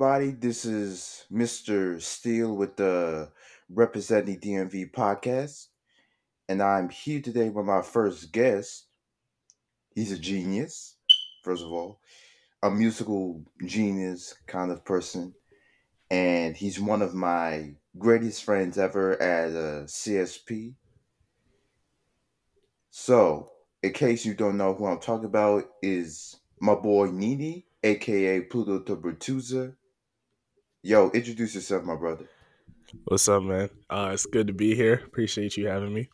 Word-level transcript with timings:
Everybody. 0.00 0.30
This 0.30 0.64
is 0.64 1.24
Mr. 1.28 2.00
Steele 2.00 2.54
with 2.54 2.76
the 2.76 3.32
Representing 3.68 4.38
DMV 4.38 4.92
podcast, 4.92 5.66
and 6.48 6.62
I'm 6.62 6.88
here 6.88 7.20
today 7.20 7.48
with 7.48 7.66
my 7.66 7.82
first 7.82 8.30
guest. 8.30 8.86
He's 9.96 10.12
a 10.12 10.18
genius, 10.18 10.94
first 11.42 11.64
of 11.64 11.72
all, 11.72 11.98
a 12.62 12.70
musical 12.70 13.42
genius 13.66 14.36
kind 14.46 14.70
of 14.70 14.84
person, 14.84 15.34
and 16.12 16.56
he's 16.56 16.78
one 16.78 17.02
of 17.02 17.12
my 17.12 17.74
greatest 17.98 18.44
friends 18.44 18.78
ever 18.78 19.20
at 19.20 19.50
uh, 19.50 19.58
a 19.58 19.84
CSP. 19.86 20.74
So, 22.92 23.50
in 23.82 23.92
case 23.94 24.24
you 24.24 24.34
don't 24.34 24.58
know 24.58 24.74
who 24.74 24.86
I'm 24.86 25.00
talking 25.00 25.24
about, 25.24 25.64
is 25.82 26.36
my 26.60 26.76
boy 26.76 27.06
Nini, 27.06 27.66
aka 27.82 28.42
Pluto 28.42 28.78
the. 28.78 29.74
Yo, 30.88 31.10
introduce 31.10 31.54
yourself, 31.54 31.84
my 31.84 31.94
brother. 31.94 32.26
What's 33.04 33.28
up, 33.28 33.42
man? 33.42 33.68
Uh, 33.90 34.10
it's 34.14 34.26
good 34.26 34.46
to 34.46 34.52
be 34.52 34.74
here. 34.74 34.94
Appreciate 34.94 35.56
you 35.56 35.66
having 35.66 35.92
me. 35.92 36.08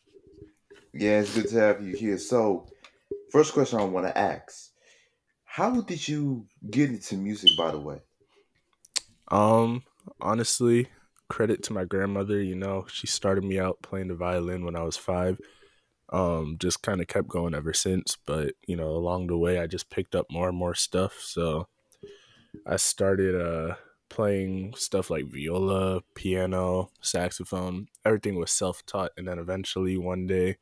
Yeah, 0.93 1.21
it's 1.21 1.35
good 1.35 1.49
to 1.49 1.57
have 1.61 1.83
you 1.83 1.95
here. 1.95 2.19
So, 2.19 2.67
first 3.31 3.53
question 3.53 3.79
I 3.81 3.85
want 3.85 4.07
to 4.07 4.17
ask: 4.19 4.71
How 5.45 5.81
did 5.83 6.07
you 6.09 6.49
get 6.71 6.91
into 6.91 7.17
music? 7.17 7.57
By 7.57 7.71
the 7.73 7.81
way, 7.81 8.01
Um, 9.31 9.83
honestly, 10.21 10.89
credit 11.29 11.63
to 11.65 11.73
my 11.73 11.85
grandmother. 11.85 12.43
You 12.43 12.55
know, 12.55 12.87
she 12.89 13.07
started 13.07 13.45
me 13.45 13.59
out 13.59 13.83
playing 13.83 14.09
the 14.09 14.15
violin 14.15 14.65
when 14.65 14.77
I 14.77 14.83
was 14.83 14.97
five. 14.97 15.39
Um, 16.13 16.57
just 16.61 16.83
kind 16.83 17.01
of 17.01 17.09
kept 17.09 17.29
going 17.29 17.55
ever 17.55 17.73
since. 17.73 18.17
But 18.27 18.55
you 18.67 18.77
know, 18.77 18.91
along 18.91 19.29
the 19.29 19.39
way, 19.39 19.59
I 19.59 19.67
just 19.67 19.91
picked 19.91 20.15
up 20.15 20.27
more 20.31 20.49
and 20.49 20.59
more 20.59 20.75
stuff. 20.75 21.21
So 21.21 21.69
I 22.67 22.77
started 22.77 23.35
uh 23.35 23.77
playing 24.15 24.75
stuff 24.77 25.11
like 25.11 25.27
viola, 25.27 26.03
piano, 26.15 26.91
saxophone. 27.01 27.89
Everything 28.05 28.37
was 28.37 28.53
self 28.53 28.87
taught, 28.87 29.11
and 29.17 29.27
then 29.27 29.41
eventually 29.41 29.99
one 29.99 30.27
day 30.29 30.59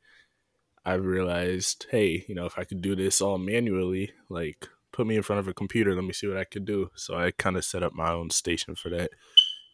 I 0.83 0.95
realized, 0.95 1.85
hey, 1.91 2.25
you 2.27 2.33
know, 2.33 2.45
if 2.45 2.57
I 2.57 2.63
could 2.63 2.81
do 2.81 2.95
this 2.95 3.21
all 3.21 3.37
manually, 3.37 4.11
like 4.27 4.67
put 4.91 5.05
me 5.05 5.15
in 5.15 5.21
front 5.21 5.39
of 5.39 5.47
a 5.47 5.53
computer, 5.53 5.95
let 5.95 6.03
me 6.03 6.13
see 6.13 6.27
what 6.27 6.37
I 6.37 6.43
could 6.45 6.65
do. 6.65 6.89
So 6.95 7.15
I 7.15 7.31
kind 7.31 7.55
of 7.55 7.63
set 7.63 7.83
up 7.83 7.93
my 7.93 8.11
own 8.11 8.31
station 8.31 8.75
for 8.75 8.89
that 8.89 9.11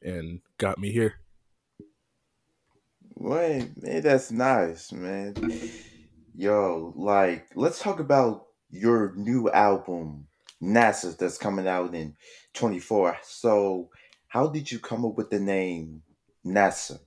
and 0.03 0.41
got 0.57 0.77
me 0.77 0.91
here. 0.91 1.15
Wait, 3.15 3.71
man, 3.81 4.01
that's 4.01 4.31
nice, 4.31 4.91
man. 4.91 5.35
Yo, 6.35 6.93
like, 6.95 7.47
let's 7.55 7.79
talk 7.79 7.99
about 7.99 8.45
your 8.69 9.13
new 9.15 9.49
album, 9.49 10.27
NASA, 10.61 11.17
that's 11.17 11.37
coming 11.37 11.67
out 11.67 11.95
in 11.95 12.15
24. 12.53 13.17
So, 13.23 13.89
how 14.27 14.47
did 14.47 14.71
you 14.71 14.79
come 14.79 15.05
up 15.05 15.15
with 15.15 15.29
the 15.29 15.39
name 15.39 16.03
NASA? 16.45 16.99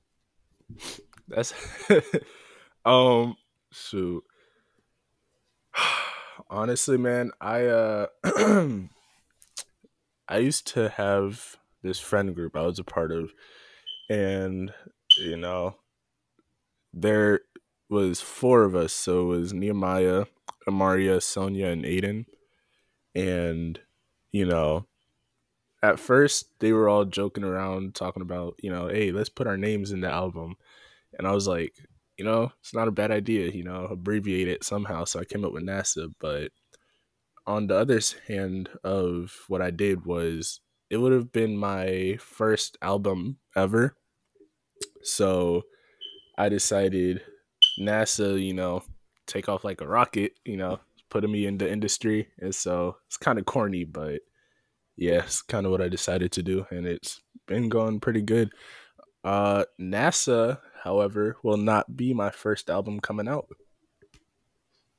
That's 1.28 1.52
um 2.84 3.36
shoot. 3.70 4.24
Honestly, 6.50 6.98
man, 6.98 7.30
I 7.40 7.66
uh 7.66 8.06
I 10.28 10.38
used 10.38 10.66
to 10.68 10.88
have 10.90 11.56
this 11.82 11.98
friend 11.98 12.34
group 12.34 12.56
I 12.56 12.62
was 12.62 12.78
a 12.78 12.84
part 12.84 13.12
of 13.12 13.32
and 14.08 14.72
you 15.18 15.36
know, 15.36 15.76
there 16.92 17.40
was 17.88 18.20
four 18.20 18.64
of 18.64 18.74
us, 18.74 18.92
so 18.92 19.20
it 19.20 19.38
was 19.38 19.52
Nehemiah, 19.52 20.26
Amaria, 20.68 21.22
Sonia, 21.22 21.66
and 21.68 21.84
Aiden. 21.84 22.24
And, 23.14 23.78
you 24.30 24.46
know, 24.46 24.86
at 25.82 25.98
first 25.98 26.46
they 26.60 26.72
were 26.72 26.88
all 26.88 27.04
joking 27.04 27.44
around 27.44 27.94
talking 27.94 28.22
about, 28.22 28.54
you 28.62 28.70
know, 28.70 28.88
hey, 28.88 29.12
let's 29.12 29.28
put 29.28 29.46
our 29.46 29.56
names 29.56 29.90
in 29.90 30.00
the 30.00 30.10
album. 30.10 30.56
And 31.18 31.26
I 31.26 31.32
was 31.32 31.46
like, 31.46 31.74
you 32.16 32.24
know, 32.24 32.52
it's 32.60 32.74
not 32.74 32.88
a 32.88 32.92
bad 32.92 33.10
idea, 33.10 33.50
you 33.50 33.64
know, 33.64 33.86
abbreviate 33.86 34.48
it 34.48 34.64
somehow. 34.64 35.04
So 35.04 35.20
I 35.20 35.24
came 35.24 35.44
up 35.44 35.52
with 35.52 35.64
NASA. 35.64 36.12
But 36.20 36.52
on 37.46 37.66
the 37.66 37.76
other 37.76 38.00
hand 38.28 38.68
of 38.84 39.34
what 39.48 39.60
I 39.60 39.70
did 39.70 40.06
was 40.06 40.60
it 40.88 40.98
would 40.98 41.12
have 41.12 41.32
been 41.32 41.56
my 41.56 42.18
first 42.20 42.76
album 42.82 43.38
ever. 43.56 43.96
So 45.02 45.62
I 46.38 46.48
decided 46.48 47.22
NASA, 47.80 48.42
you 48.42 48.54
know, 48.54 48.82
take 49.26 49.48
off 49.48 49.64
like 49.64 49.80
a 49.80 49.88
rocket, 49.88 50.32
you 50.44 50.56
know, 50.56 50.80
putting 51.12 51.30
me 51.30 51.44
in 51.44 51.58
the 51.58 51.70
industry. 51.70 52.28
And 52.38 52.54
so 52.54 52.96
it's 53.06 53.18
kind 53.18 53.38
of 53.38 53.44
corny, 53.44 53.84
but 53.84 54.22
yeah, 54.96 55.18
it's 55.24 55.42
kind 55.42 55.66
of 55.66 55.70
what 55.70 55.82
I 55.82 55.88
decided 55.88 56.32
to 56.32 56.42
do. 56.42 56.66
And 56.70 56.86
it's 56.86 57.20
been 57.46 57.68
going 57.68 58.00
pretty 58.00 58.22
good. 58.22 58.50
Uh, 59.22 59.64
NASA, 59.78 60.60
however, 60.82 61.36
will 61.42 61.58
not 61.58 61.98
be 61.98 62.14
my 62.14 62.30
first 62.30 62.70
album 62.70 62.98
coming 62.98 63.28
out. 63.28 63.46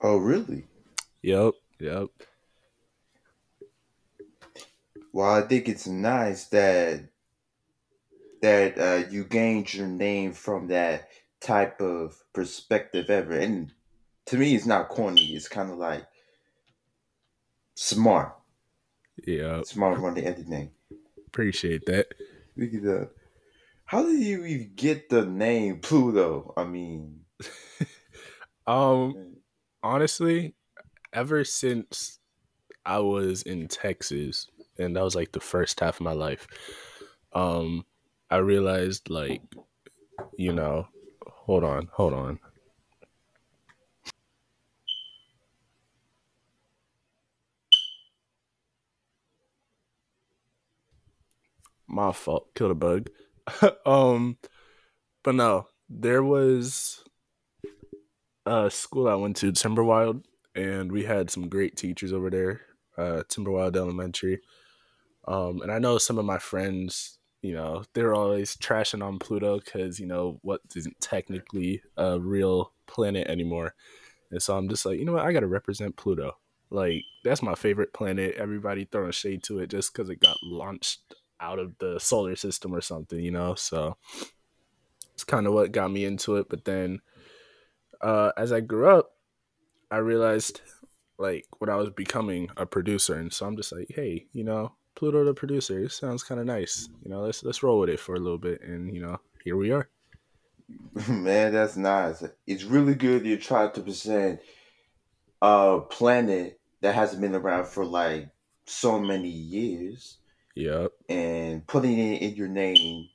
Oh, 0.01 0.17
really? 0.17 0.67
Yep, 1.23 1.53
yep. 1.79 2.07
Well, 5.11 5.33
I 5.33 5.41
think 5.41 5.67
it's 5.67 5.87
nice 5.87 6.45
that 6.49 7.09
that 8.41 8.77
uh, 8.77 9.09
you 9.09 9.23
gained 9.23 9.73
your 9.73 9.87
name 9.87 10.33
from 10.33 10.67
that 10.67 11.07
type 11.39 11.81
of 11.81 12.21
perspective 12.33 13.09
ever. 13.09 13.33
And 13.33 13.71
to 14.33 14.39
me, 14.39 14.55
it's 14.55 14.65
not 14.65 14.89
corny. 14.89 15.35
It's 15.35 15.47
kind 15.47 15.69
of 15.69 15.77
like 15.77 16.07
smart, 17.75 18.35
Yeah, 19.27 19.61
smart 19.61 19.99
more 19.99 20.11
than 20.11 20.23
anything. 20.23 20.71
Appreciate 21.27 21.85
that. 21.85 22.07
Look 22.57 22.73
at 22.73 22.81
that. 22.81 23.09
How 23.85 24.01
did 24.01 24.19
you 24.19 24.43
even 24.43 24.71
get 24.75 25.09
the 25.09 25.23
name 25.23 25.81
Pluto? 25.81 26.51
I 26.57 26.63
mean, 26.63 27.25
Um, 28.65 29.35
honestly, 29.83 30.55
ever 31.13 31.43
since 31.43 32.19
I 32.87 32.97
was 33.01 33.43
in 33.43 33.67
Texas, 33.67 34.49
and 34.79 34.95
that 34.95 35.03
was 35.03 35.15
like 35.15 35.33
the 35.33 35.41
first 35.41 35.79
half 35.79 35.97
of 35.97 36.01
my 36.01 36.13
life, 36.13 36.47
um, 37.33 37.85
I 38.31 38.37
realized 38.37 39.11
like, 39.11 39.43
you 40.37 40.53
know, 40.53 40.87
hold 41.27 41.63
on, 41.63 41.87
hold 41.93 42.13
on. 42.13 42.39
My 51.93 52.11
fault. 52.11 52.55
Killed 52.55 52.71
a 52.71 52.75
bug. 52.75 53.09
um, 53.85 54.37
but 55.23 55.35
no, 55.35 55.67
there 55.87 56.23
was 56.23 57.03
a 58.47 58.71
school 58.71 59.07
I 59.07 59.13
went 59.13 59.37
to, 59.37 59.51
Timberwild, 59.51 60.23
and 60.55 60.91
we 60.91 61.03
had 61.03 61.29
some 61.29 61.49
great 61.49 61.77
teachers 61.77 62.11
over 62.11 62.31
there, 62.31 62.61
uh, 62.97 63.21
Timberwild 63.29 63.77
Elementary. 63.77 64.41
Um, 65.27 65.61
and 65.61 65.71
I 65.71 65.77
know 65.77 65.99
some 65.99 66.17
of 66.17 66.25
my 66.25 66.39
friends, 66.39 67.19
you 67.43 67.53
know, 67.53 67.83
they're 67.93 68.15
always 68.15 68.55
trashing 68.57 69.05
on 69.05 69.19
Pluto 69.19 69.59
because, 69.59 69.99
you 69.99 70.07
know, 70.07 70.39
what 70.41 70.61
isn't 70.75 70.99
technically 70.99 71.83
a 71.95 72.19
real 72.19 72.73
planet 72.87 73.27
anymore. 73.27 73.75
And 74.31 74.41
so 74.41 74.57
I'm 74.57 74.67
just 74.67 74.83
like, 74.83 74.97
you 74.97 75.05
know 75.05 75.13
what? 75.13 75.25
I 75.25 75.31
got 75.31 75.41
to 75.41 75.47
represent 75.47 75.95
Pluto. 75.95 76.37
Like, 76.71 77.03
that's 77.23 77.43
my 77.43 77.53
favorite 77.53 77.93
planet. 77.93 78.33
Everybody 78.35 78.85
throwing 78.85 79.11
shade 79.11 79.43
to 79.43 79.59
it 79.59 79.69
just 79.69 79.93
because 79.93 80.09
it 80.09 80.19
got 80.19 80.37
launched 80.41 81.13
out 81.43 81.59
of 81.59 81.77
the 81.79 81.99
solar 81.99 82.35
system 82.35 82.73
or 82.73 82.81
something, 82.81 83.19
you 83.19 83.31
know? 83.31 83.55
So 83.55 83.97
it's 85.13 85.23
kind 85.23 85.45
of 85.45 85.53
what 85.53 85.71
got 85.71 85.91
me 85.91 86.05
into 86.05 86.37
it. 86.37 86.47
But 86.49 86.65
then 86.65 87.01
uh, 88.01 88.31
as 88.37 88.51
I 88.51 88.61
grew 88.61 88.89
up, 88.89 89.11
I 89.91 89.97
realized 89.97 90.61
like 91.17 91.45
when 91.59 91.69
I 91.69 91.75
was 91.75 91.89
becoming 91.89 92.49
a 92.57 92.65
producer, 92.65 93.15
and 93.15 93.31
so 93.31 93.45
I'm 93.45 93.55
just 93.55 93.71
like, 93.71 93.87
hey, 93.89 94.25
you 94.33 94.43
know, 94.43 94.73
Pluto 94.95 95.23
the 95.23 95.33
producer, 95.33 95.87
sounds 95.89 96.23
kind 96.23 96.39
of 96.39 96.47
nice. 96.47 96.89
You 97.03 97.11
know, 97.11 97.21
let's 97.21 97.43
let's 97.43 97.63
roll 97.63 97.79
with 97.79 97.89
it 97.89 97.99
for 97.99 98.15
a 98.15 98.19
little 98.19 98.37
bit, 98.37 98.61
and 98.61 98.93
you 98.93 99.01
know, 99.01 99.19
here 99.43 99.55
we 99.55 99.71
are. 99.71 99.87
man, 101.07 101.53
that's 101.53 101.77
nice. 101.77 102.23
It's 102.47 102.63
really 102.63 102.95
good 102.95 103.25
you 103.25 103.37
tried 103.37 103.73
to 103.75 103.81
present 103.81 104.39
a 105.41 105.79
planet 105.89 106.59
that 106.81 106.95
hasn't 106.95 107.21
been 107.21 107.35
around 107.35 107.67
for 107.67 107.85
like 107.85 108.29
so 108.65 108.99
many 108.99 109.29
years 109.29 110.17
Yep. 110.55 110.91
and 111.09 111.65
putting 111.65 111.97
it 111.97 112.21
in 112.21 112.35
your 112.35 112.47
name. 112.47 113.09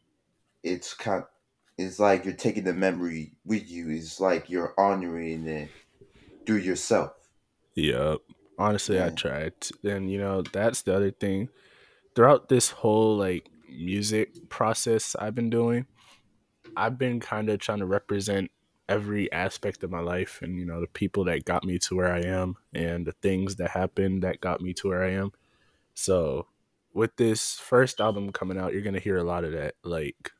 It's 0.62 0.94
kind. 0.94 1.24
It's 1.76 2.00
like 2.00 2.24
you're 2.24 2.34
taking 2.34 2.64
the 2.64 2.74
memory 2.74 3.32
with 3.44 3.70
you. 3.70 3.90
It's 3.90 4.18
like 4.18 4.50
you're 4.50 4.74
honoring 4.76 5.46
it 5.46 5.70
through 6.44 6.56
yourself. 6.58 7.12
Yep. 7.74 8.18
Honestly, 8.58 9.00
I 9.00 9.10
tried, 9.10 9.52
and 9.84 10.10
you 10.10 10.18
know, 10.18 10.42
that's 10.42 10.82
the 10.82 10.94
other 10.94 11.12
thing. 11.12 11.48
Throughout 12.16 12.48
this 12.48 12.70
whole 12.70 13.16
like 13.16 13.48
music 13.70 14.48
process 14.48 15.14
I've 15.16 15.36
been 15.36 15.50
doing, 15.50 15.86
I've 16.76 16.98
been 16.98 17.20
kind 17.20 17.48
of 17.50 17.60
trying 17.60 17.78
to 17.78 17.86
represent 17.86 18.50
every 18.88 19.30
aspect 19.30 19.84
of 19.84 19.92
my 19.92 20.00
life, 20.00 20.40
and 20.42 20.58
you 20.58 20.64
know, 20.66 20.80
the 20.80 20.88
people 20.88 21.24
that 21.24 21.44
got 21.44 21.62
me 21.62 21.78
to 21.78 21.94
where 21.94 22.12
I 22.12 22.22
am, 22.22 22.56
and 22.74 23.06
the 23.06 23.12
things 23.12 23.56
that 23.56 23.70
happened 23.70 24.24
that 24.24 24.40
got 24.40 24.60
me 24.60 24.74
to 24.74 24.88
where 24.88 25.04
I 25.04 25.12
am. 25.12 25.30
So 25.94 26.48
with 26.98 27.14
this 27.14 27.54
first 27.54 28.00
album 28.00 28.32
coming 28.32 28.58
out, 28.58 28.72
you're 28.72 28.82
gonna 28.82 28.98
hear 28.98 29.16
a 29.16 29.22
lot 29.22 29.44
of 29.44 29.52
that, 29.52 29.74
like 29.84 30.32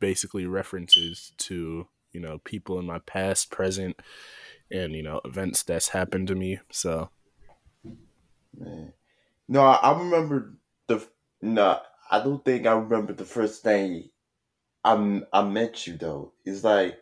basically 0.00 0.44
references 0.44 1.32
to 1.38 1.86
you 2.12 2.20
know 2.20 2.38
people 2.38 2.80
in 2.80 2.84
my 2.84 2.98
past, 2.98 3.52
present, 3.52 4.02
and 4.72 4.94
you 4.94 5.04
know 5.04 5.20
events 5.24 5.62
that's 5.62 5.90
happened 5.90 6.26
to 6.26 6.34
me. 6.34 6.58
So, 6.72 7.10
man. 8.58 8.92
No, 9.46 9.60
I, 9.60 9.96
remember 9.96 10.54
the 10.88 11.06
no. 11.40 11.78
I 12.10 12.24
don't 12.24 12.44
think 12.44 12.66
I 12.66 12.72
remember 12.72 13.12
the 13.12 13.24
first 13.24 13.62
thing 13.62 14.10
I 14.84 15.22
I 15.32 15.42
met 15.44 15.86
you 15.86 15.96
though. 15.96 16.32
It's 16.44 16.64
like 16.64 16.98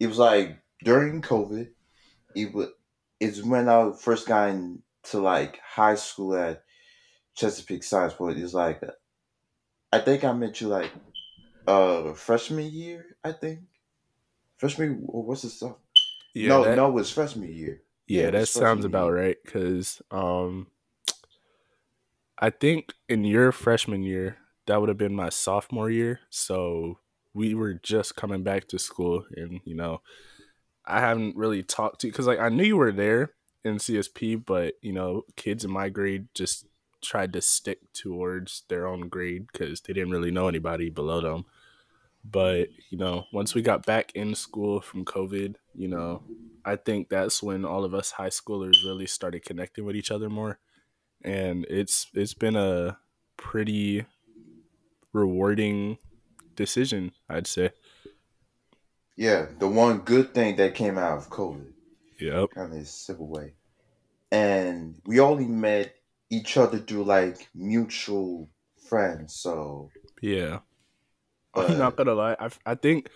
it 0.00 0.08
was 0.08 0.18
like 0.18 0.58
during 0.82 1.22
COVID. 1.22 1.68
It 2.34 2.52
was 2.52 2.70
it's 3.20 3.44
when 3.44 3.68
I 3.68 3.92
first 3.92 4.26
got 4.26 4.48
into 4.48 5.20
like 5.20 5.60
high 5.60 5.94
school 5.94 6.34
at 6.34 6.64
Chesapeake 7.34 7.82
Science 7.84 8.14
Point. 8.14 8.38
It's 8.38 8.54
like 8.54 8.82
I 9.92 9.98
think 9.98 10.24
I 10.24 10.32
met 10.32 10.60
you 10.60 10.68
like 10.68 10.90
uh 11.66 12.12
freshman 12.14 12.70
year. 12.70 13.04
I 13.24 13.32
think 13.32 13.60
freshman. 14.56 15.00
What's 15.02 15.42
the 15.42 15.48
stuff? 15.48 15.76
yeah, 16.34 16.48
No, 16.48 16.64
that 16.64 16.76
no, 16.76 16.88
it 16.88 16.92
was 16.92 17.10
freshman 17.10 17.52
year. 17.52 17.82
Yeah, 18.06 18.24
yeah, 18.24 18.30
that 18.30 18.48
sounds 18.48 18.84
about 18.84 19.08
year. 19.08 19.16
right. 19.16 19.36
Cause 19.46 20.02
um, 20.10 20.68
I 22.38 22.50
think 22.50 22.92
in 23.08 23.24
your 23.24 23.52
freshman 23.52 24.02
year, 24.02 24.38
that 24.66 24.80
would 24.80 24.88
have 24.88 24.98
been 24.98 25.14
my 25.14 25.28
sophomore 25.28 25.90
year. 25.90 26.20
So 26.30 26.98
we 27.34 27.54
were 27.54 27.74
just 27.74 28.16
coming 28.16 28.42
back 28.42 28.68
to 28.68 28.78
school, 28.78 29.24
and 29.36 29.60
you 29.64 29.74
know, 29.74 30.00
I 30.84 31.00
haven't 31.00 31.36
really 31.36 31.62
talked 31.62 32.00
to 32.00 32.06
you 32.06 32.12
because 32.12 32.26
like 32.26 32.40
I 32.40 32.48
knew 32.48 32.64
you 32.64 32.76
were 32.76 32.92
there 32.92 33.32
in 33.64 33.76
CSP, 33.76 34.44
but 34.44 34.74
you 34.82 34.92
know, 34.92 35.22
kids 35.36 35.64
in 35.64 35.70
my 35.70 35.88
grade 35.88 36.28
just 36.34 36.66
tried 37.02 37.32
to 37.34 37.42
stick 37.42 37.92
towards 37.92 38.64
their 38.68 38.86
own 38.86 39.08
grade 39.08 39.48
because 39.52 39.80
they 39.82 39.92
didn't 39.92 40.12
really 40.12 40.30
know 40.30 40.48
anybody 40.48 40.90
below 40.90 41.20
them. 41.20 41.46
But 42.24 42.68
you 42.90 42.98
know, 42.98 43.26
once 43.32 43.54
we 43.54 43.62
got 43.62 43.86
back 43.86 44.12
in 44.14 44.34
school 44.34 44.80
from 44.80 45.04
COVID, 45.04 45.56
you 45.74 45.88
know, 45.88 46.24
I 46.64 46.76
think 46.76 47.08
that's 47.08 47.42
when 47.42 47.64
all 47.64 47.84
of 47.84 47.94
us 47.94 48.12
high 48.12 48.28
schoolers 48.30 48.84
really 48.84 49.06
started 49.06 49.44
connecting 49.44 49.84
with 49.84 49.96
each 49.96 50.10
other 50.12 50.30
more, 50.30 50.60
and 51.24 51.66
it's 51.70 52.08
it's 52.14 52.34
been 52.34 52.56
a 52.56 52.98
pretty 53.36 54.06
rewarding 55.12 55.98
decision, 56.56 57.12
I'd 57.28 57.46
say. 57.46 57.72
Yeah, 59.16 59.46
the 59.58 59.68
one 59.68 60.00
good 60.00 60.34
thing 60.34 60.56
that 60.56 60.74
came 60.74 60.98
out 60.98 61.18
of 61.18 61.30
COVID, 61.30 61.72
Yep. 62.20 62.50
kind 62.54 62.72
of 62.72 62.78
a 62.78 62.84
civil 62.86 63.28
way, 63.28 63.56
and 64.32 65.00
we 65.06 65.20
only 65.20 65.46
met 65.46 65.96
each 66.32 66.56
other 66.56 66.78
through 66.78 67.04
like 67.04 67.48
mutual 67.54 68.48
friends. 68.88 69.34
So, 69.34 69.90
Yeah. 70.22 70.60
I'm 71.54 71.76
not 71.76 71.96
gonna 71.96 72.14
lie. 72.14 72.34
I, 72.40 72.48
I 72.64 72.74
think 72.74 73.10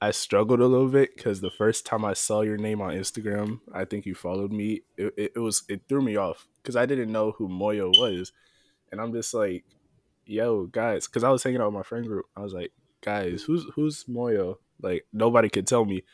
I 0.00 0.12
struggled 0.12 0.60
a 0.60 0.66
little 0.66 0.88
bit 0.88 1.16
because 1.16 1.40
the 1.40 1.50
first 1.50 1.84
time 1.84 2.04
I 2.04 2.12
saw 2.12 2.42
your 2.42 2.56
name 2.56 2.80
on 2.80 2.92
Instagram, 2.92 3.58
I 3.74 3.84
think 3.84 4.06
you 4.06 4.14
followed 4.14 4.52
me. 4.52 4.82
It, 4.96 5.12
it, 5.16 5.32
it 5.34 5.38
was 5.40 5.64
it 5.68 5.82
threw 5.88 6.00
me 6.00 6.14
off 6.14 6.46
because 6.62 6.76
I 6.76 6.86
didn't 6.86 7.10
know 7.10 7.32
who 7.32 7.48
Moyo 7.48 7.88
was, 7.98 8.30
and 8.92 9.00
I'm 9.00 9.12
just 9.12 9.34
like, 9.34 9.64
"Yo, 10.24 10.66
guys," 10.66 11.08
because 11.08 11.24
I 11.24 11.30
was 11.30 11.42
hanging 11.42 11.60
out 11.60 11.66
with 11.66 11.74
my 11.74 11.82
friend 11.82 12.06
group. 12.06 12.26
I 12.36 12.40
was 12.40 12.52
like, 12.52 12.70
"Guys, 13.00 13.42
who's 13.42 13.66
who's 13.74 14.04
Moyo?" 14.04 14.58
Like 14.80 15.04
nobody 15.12 15.48
could 15.48 15.66
tell 15.66 15.84
me, 15.84 16.04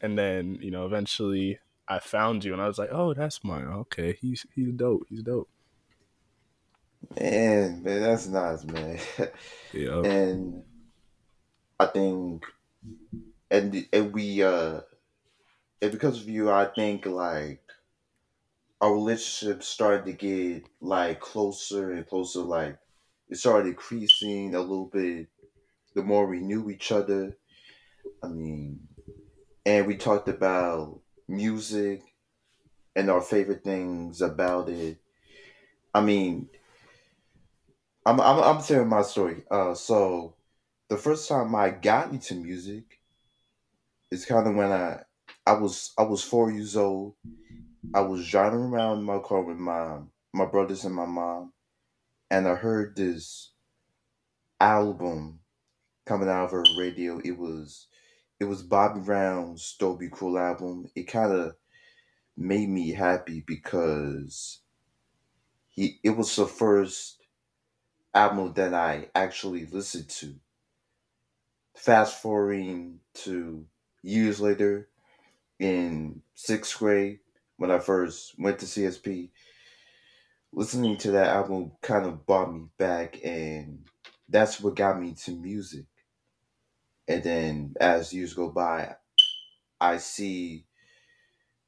and 0.00 0.18
then 0.18 0.58
you 0.60 0.72
know 0.72 0.84
eventually 0.84 1.60
I 1.86 2.00
found 2.00 2.44
you, 2.44 2.52
and 2.52 2.60
I 2.60 2.66
was 2.66 2.78
like, 2.78 2.90
"Oh, 2.90 3.14
that's 3.14 3.38
Moyo. 3.38 3.76
Okay, 3.82 4.18
he's 4.20 4.44
he's 4.52 4.72
dope. 4.72 5.06
He's 5.08 5.22
dope." 5.22 5.48
Man, 7.18 7.82
man, 7.82 8.00
that's 8.02 8.26
nice, 8.26 8.64
man. 8.64 8.98
Yeah. 9.72 10.04
and 10.04 10.64
I 11.80 11.86
think, 11.86 12.44
and 13.50 13.88
and 13.92 14.12
we 14.12 14.42
uh, 14.42 14.82
and 15.82 15.92
because 15.92 16.22
of 16.22 16.28
you, 16.28 16.50
I 16.50 16.66
think 16.66 17.06
like 17.06 17.62
our 18.80 18.92
relationship 18.92 19.62
started 19.62 20.04
to 20.06 20.12
get 20.12 20.68
like 20.80 21.20
closer 21.20 21.92
and 21.92 22.06
closer. 22.06 22.40
Like 22.40 22.78
it 23.28 23.36
started 23.36 23.68
increasing 23.68 24.54
a 24.54 24.60
little 24.60 24.86
bit 24.86 25.28
the 25.94 26.02
more 26.02 26.26
we 26.26 26.40
knew 26.40 26.70
each 26.70 26.92
other. 26.92 27.36
I 28.22 28.28
mean, 28.28 28.88
and 29.66 29.86
we 29.86 29.96
talked 29.96 30.28
about 30.28 31.02
music 31.28 32.02
and 32.96 33.10
our 33.10 33.22
favorite 33.22 33.64
things 33.64 34.20
about 34.22 34.68
it. 34.68 35.00
I 35.94 36.02
mean, 36.02 36.50
I'm 38.06 38.20
I'm, 38.20 38.38
I'm 38.42 38.62
telling 38.62 38.88
my 38.88 39.02
story. 39.02 39.44
Uh, 39.50 39.74
so 39.74 40.34
the 40.88 40.96
first 40.96 41.28
time 41.28 41.54
I 41.54 41.70
got 41.70 42.10
into 42.10 42.34
music 42.34 43.00
is 44.10 44.24
kind 44.24 44.46
of 44.46 44.54
when 44.54 44.72
I 44.72 45.02
I 45.46 45.52
was 45.52 45.92
I 45.98 46.02
was 46.02 46.22
four 46.22 46.50
years 46.50 46.76
old. 46.76 47.14
I 47.94 48.00
was 48.00 48.28
driving 48.28 48.60
around 48.60 48.98
in 48.98 49.04
my 49.04 49.18
car 49.18 49.42
with 49.42 49.58
my 49.58 49.98
my 50.32 50.46
brothers 50.46 50.84
and 50.84 50.94
my 50.94 51.06
mom, 51.06 51.52
and 52.30 52.48
I 52.48 52.54
heard 52.54 52.96
this 52.96 53.52
album 54.60 55.40
coming 56.06 56.28
out 56.28 56.46
of 56.46 56.50
her 56.52 56.64
radio. 56.78 57.20
It 57.24 57.38
was 57.38 57.88
it 58.38 58.44
was 58.44 58.62
Bobby 58.62 59.00
Brown's 59.00 59.76
"Don't 59.78 60.00
Be 60.00 60.08
Cruel" 60.08 60.38
album. 60.38 60.90
It 60.94 61.04
kind 61.04 61.32
of 61.32 61.56
made 62.36 62.68
me 62.68 62.90
happy 62.90 63.44
because 63.46 64.60
he 65.68 66.00
it 66.02 66.10
was 66.10 66.34
the 66.36 66.46
first 66.46 67.19
album 68.14 68.52
that 68.54 68.74
I 68.74 69.08
actually 69.14 69.66
listened 69.66 70.08
to. 70.08 70.34
Fast 71.74 72.20
forwarding 72.20 73.00
to 73.14 73.64
years 74.02 74.40
later 74.40 74.88
in 75.58 76.22
sixth 76.34 76.78
grade 76.78 77.20
when 77.56 77.70
I 77.70 77.78
first 77.78 78.34
went 78.38 78.58
to 78.60 78.66
CSP, 78.66 79.30
listening 80.52 80.96
to 80.98 81.12
that 81.12 81.28
album 81.28 81.72
kind 81.82 82.06
of 82.06 82.26
brought 82.26 82.52
me 82.52 82.66
back, 82.78 83.20
and 83.24 83.84
that's 84.28 84.60
what 84.60 84.76
got 84.76 85.00
me 85.00 85.14
to 85.24 85.32
music. 85.32 85.84
And 87.06 87.22
then 87.22 87.74
as 87.80 88.12
years 88.12 88.34
go 88.34 88.48
by, 88.48 88.96
I 89.80 89.98
see 89.98 90.64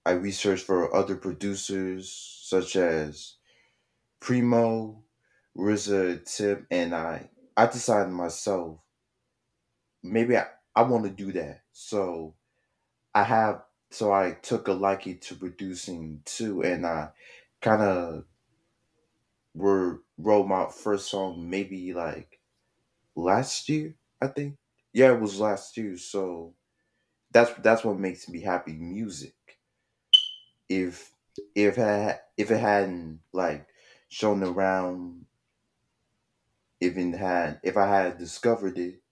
I 0.05 0.13
research 0.13 0.63
for 0.63 0.95
other 0.95 1.15
producers 1.15 2.11
such 2.43 2.75
as 2.75 3.35
Primo, 4.19 5.05
RZA, 5.57 6.25
Tip, 6.25 6.67
and 6.71 6.95
I. 6.95 7.31
I 7.57 7.67
decided 7.67 8.13
myself 8.13 8.79
maybe 10.03 10.37
I, 10.37 10.47
I 10.75 10.83
want 10.83 11.05
to 11.05 11.11
do 11.11 11.33
that. 11.33 11.63
So 11.73 12.35
I 13.15 13.25
have 13.25 13.63
so 13.91 14.13
I 14.13 14.33
took 14.43 14.69
a 14.69 14.73
liking 14.73 15.19
to 15.21 15.37
producing 15.37 16.23
too, 16.25 16.63
and 16.63 16.87
I 16.87 17.11
kind 17.63 17.83
of 17.83 18.25
were 19.55 20.03
wrote 20.19 20.47
my 20.47 20.67
first 20.69 21.11
song 21.11 21.49
maybe 21.49 21.93
like 21.93 22.41
last 23.17 23.69
year. 23.69 23.97
I 24.23 24.29
think 24.29 24.57
yeah, 24.93 25.13
it 25.13 25.21
was 25.21 25.41
last 25.41 25.77
year. 25.77 25.97
So 25.99 26.55
that's 27.33 27.53
that's 27.63 27.85
what 27.85 27.99
makes 27.99 28.29
me 28.29 28.41
happy. 28.43 28.75
Music. 28.75 29.35
If 30.69 31.15
if 31.55 31.79
I, 31.79 32.21
if 32.37 32.51
it 32.51 32.59
hadn't 32.59 33.21
like 33.33 33.67
shown 34.09 34.43
around, 34.43 35.27
even 36.83 37.15
had 37.15 37.61
if 37.63 37.77
I 37.77 37.87
had 37.89 38.19
discovered 38.19 38.79
it, 38.79 39.03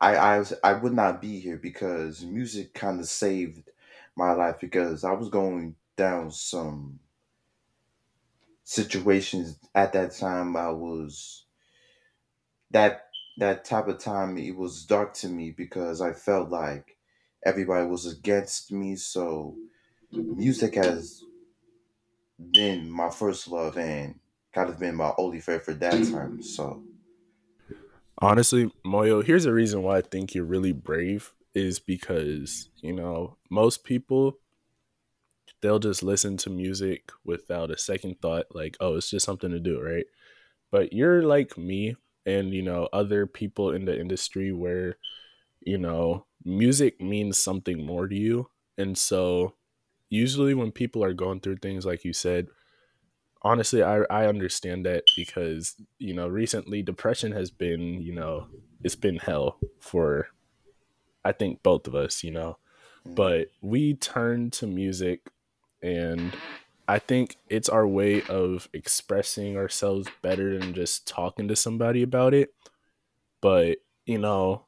I 0.00 0.16
I 0.16 0.38
was, 0.38 0.52
I 0.62 0.74
would 0.74 0.92
not 0.92 1.20
be 1.22 1.38
here 1.40 1.56
because 1.56 2.22
music 2.24 2.74
kind 2.74 3.00
of 3.00 3.08
saved 3.08 3.70
my 4.16 4.32
life 4.32 4.60
because 4.60 5.02
I 5.04 5.12
was 5.12 5.28
going 5.30 5.76
down 5.96 6.30
some 6.30 7.00
situations 8.64 9.58
at 9.74 9.92
that 9.92 10.12
time. 10.12 10.56
I 10.56 10.70
was 10.70 11.46
that 12.70 13.08
that 13.38 13.64
type 13.64 13.88
of 13.88 13.98
time 13.98 14.36
it 14.36 14.56
was 14.56 14.84
dark 14.84 15.14
to 15.14 15.28
me 15.28 15.50
because 15.50 16.00
I 16.00 16.12
felt 16.12 16.50
like 16.50 16.98
everybody 17.44 17.86
was 17.86 18.06
against 18.06 18.70
me. 18.72 18.96
So 18.96 19.58
music 20.34 20.76
has 20.76 21.24
been 22.52 22.90
my 22.90 23.10
first 23.10 23.48
love 23.48 23.76
and 23.78 24.18
kind 24.52 24.68
of 24.70 24.78
been 24.78 24.96
my 24.96 25.12
only 25.18 25.40
favorite 25.40 25.64
for 25.64 25.74
that 25.74 25.92
time. 26.10 26.42
So 26.42 26.82
Honestly, 28.18 28.70
Moyo, 28.86 29.24
here's 29.24 29.44
the 29.44 29.52
reason 29.52 29.82
why 29.82 29.98
I 29.98 30.00
think 30.02 30.34
you're 30.34 30.44
really 30.44 30.72
brave 30.72 31.32
is 31.54 31.78
because, 31.80 32.68
you 32.80 32.92
know, 32.92 33.36
most 33.50 33.84
people 33.84 34.38
they'll 35.60 35.78
just 35.78 36.02
listen 36.02 36.36
to 36.36 36.50
music 36.50 37.10
without 37.24 37.70
a 37.70 37.78
second 37.78 38.20
thought 38.20 38.46
like, 38.54 38.76
oh, 38.80 38.96
it's 38.96 39.10
just 39.10 39.24
something 39.24 39.50
to 39.50 39.60
do, 39.60 39.80
right? 39.80 40.06
But 40.70 40.92
you're 40.92 41.22
like 41.22 41.56
me 41.56 41.96
and, 42.26 42.52
you 42.52 42.62
know, 42.62 42.88
other 42.92 43.26
people 43.26 43.70
in 43.72 43.84
the 43.84 43.98
industry 43.98 44.52
where, 44.52 44.96
you 45.60 45.78
know, 45.78 46.26
music 46.44 47.00
means 47.00 47.38
something 47.38 47.84
more 47.84 48.08
to 48.08 48.14
you. 48.16 48.48
And 48.78 48.96
so 48.98 49.54
usually 50.10 50.54
when 50.54 50.72
people 50.72 51.04
are 51.04 51.14
going 51.14 51.40
through 51.40 51.56
things 51.58 51.86
like 51.86 52.04
you 52.04 52.12
said, 52.12 52.48
honestly, 53.42 53.82
I 53.82 54.02
I 54.10 54.26
understand 54.26 54.86
that 54.86 55.04
because 55.16 55.76
you 55.98 56.14
know 56.14 56.28
recently 56.28 56.82
depression 56.82 57.32
has 57.32 57.50
been 57.50 58.00
you 58.02 58.14
know 58.14 58.48
it's 58.84 58.96
been 58.96 59.16
hell 59.16 59.58
for 59.80 60.28
I 61.24 61.32
think 61.32 61.62
both 61.62 61.86
of 61.86 61.94
us, 61.94 62.24
you 62.24 62.30
know, 62.32 62.58
Mhm. 63.06 63.14
but 63.14 63.48
we 63.60 63.94
turn 63.94 64.50
to 64.52 64.66
music 64.66 65.30
and 65.82 66.36
I 66.88 66.98
think 66.98 67.36
it's 67.48 67.68
our 67.68 67.86
way 67.86 68.22
of 68.24 68.68
expressing 68.72 69.56
ourselves 69.56 70.08
better 70.20 70.58
than 70.58 70.74
just 70.74 71.06
talking 71.06 71.48
to 71.48 71.56
somebody 71.56 72.02
about 72.02 72.34
it. 72.34 72.54
But, 73.40 73.78
you 74.06 74.18
know, 74.18 74.66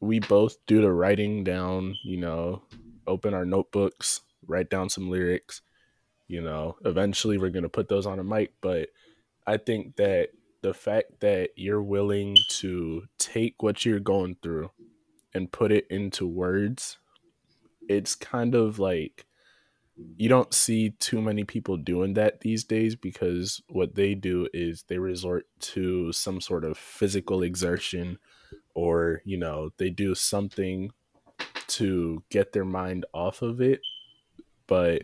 we 0.00 0.20
both 0.20 0.64
do 0.66 0.80
the 0.82 0.92
writing 0.92 1.44
down, 1.44 1.96
you 2.04 2.18
know, 2.18 2.62
open 3.06 3.34
our 3.34 3.44
notebooks, 3.44 4.20
write 4.46 4.70
down 4.70 4.88
some 4.90 5.10
lyrics, 5.10 5.62
you 6.28 6.40
know, 6.40 6.76
eventually 6.84 7.38
we're 7.38 7.50
going 7.50 7.62
to 7.62 7.68
put 7.68 7.88
those 7.88 8.06
on 8.06 8.18
a 8.18 8.24
mic. 8.24 8.52
But 8.60 8.90
I 9.46 9.56
think 9.56 9.96
that 9.96 10.30
the 10.62 10.74
fact 10.74 11.20
that 11.20 11.50
you're 11.56 11.82
willing 11.82 12.36
to 12.48 13.04
take 13.18 13.62
what 13.62 13.84
you're 13.84 14.00
going 14.00 14.36
through 14.42 14.70
and 15.34 15.52
put 15.52 15.70
it 15.70 15.86
into 15.90 16.26
words, 16.26 16.98
it's 17.88 18.14
kind 18.14 18.54
of 18.54 18.78
like 18.78 19.26
you 20.16 20.28
don't 20.28 20.52
see 20.52 20.90
too 20.90 21.22
many 21.22 21.44
people 21.44 21.76
doing 21.76 22.14
that 22.14 22.40
these 22.40 22.64
days 22.64 22.94
because 22.94 23.62
what 23.68 23.94
they 23.94 24.14
do 24.14 24.46
is 24.52 24.84
they 24.88 24.98
resort 24.98 25.46
to 25.58 26.12
some 26.12 26.40
sort 26.40 26.64
of 26.64 26.76
physical 26.76 27.42
exertion 27.42 28.18
or, 28.74 29.22
you 29.24 29.38
know, 29.38 29.70
they 29.78 29.88
do 29.88 30.14
something 30.14 30.90
to 31.68 32.22
get 32.30 32.52
their 32.52 32.64
mind 32.64 33.06
off 33.14 33.40
of 33.40 33.60
it. 33.60 33.80
But 34.66 35.02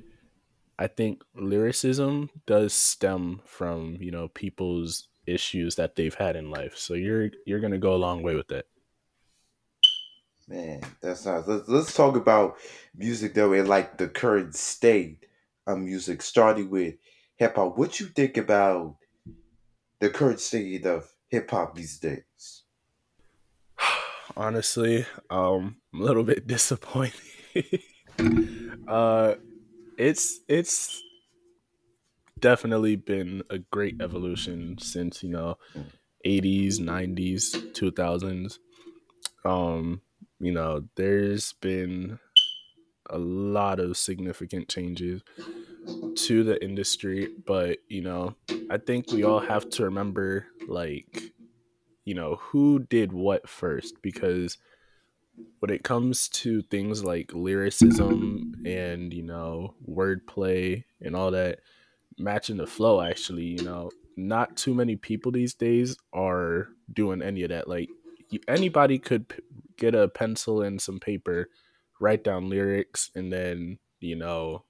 I 0.83 0.89
think 0.89 1.23
lyricism 1.37 2.29
does 2.45 2.73
stem 2.73 3.41
from, 3.45 3.99
you 4.01 4.11
know, 4.11 4.27
people's 4.27 5.07
issues 5.29 5.77
that 5.77 5.95
they've 5.95 6.13
had 6.13 6.35
in 6.35 6.51
life. 6.51 6.77
So 6.77 6.95
you're 6.95 7.31
you're 7.47 7.61
going 7.61 7.73
to 7.73 7.79
go 7.79 7.95
a 7.95 8.03
long 8.03 8.21
way 8.21 8.35
with 8.35 8.49
that. 8.49 8.67
Man, 10.49 10.81
that's 11.01 11.25
nice. 11.25 11.47
Let's, 11.47 11.69
let's 11.69 11.95
talk 11.95 12.17
about 12.17 12.57
music 12.97 13.33
though 13.33 13.53
in 13.53 13.67
like 13.67 13.97
the 13.97 14.09
current 14.09 14.57
state 14.57 15.25
of 15.69 15.79
music, 15.79 16.21
starting 16.21 16.69
with 16.69 16.97
hip 17.37 17.55
hop. 17.55 17.79
What 17.79 18.01
you 18.01 18.07
think 18.07 18.37
about 18.37 18.97
the 20.01 20.11
current 20.11 20.41
state 20.41 20.85
of 20.85 21.09
hip 21.29 21.49
hop 21.49 21.77
these 21.77 21.97
days? 22.01 22.65
Honestly, 24.37 25.07
um 25.31 25.77
I'm 25.95 26.01
a 26.01 26.05
little 26.05 26.25
bit 26.25 26.45
disappointed. 26.49 27.15
uh 28.89 29.35
it's 29.99 30.41
it's 30.49 31.03
definitely 32.39 32.97
been 32.97 33.43
a 33.51 33.59
great 33.59 34.01
evolution 34.01 34.77
since, 34.79 35.23
you 35.23 35.31
know, 35.31 35.57
80s, 36.27 36.79
90s, 36.79 37.73
2000s. 37.73 38.59
Um, 39.45 40.03
you 40.41 40.53
know, 40.53 40.85
there's 40.97 41.53
been 41.55 42.19
a 43.11 43.19
lot 43.19 43.81
of 43.81 43.97
significant 43.97 44.69
changes 44.69 45.23
to 46.15 46.45
the 46.45 46.63
industry, 46.63 47.29
but 47.47 47.79
you 47.89 48.03
know, 48.03 48.35
I 48.71 48.79
think 48.79 49.11
we 49.11 49.25
all 49.25 49.41
have 49.41 49.69
to 49.71 49.85
remember 49.85 50.47
like, 50.69 51.33
you 52.05 52.15
know, 52.15 52.37
who 52.37 52.81
did 52.81 53.13
what 53.13 53.49
first 53.49 54.01
because 54.03 54.59
when 55.61 55.71
it 55.71 55.85
comes 55.85 56.29
to 56.29 56.63
things 56.63 57.05
like 57.05 57.33
lyricism 57.35 58.43
and, 58.65 59.13
you 59.13 59.23
know, 59.23 59.75
wordplay 59.89 60.85
and 61.01 61.15
all 61.15 61.31
that, 61.31 61.61
matching 62.19 62.57
the 62.57 62.67
flow 62.67 63.01
actually, 63.01 63.45
you 63.45 63.63
know, 63.63 63.91
not 64.17 64.57
too 64.57 64.75
many 64.75 64.97
people 64.97 65.33
these 65.33 65.55
days 65.55 65.97
are 66.13 66.69
doing 66.93 67.23
any 67.23 67.43
of 67.43 67.51
that. 67.51 67.69
Like 67.69 67.89
anybody 68.49 68.99
could 68.99 69.29
p- 69.29 69.43
get 69.77 69.95
a 69.95 70.09
pencil 70.09 70.63
and 70.63 70.81
some 70.81 70.99
paper, 70.99 71.49
write 72.01 72.25
down 72.25 72.49
lyrics, 72.49 73.11
and 73.15 73.33
then 73.33 73.79
you 74.01 74.17
know 74.17 74.65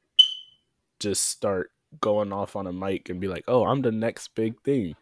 just 1.00 1.24
start 1.24 1.70
going 2.00 2.32
off 2.32 2.56
on 2.56 2.66
a 2.66 2.72
mic 2.72 3.08
and 3.08 3.20
be 3.20 3.28
like, 3.28 3.44
"Oh, 3.48 3.64
I'm 3.64 3.82
the 3.82 3.92
next 3.92 4.34
big 4.34 4.60
thing." 4.62 4.94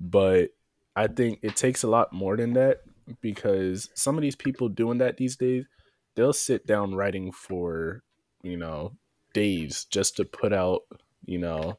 But 0.00 0.50
I 0.94 1.06
think 1.06 1.40
it 1.42 1.56
takes 1.56 1.82
a 1.82 1.88
lot 1.88 2.12
more 2.12 2.36
than 2.36 2.54
that 2.54 2.82
because 3.20 3.90
some 3.94 4.16
of 4.16 4.22
these 4.22 4.36
people 4.36 4.68
doing 4.68 4.98
that 4.98 5.16
these 5.16 5.36
days, 5.36 5.64
they'll 6.14 6.32
sit 6.32 6.66
down 6.66 6.94
writing 6.94 7.32
for 7.32 8.02
you 8.42 8.56
know 8.56 8.92
days 9.32 9.84
just 9.90 10.16
to 10.16 10.24
put 10.24 10.52
out 10.52 10.82
you 11.24 11.38
know 11.38 11.78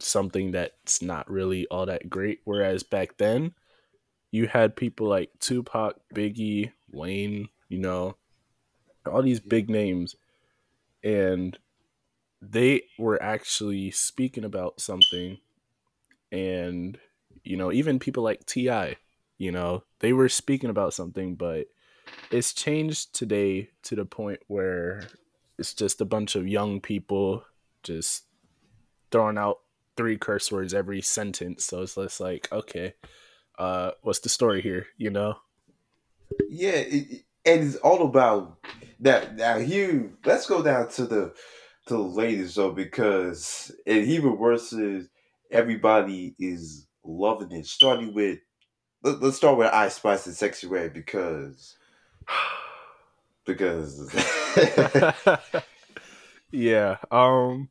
something 0.00 0.52
that's 0.52 1.02
not 1.02 1.30
really 1.30 1.66
all 1.68 1.86
that 1.86 2.08
great. 2.08 2.40
Whereas 2.44 2.82
back 2.82 3.16
then, 3.16 3.54
you 4.30 4.46
had 4.46 4.76
people 4.76 5.08
like 5.08 5.30
Tupac, 5.40 5.96
Biggie, 6.14 6.72
Wayne, 6.90 7.48
you 7.68 7.78
know, 7.78 8.16
all 9.06 9.22
these 9.22 9.40
big 9.40 9.70
names, 9.70 10.16
and 11.02 11.58
they 12.40 12.82
were 12.98 13.22
actually 13.22 13.90
speaking 13.90 14.44
about 14.44 14.80
something. 14.80 15.38
And, 16.30 16.98
you 17.42 17.56
know, 17.56 17.72
even 17.72 17.98
people 17.98 18.22
like 18.22 18.44
T.I., 18.46 18.96
you 19.38 19.52
know, 19.52 19.84
they 20.00 20.12
were 20.12 20.28
speaking 20.28 20.70
about 20.70 20.94
something, 20.94 21.36
but 21.36 21.68
it's 22.30 22.52
changed 22.52 23.14
today 23.14 23.70
to 23.84 23.96
the 23.96 24.04
point 24.04 24.40
where 24.48 25.02
it's 25.58 25.74
just 25.74 26.00
a 26.00 26.04
bunch 26.04 26.36
of 26.36 26.48
young 26.48 26.80
people 26.80 27.44
just 27.82 28.24
throwing 29.10 29.38
out 29.38 29.58
three 29.96 30.16
curse 30.18 30.52
words 30.52 30.74
every 30.74 31.02
sentence. 31.02 31.64
So 31.64 31.82
it's 31.82 31.94
just 31.94 32.20
like, 32.20 32.50
okay, 32.52 32.94
uh, 33.58 33.92
what's 34.02 34.20
the 34.20 34.28
story 34.28 34.62
here? 34.62 34.86
You 34.96 35.10
know? 35.10 35.36
Yeah, 36.48 36.70
it, 36.72 37.10
it- 37.10 37.24
and 37.44 37.64
it's 37.64 37.76
all 37.76 38.06
about 38.06 38.58
that. 39.00 39.36
Now, 39.36 39.58
here, 39.58 40.12
let's 40.26 40.46
go 40.46 40.62
down 40.62 40.88
to 40.90 41.06
the 41.06 41.34
to 41.86 41.94
the 41.94 41.98
ladies 42.02 42.56
though, 42.56 42.72
because 42.72 43.74
and 43.86 44.04
even 44.04 44.36
worse 44.36 44.72
is 44.74 45.08
everybody 45.50 46.34
is 46.38 46.86
loving 47.04 47.52
it. 47.52 47.64
Starting 47.64 48.12
with 48.12 48.40
let, 49.02 49.20
let's 49.22 49.36
start 49.36 49.58
with 49.58 49.72
Ice 49.72 49.96
Spice 49.96 50.26
and 50.26 50.34
Sexyy 50.34 50.70
Red 50.70 50.92
because 50.92 51.76
because 53.46 54.14
yeah. 56.50 56.96
Um. 57.10 57.68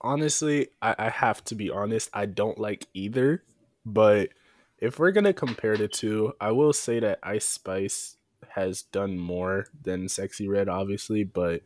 Honestly, 0.00 0.68
I, 0.80 0.96
I 0.98 1.08
have 1.10 1.44
to 1.44 1.54
be 1.54 1.70
honest. 1.70 2.10
I 2.12 2.26
don't 2.26 2.58
like 2.58 2.86
either, 2.92 3.44
but 3.86 4.30
if 4.78 4.98
we're 4.98 5.12
gonna 5.12 5.32
compare 5.32 5.76
the 5.76 5.86
two, 5.86 6.32
I 6.40 6.50
will 6.50 6.72
say 6.72 6.98
that 7.00 7.20
Ice 7.22 7.46
Spice 7.46 8.16
has 8.48 8.82
done 8.82 9.18
more 9.18 9.66
than 9.82 10.06
Sexyy 10.06 10.48
Red, 10.48 10.68
obviously. 10.68 11.22
But 11.24 11.62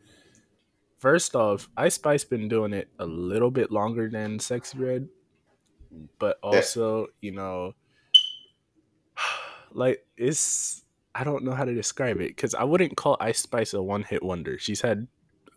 first 0.99 1.35
off, 1.35 1.67
Ice 1.75 1.95
Spice 1.95 2.23
been 2.23 2.47
doing 2.47 2.73
it 2.73 2.89
a 2.99 3.05
little 3.05 3.51
bit 3.51 3.71
longer 3.71 4.07
than 4.07 4.37
Sexyy 4.37 4.79
Red, 4.79 5.09
but 6.19 6.37
also, 6.41 7.07
you 7.21 7.31
know, 7.31 7.73
like 9.71 10.05
it's 10.17 10.83
I 11.13 11.23
don't 11.23 11.43
know 11.43 11.53
how 11.53 11.65
to 11.65 11.73
describe 11.73 12.17
it 12.17 12.35
because 12.35 12.53
I 12.53 12.63
wouldn't 12.63 12.97
call 12.97 13.17
Ice 13.19 13.39
Spice 13.39 13.73
a 13.73 13.81
one 13.81 14.03
hit 14.03 14.23
wonder. 14.23 14.57
She's 14.59 14.81
had 14.81 15.07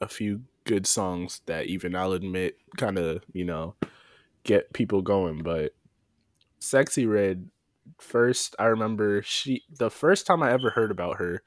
a 0.01 0.09
few 0.09 0.43
good 0.65 0.87
songs 0.87 1.43
that 1.47 1.67
even 1.67 1.95
I'll 1.95 2.13
admit 2.13 2.57
kind 2.77 2.99
of 2.99 3.23
you 3.33 3.45
know 3.45 3.75
get 4.45 4.73
people 4.73 5.03
going, 5.03 5.43
but 5.43 5.73
Sexyy 6.61 7.09
Red 7.09 7.51
first 7.99 8.55
I 8.59 8.67
remember 8.67 9.23
she 9.23 9.63
the 9.71 9.91
first 9.91 10.27
time 10.27 10.43
I 10.43 10.53
ever 10.53 10.71
heard 10.71 10.91
about 10.91 11.17
her 11.19 11.43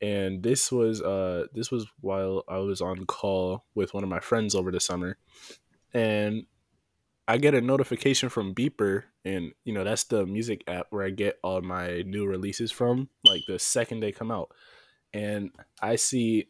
and 0.00 0.42
this 0.42 0.70
was 0.70 1.00
uh 1.00 1.46
this 1.54 1.70
was 1.70 1.86
while 2.00 2.44
I 2.48 2.58
was 2.58 2.80
on 2.80 3.04
call 3.06 3.64
with 3.74 3.94
one 3.94 4.02
of 4.02 4.08
my 4.08 4.20
friends 4.20 4.54
over 4.54 4.70
the 4.70 4.80
summer 4.80 5.16
and 5.94 6.46
I 7.28 7.38
get 7.38 7.54
a 7.54 7.60
notification 7.60 8.28
from 8.28 8.54
Beeper, 8.54 9.04
and 9.24 9.52
you 9.64 9.72
know 9.72 9.84
that's 9.84 10.04
the 10.04 10.26
music 10.26 10.64
app 10.66 10.86
where 10.90 11.04
I 11.04 11.10
get 11.10 11.38
all 11.42 11.60
my 11.60 12.02
new 12.02 12.26
releases 12.26 12.72
from, 12.72 13.08
like 13.24 13.42
the 13.46 13.58
second 13.58 14.00
they 14.00 14.12
come 14.12 14.30
out. 14.30 14.50
And 15.14 15.50
I 15.80 15.96
see 15.96 16.48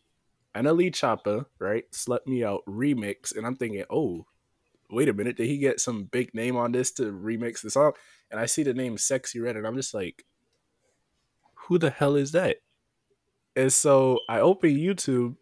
NLE 0.55 0.93
Choppa, 0.93 1.47
right, 1.59 1.85
Slut 1.93 2.27
Me 2.27 2.45
Out" 2.45 2.63
remix, 2.67 3.37
and 3.37 3.47
I'm 3.47 3.57
thinking, 3.57 3.85
oh, 3.91 4.27
wait 4.91 5.09
a 5.09 5.13
minute, 5.13 5.37
did 5.37 5.49
he 5.49 5.59
get 5.59 5.81
some 5.81 6.05
big 6.05 6.35
name 6.35 6.57
on 6.57 6.73
this 6.73 6.91
to 6.93 7.13
remix 7.13 7.63
the 7.63 7.71
song? 7.71 7.93
And 8.31 8.39
I 8.41 8.47
see 8.47 8.63
the 8.63 8.75
name 8.75 8.97
Sexyy 8.97 9.43
Red, 9.43 9.57
and 9.57 9.67
I'm 9.67 9.77
just 9.77 9.95
like, 9.95 10.25
who 11.55 11.79
the 11.79 11.91
hell 11.91 12.17
is 12.17 12.33
that? 12.33 12.59
And 13.57 13.73
so 13.73 14.21
I 14.29 14.41
open 14.41 14.71
YouTube, 14.71 15.37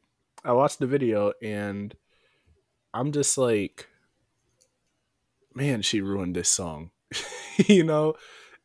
I 0.45 0.53
watch 0.53 0.79
the 0.79 0.87
video, 0.87 1.33
and 1.43 1.95
I'm 2.93 3.13
just 3.13 3.39
like, 3.39 3.89
man, 5.55 5.83
she 5.83 6.01
ruined 6.01 6.37
this 6.37 6.49
song, 6.49 6.91
you 7.57 7.85
know? 7.85 8.15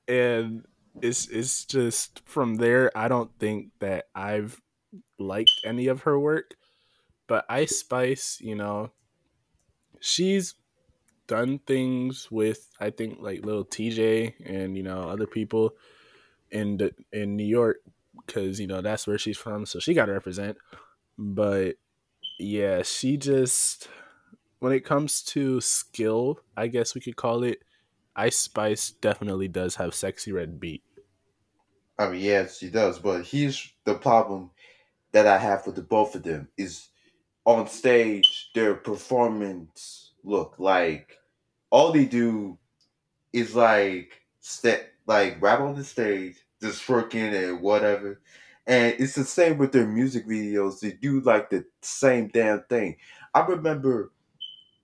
And 0.08 0.66
it's 1.02 1.28
it's 1.28 1.66
just 1.66 2.22
from 2.26 2.56
there, 2.56 2.96
I 2.96 3.08
don't 3.08 3.32
think 3.40 3.72
that 3.80 4.06
I've 4.16 4.62
liked 5.20 5.52
any 5.66 5.88
of 5.88 6.02
her 6.02 6.20
work. 6.20 6.56
But 7.28 7.46
Ice 7.50 7.80
Spice, 7.80 8.38
you 8.40 8.56
know, 8.56 8.92
she's 10.00 10.54
done 11.28 11.60
things 11.66 12.30
with 12.30 12.70
I 12.80 12.92
think 12.92 13.18
like 13.20 13.44
Lil 13.44 13.66
Tjay 13.66 14.34
and 14.46 14.78
you 14.78 14.84
know 14.84 15.10
other 15.10 15.26
people 15.26 15.76
in 16.52 16.78
the, 16.78 16.94
in 17.12 17.36
New 17.36 17.46
York 17.46 17.78
because 18.26 18.60
you 18.60 18.68
know 18.68 18.82
that's 18.82 19.08
where 19.08 19.18
she's 19.18 19.38
from, 19.38 19.66
so 19.66 19.80
she 19.80 19.94
got 19.94 20.06
to 20.06 20.14
represent. 20.14 20.58
But 21.18 21.76
yeah, 22.40 22.84
she 22.84 23.18
just 23.18 23.88
when 24.66 24.74
it 24.74 24.84
comes 24.84 25.22
to 25.22 25.62
skill, 25.62 26.40
I 26.58 26.66
guess 26.66 26.96
we 26.96 27.02
could 27.02 27.16
call 27.16 27.44
it. 27.44 27.60
Ice 28.16 28.36
Spice 28.36 28.90
definitely 29.00 29.48
does 29.48 29.76
have 29.76 29.92
Sexyy 29.92 30.34
Red 30.34 30.60
beat. 30.60 30.82
I 32.00 32.10
mean, 32.10 32.22
yes, 32.22 32.58
she 32.58 32.72
does. 32.72 32.98
But 32.98 33.28
here's 33.28 33.72
the 33.84 33.94
problem 33.94 34.50
that 35.12 35.28
I 35.28 35.38
have 35.38 35.68
with 35.68 35.76
the 35.76 35.84
both 35.84 36.16
of 36.16 36.24
them 36.24 36.48
is 36.58 36.88
on 37.46 37.68
stage 37.68 38.50
their 38.56 38.74
performance 38.74 40.14
look 40.24 40.56
like 40.58 41.16
all 41.70 41.92
they 41.92 42.06
do 42.06 42.58
is 43.34 43.56
like 43.56 44.20
step 44.40 44.94
like 45.06 45.40
rap 45.44 45.60
on 45.60 45.76
the 45.76 45.84
stage, 45.84 46.38
just 46.60 46.90
working 46.90 47.36
and 47.36 47.62
whatever. 47.62 48.20
And 48.66 48.96
it's 48.98 49.14
the 49.14 49.26
same 49.26 49.60
with 49.60 49.74
their 49.74 49.86
music 49.86 50.28
videos. 50.28 50.80
They 50.80 50.94
do 50.94 51.22
like 51.22 51.52
the 51.52 51.66
same 51.84 52.30
damn 52.30 52.64
thing. 52.64 52.98
I 53.36 53.42
remember 53.42 54.12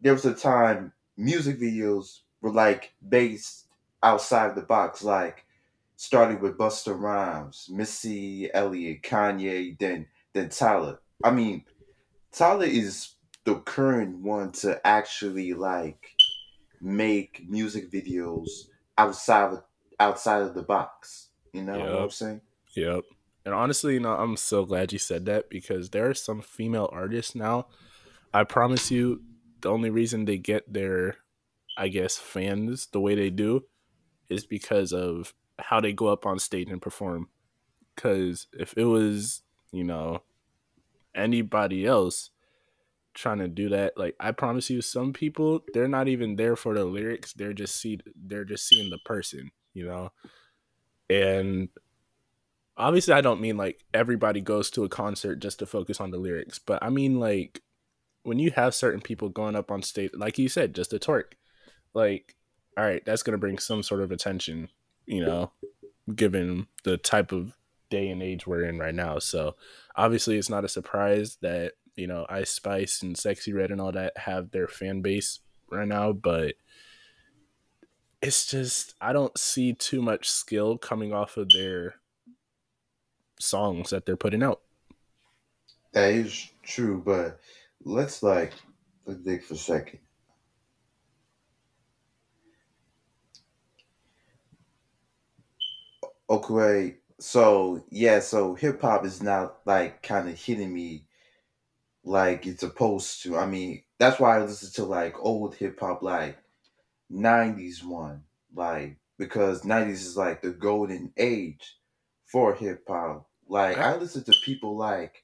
there 0.02 0.14
was 0.14 0.26
a 0.26 0.34
time 0.34 0.94
music 1.18 1.60
videos 1.60 2.20
were 2.42 2.52
like 2.52 2.94
based 3.08 3.68
outside 4.04 4.56
the 4.56 4.62
box, 4.62 5.04
like 5.04 5.46
starting 5.96 6.40
with 6.40 6.58
Busta 6.58 7.00
Rhymes, 7.00 7.68
Missy 7.72 8.52
Elliott, 8.54 9.04
Kanye, 9.04 9.78
then 9.80 10.08
then 10.34 10.50
Tyler. 10.50 11.00
I 11.24 11.32
mean, 11.32 11.66
Tyler 12.32 12.66
is 12.66 13.16
the 13.44 13.56
current 13.56 14.20
one 14.20 14.52
to 14.54 14.86
actually 14.86 15.54
like 15.54 16.12
make 16.82 17.44
music 17.48 17.92
videos 17.92 18.48
outside 18.98 19.54
of 19.54 19.64
outside 20.00 20.42
of 20.42 20.56
the 20.56 20.64
box. 20.64 21.30
You 21.54 21.64
know 21.64 21.78
yep. 21.78 21.90
what 21.90 22.02
I'm 22.02 22.10
saying? 22.10 22.42
Yep. 22.76 23.04
And 23.46 23.54
honestly, 23.54 23.96
you 23.96 24.00
know, 24.00 24.14
I'm 24.14 24.38
so 24.38 24.66
glad 24.66 24.94
you 24.94 25.00
said 25.00 25.26
that 25.26 25.50
because 25.50 25.90
there 25.90 26.10
are 26.10 26.14
some 26.14 26.42
female 26.42 26.90
artists 26.92 27.36
now. 27.36 27.68
I 28.34 28.44
promise 28.44 28.92
you, 28.92 29.22
the 29.62 29.70
only 29.70 29.90
reason 29.90 30.26
they 30.26 30.38
get 30.38 30.72
their, 30.72 31.18
I 31.78 31.88
guess, 31.88 32.18
fans 32.18 32.88
the 32.88 33.00
way 33.00 33.16
they 33.16 33.30
do 33.30 33.66
is 34.30 34.46
because 34.46 34.94
of 34.94 35.34
how 35.60 35.80
they 35.80 35.94
go 35.94 36.08
up 36.08 36.26
on 36.26 36.40
stage 36.40 36.70
and 36.70 36.82
perform. 36.82 37.30
Because 37.96 38.48
if 38.54 38.74
it 38.78 38.86
was, 38.86 39.44
you 39.72 39.84
know, 39.84 40.24
anybody 41.14 41.86
else 41.86 42.32
trying 43.14 43.40
to 43.40 43.48
do 43.48 43.70
that, 43.70 43.98
like 43.98 44.16
I 44.20 44.32
promise 44.32 44.70
you, 44.70 44.82
some 44.82 45.14
people 45.14 45.64
they're 45.74 45.88
not 45.88 46.08
even 46.08 46.36
there 46.36 46.56
for 46.56 46.74
the 46.74 46.86
lyrics. 46.86 47.34
They're 47.34 47.54
just 47.54 47.76
see 47.76 48.00
they're 48.16 48.46
just 48.46 48.68
seeing 48.68 48.90
the 48.90 49.00
person, 49.00 49.52
you 49.74 49.86
know. 49.86 50.12
And 51.10 51.70
obviously, 52.78 53.14
I 53.14 53.22
don't 53.22 53.42
mean 53.42 53.58
like 53.58 53.84
everybody 53.94 54.42
goes 54.42 54.72
to 54.72 54.86
a 54.86 54.90
concert 54.90 55.38
just 55.42 55.60
to 55.60 55.66
focus 55.66 56.00
on 56.00 56.12
the 56.12 56.18
lyrics, 56.18 56.58
but 56.60 56.82
I 56.82 56.90
mean 56.90 57.20
like 57.20 57.62
when 58.24 58.40
you 58.40 58.52
have 58.52 58.76
certain 58.76 59.02
people 59.02 59.30
going 59.30 59.56
up 59.56 59.72
on 59.72 59.82
stage, 59.82 60.12
like 60.14 60.38
you 60.38 60.50
said, 60.50 60.76
just 60.76 60.94
a 60.94 61.00
twerk, 61.00 61.34
like 61.94 62.36
all 62.78 62.84
right, 62.84 63.04
that's 63.06 63.24
gonna 63.24 63.38
bring 63.38 63.58
some 63.58 63.84
sort 63.84 64.02
of 64.02 64.12
attention, 64.12 64.70
you 65.06 65.26
know, 65.26 65.52
given 66.16 66.68
the 66.84 66.98
type 66.98 67.32
of 67.32 67.54
day 67.90 68.10
and 68.10 68.24
age 68.24 68.48
we're 68.48 68.64
in 68.64 68.80
right 68.80 68.96
now. 68.96 69.20
So 69.20 69.56
obviously, 69.96 70.38
it's 70.38 70.50
not 70.50 70.66
a 70.66 70.70
surprise 70.70 71.38
that 71.42 71.74
you 71.96 72.08
know 72.08 72.26
Ice 72.30 72.52
Spice 72.52 73.02
and 73.02 73.16
Sexyy 73.16 73.54
Red 73.54 73.72
and 73.72 73.82
all 73.82 73.92
that 73.92 74.18
have 74.18 74.52
their 74.52 74.68
fan 74.68 75.02
base 75.02 75.40
right 75.70 75.88
now, 75.88 76.14
but 76.14 76.56
it's 78.22 78.46
just 78.46 78.96
I 79.02 79.14
don't 79.14 79.38
see 79.38 79.74
too 79.74 80.02
much 80.02 80.30
skill 80.30 80.78
coming 80.78 81.14
off 81.14 81.38
of 81.38 81.50
their 81.50 81.96
songs 83.40 83.90
that 83.90 84.06
they're 84.06 84.16
putting 84.16 84.44
out. 84.44 84.62
That 85.94 86.14
is 86.14 86.50
true, 86.64 87.02
but 87.04 87.40
let's 87.86 88.24
like 88.24 88.54
let's 89.06 89.22
think 89.24 89.44
for 89.44 89.54
a 89.56 89.58
second. 89.58 90.00
Okay, 96.30 96.98
so 97.20 97.84
yeah, 97.92 98.20
so 98.20 98.56
hip 98.56 98.82
hop 98.82 99.06
is 99.06 99.22
now 99.22 99.54
like 99.66 100.02
kind 100.02 100.28
of 100.30 100.38
hitting 100.40 100.74
me 100.74 101.06
like 102.04 102.48
it's 102.48 102.62
supposed 102.62 103.24
to. 103.24 103.38
I 103.38 103.46
mean, 103.46 103.84
that's 104.00 104.20
why 104.20 104.38
I 104.38 104.42
listen 104.42 104.72
to 104.74 104.90
like 104.90 105.16
old 105.20 105.56
hip 105.56 105.80
hop, 105.80 106.02
like 106.04 106.38
'90s 107.10 107.84
one, 107.84 108.24
like 108.56 108.98
because 109.18 109.66
'90s 109.66 110.06
is 110.06 110.18
like 110.18 110.42
the 110.42 110.52
golden 110.52 111.14
age 111.18 111.78
for 112.26 112.56
hip 112.56 112.84
hop. 112.88 113.30
Like 113.48 113.78
I 113.78 113.96
listen 113.98 114.24
to 114.26 114.34
people 114.46 114.78
like 114.78 115.21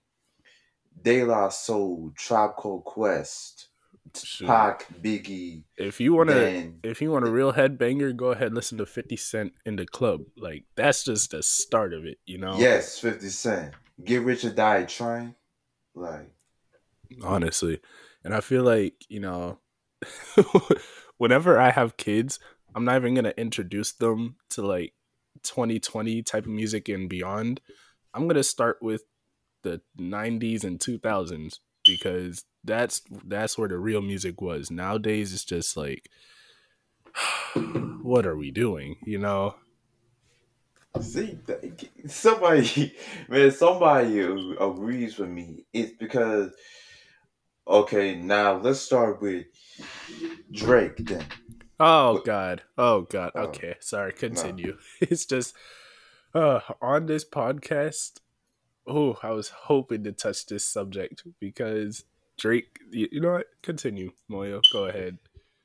De 1.01 1.23
La 1.23 1.49
Soul, 1.49 2.11
Tribe 2.15 2.55
Called 2.55 2.83
Quest, 2.83 3.69
Shoot. 4.15 4.47
Pac, 4.47 4.87
Biggie. 5.01 5.63
If 5.77 5.99
you 5.99 6.13
want 6.13 6.29
to, 6.29 6.73
if 6.83 7.01
you 7.01 7.11
want 7.11 7.27
a 7.27 7.31
real 7.31 7.53
headbanger, 7.53 8.15
go 8.15 8.27
ahead 8.27 8.47
and 8.47 8.55
listen 8.55 8.77
to 8.79 8.85
Fifty 8.85 9.15
Cent 9.15 9.53
in 9.65 9.75
the 9.75 9.85
club. 9.85 10.21
Like 10.37 10.65
that's 10.75 11.03
just 11.03 11.31
the 11.31 11.43
start 11.43 11.93
of 11.93 12.05
it, 12.05 12.17
you 12.25 12.37
know. 12.37 12.57
Yes, 12.57 12.99
Fifty 12.99 13.29
Cent. 13.29 13.73
Get 14.03 14.23
rich 14.23 14.45
or 14.45 14.51
die 14.51 14.83
trying. 14.83 15.35
Like 15.93 16.31
honestly, 17.23 17.79
and 18.23 18.33
I 18.33 18.41
feel 18.41 18.63
like 18.63 19.05
you 19.09 19.19
know, 19.19 19.59
whenever 21.17 21.59
I 21.59 21.71
have 21.71 21.97
kids, 21.97 22.39
I'm 22.75 22.85
not 22.85 22.97
even 22.97 23.15
gonna 23.15 23.33
introduce 23.37 23.91
them 23.93 24.37
to 24.51 24.65
like 24.65 24.93
2020 25.43 26.23
type 26.23 26.45
of 26.45 26.51
music 26.51 26.89
and 26.89 27.09
beyond. 27.09 27.61
I'm 28.13 28.27
gonna 28.27 28.43
start 28.43 28.77
with 28.81 29.03
the 29.67 29.81
90s 30.01 30.63
and 30.63 30.79
2000s 30.79 31.59
because 31.85 32.43
that's 32.63 33.01
that's 33.25 33.57
where 33.57 33.69
the 33.69 33.77
real 33.77 34.01
music 34.01 34.41
was. 34.41 34.69
Nowadays 34.71 35.33
it's 35.33 35.45
just 35.45 35.77
like 35.77 36.09
what 38.01 38.25
are 38.25 38.35
we 38.35 38.51
doing, 38.51 38.97
you 39.05 39.17
know? 39.17 39.55
See, 41.01 41.37
somebody, 42.07 42.95
man, 43.29 43.51
somebody 43.51 44.19
agrees 44.19 45.17
with 45.17 45.29
me. 45.29 45.65
It's 45.71 45.93
because, 45.93 46.51
okay, 47.67 48.15
now 48.15 48.57
let's 48.57 48.79
start 48.79 49.21
with 49.21 49.45
Drake 50.51 50.97
then. 50.97 51.25
Oh 51.79 52.21
God! 52.25 52.63
Oh 52.77 53.01
God! 53.01 53.31
Oh. 53.35 53.41
Okay, 53.43 53.75
sorry. 53.79 54.13
Continue. 54.13 54.71
No. 54.71 54.77
It's 55.09 55.25
just 55.27 55.53
uh, 56.33 56.61
on 56.81 57.05
this 57.05 57.23
podcast 57.23 58.19
oh, 58.87 59.17
I 59.21 59.31
was 59.31 59.49
hoping 59.49 60.03
to 60.05 60.11
touch 60.11 60.45
this 60.45 60.65
subject 60.65 61.23
because 61.39 62.05
Drake. 62.37 62.79
You, 62.91 63.07
you 63.11 63.21
know 63.21 63.33
what? 63.33 63.47
Continue, 63.61 64.11
Moyo. 64.31 64.61
Go 64.71 64.85
ahead. 64.85 65.17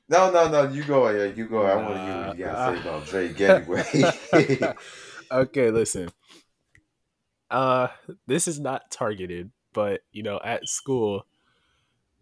No, 0.08 0.30
no, 0.30 0.48
no. 0.48 0.68
You 0.68 0.84
go 0.84 1.06
ahead. 1.06 1.36
You 1.36 1.46
go. 1.46 1.58
Ahead. 1.58 1.78
I 1.78 1.82
want 1.82 1.94
to 1.94 2.00
hear 2.00 2.26
what 2.26 2.38
you 2.38 2.44
gotta 2.44 2.76
say 2.76 2.88
about 2.88 3.06
Drake 3.06 3.40
anyway. 4.60 4.74
okay, 5.32 5.70
listen. 5.70 6.10
Uh, 7.50 7.88
this 8.26 8.48
is 8.48 8.58
not 8.58 8.90
targeted, 8.90 9.50
but 9.72 10.00
you 10.10 10.22
know, 10.22 10.40
at 10.42 10.66
school, 10.66 11.26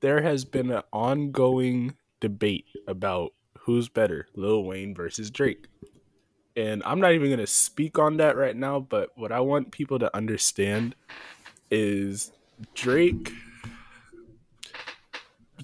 there 0.01 0.23
has 0.23 0.45
been 0.45 0.71
an 0.71 0.83
ongoing 0.93 1.95
debate 2.21 2.67
about 2.87 3.33
who's 3.61 3.89
better, 3.89 4.27
Lil 4.35 4.65
Wayne 4.65 4.95
versus 4.95 5.31
Drake 5.31 5.69
and 6.57 6.83
I'm 6.85 7.01
not 7.01 7.13
even 7.13 7.29
going 7.29 7.39
to 7.39 7.47
speak 7.47 7.99
on 7.99 8.17
that 8.19 8.37
right 8.37 8.57
now, 8.57 8.81
but 8.81 9.11
what 9.17 9.33
I 9.33 9.41
want 9.41 9.73
people 9.73 9.99
to 10.01 10.15
understand 10.17 10.95
is 11.71 12.33
Drake 12.75 13.33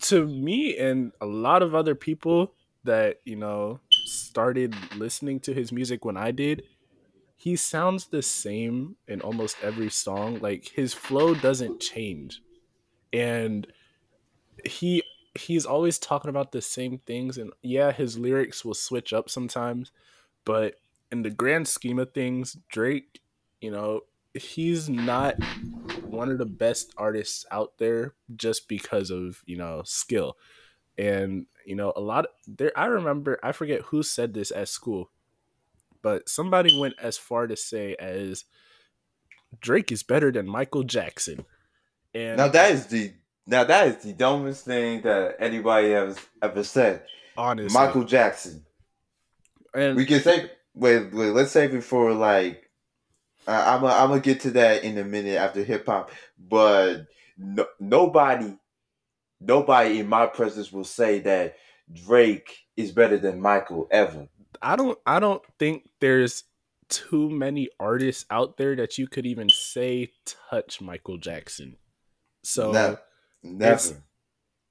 to 0.00 0.26
me 0.26 0.76
and 0.76 1.12
a 1.20 1.26
lot 1.26 1.62
of 1.62 1.74
other 1.74 1.94
people 1.94 2.54
that, 2.84 3.20
you 3.24 3.36
know, 3.36 3.80
started 4.04 4.74
listening 4.94 5.40
to 5.40 5.54
his 5.54 5.72
music 5.72 6.04
when 6.04 6.16
I 6.16 6.30
did, 6.30 6.64
he 7.36 7.56
sounds 7.56 8.08
the 8.08 8.22
same 8.22 8.96
in 9.08 9.20
almost 9.22 9.58
every 9.62 9.90
song. 9.90 10.40
Like 10.40 10.68
his 10.68 10.94
flow 10.94 11.34
doesn't 11.34 11.80
change. 11.80 12.42
And 13.12 13.72
he 14.64 15.02
he's 15.38 15.66
always 15.66 15.98
talking 15.98 16.30
about 16.30 16.52
the 16.52 16.62
same 16.62 16.98
things 16.98 17.38
and 17.38 17.52
yeah, 17.62 17.92
his 17.92 18.18
lyrics 18.18 18.64
will 18.64 18.74
switch 18.74 19.12
up 19.12 19.28
sometimes, 19.30 19.92
but 20.46 20.76
in 21.12 21.22
the 21.22 21.30
grand 21.30 21.68
scheme 21.68 21.98
of 21.98 22.14
things, 22.14 22.56
Drake, 22.70 23.20
you 23.60 23.70
know, 23.70 24.02
he's 24.32 24.88
not 24.88 25.34
one 26.04 26.30
of 26.30 26.38
the 26.38 26.46
best 26.46 26.94
artists 26.96 27.44
out 27.50 27.72
there 27.78 28.14
just 28.34 28.68
because 28.68 29.10
of, 29.10 29.42
you 29.44 29.56
know, 29.56 29.82
skill. 29.84 30.36
And, 30.96 31.46
you 31.66 31.74
know, 31.74 31.92
a 31.94 32.00
lot 32.00 32.26
of 32.26 32.30
there 32.46 32.72
I 32.76 32.86
remember 32.86 33.38
I 33.42 33.52
forget 33.52 33.82
who 33.82 34.02
said 34.02 34.32
this 34.32 34.50
at 34.50 34.68
school, 34.68 35.10
but 36.00 36.28
somebody 36.28 36.78
went 36.78 36.94
as 37.00 37.18
far 37.18 37.46
to 37.46 37.56
say 37.56 37.94
as 37.96 38.44
Drake 39.60 39.90
is 39.92 40.02
better 40.02 40.30
than 40.30 40.46
Michael 40.46 40.84
Jackson. 40.84 41.44
And 42.14 42.36
now 42.36 42.48
that 42.48 42.70
is 42.70 42.86
the 42.86 43.12
Now 43.46 43.64
that 43.64 43.88
is 43.88 43.96
the 44.04 44.12
dumbest 44.12 44.64
thing 44.64 45.02
that 45.02 45.36
anybody 45.40 45.90
has 45.90 46.18
ever 46.40 46.62
said. 46.62 47.02
Honestly, 47.36 47.78
Michael 47.78 48.04
Jackson. 48.04 48.65
And 49.76 49.96
We 49.96 50.06
can 50.06 50.20
save. 50.20 50.50
Wait, 50.74 51.12
wait. 51.12 51.30
Let's 51.30 51.52
save 51.52 51.74
it 51.74 51.84
for 51.84 52.12
like. 52.12 52.70
Uh, 53.46 53.62
I'm. 53.78 53.84
i 53.84 54.02
I'm 54.02 54.08
gonna 54.08 54.20
get 54.20 54.40
to 54.40 54.50
that 54.52 54.82
in 54.84 54.98
a 54.98 55.04
minute 55.04 55.36
after 55.38 55.62
hip 55.62 55.86
hop, 55.86 56.10
but 56.38 57.06
no, 57.38 57.66
nobody, 57.78 58.56
nobody 59.40 60.00
in 60.00 60.08
my 60.08 60.26
presence 60.26 60.72
will 60.72 60.84
say 60.84 61.20
that 61.20 61.56
Drake 61.92 62.50
is 62.76 62.90
better 62.92 63.18
than 63.18 63.40
Michael 63.40 63.86
ever. 63.90 64.28
I 64.62 64.74
don't 64.76 64.98
I 65.06 65.20
don't 65.20 65.42
think 65.58 65.88
there's 66.00 66.44
too 66.88 67.28
many 67.30 67.68
artists 67.78 68.24
out 68.30 68.56
there 68.56 68.74
that 68.76 68.96
you 68.98 69.06
could 69.06 69.26
even 69.26 69.48
say 69.50 70.10
touch 70.50 70.80
Michael 70.80 71.18
Jackson. 71.18 71.76
So 72.42 72.72
Ne- 72.72 72.96
never. 73.42 74.02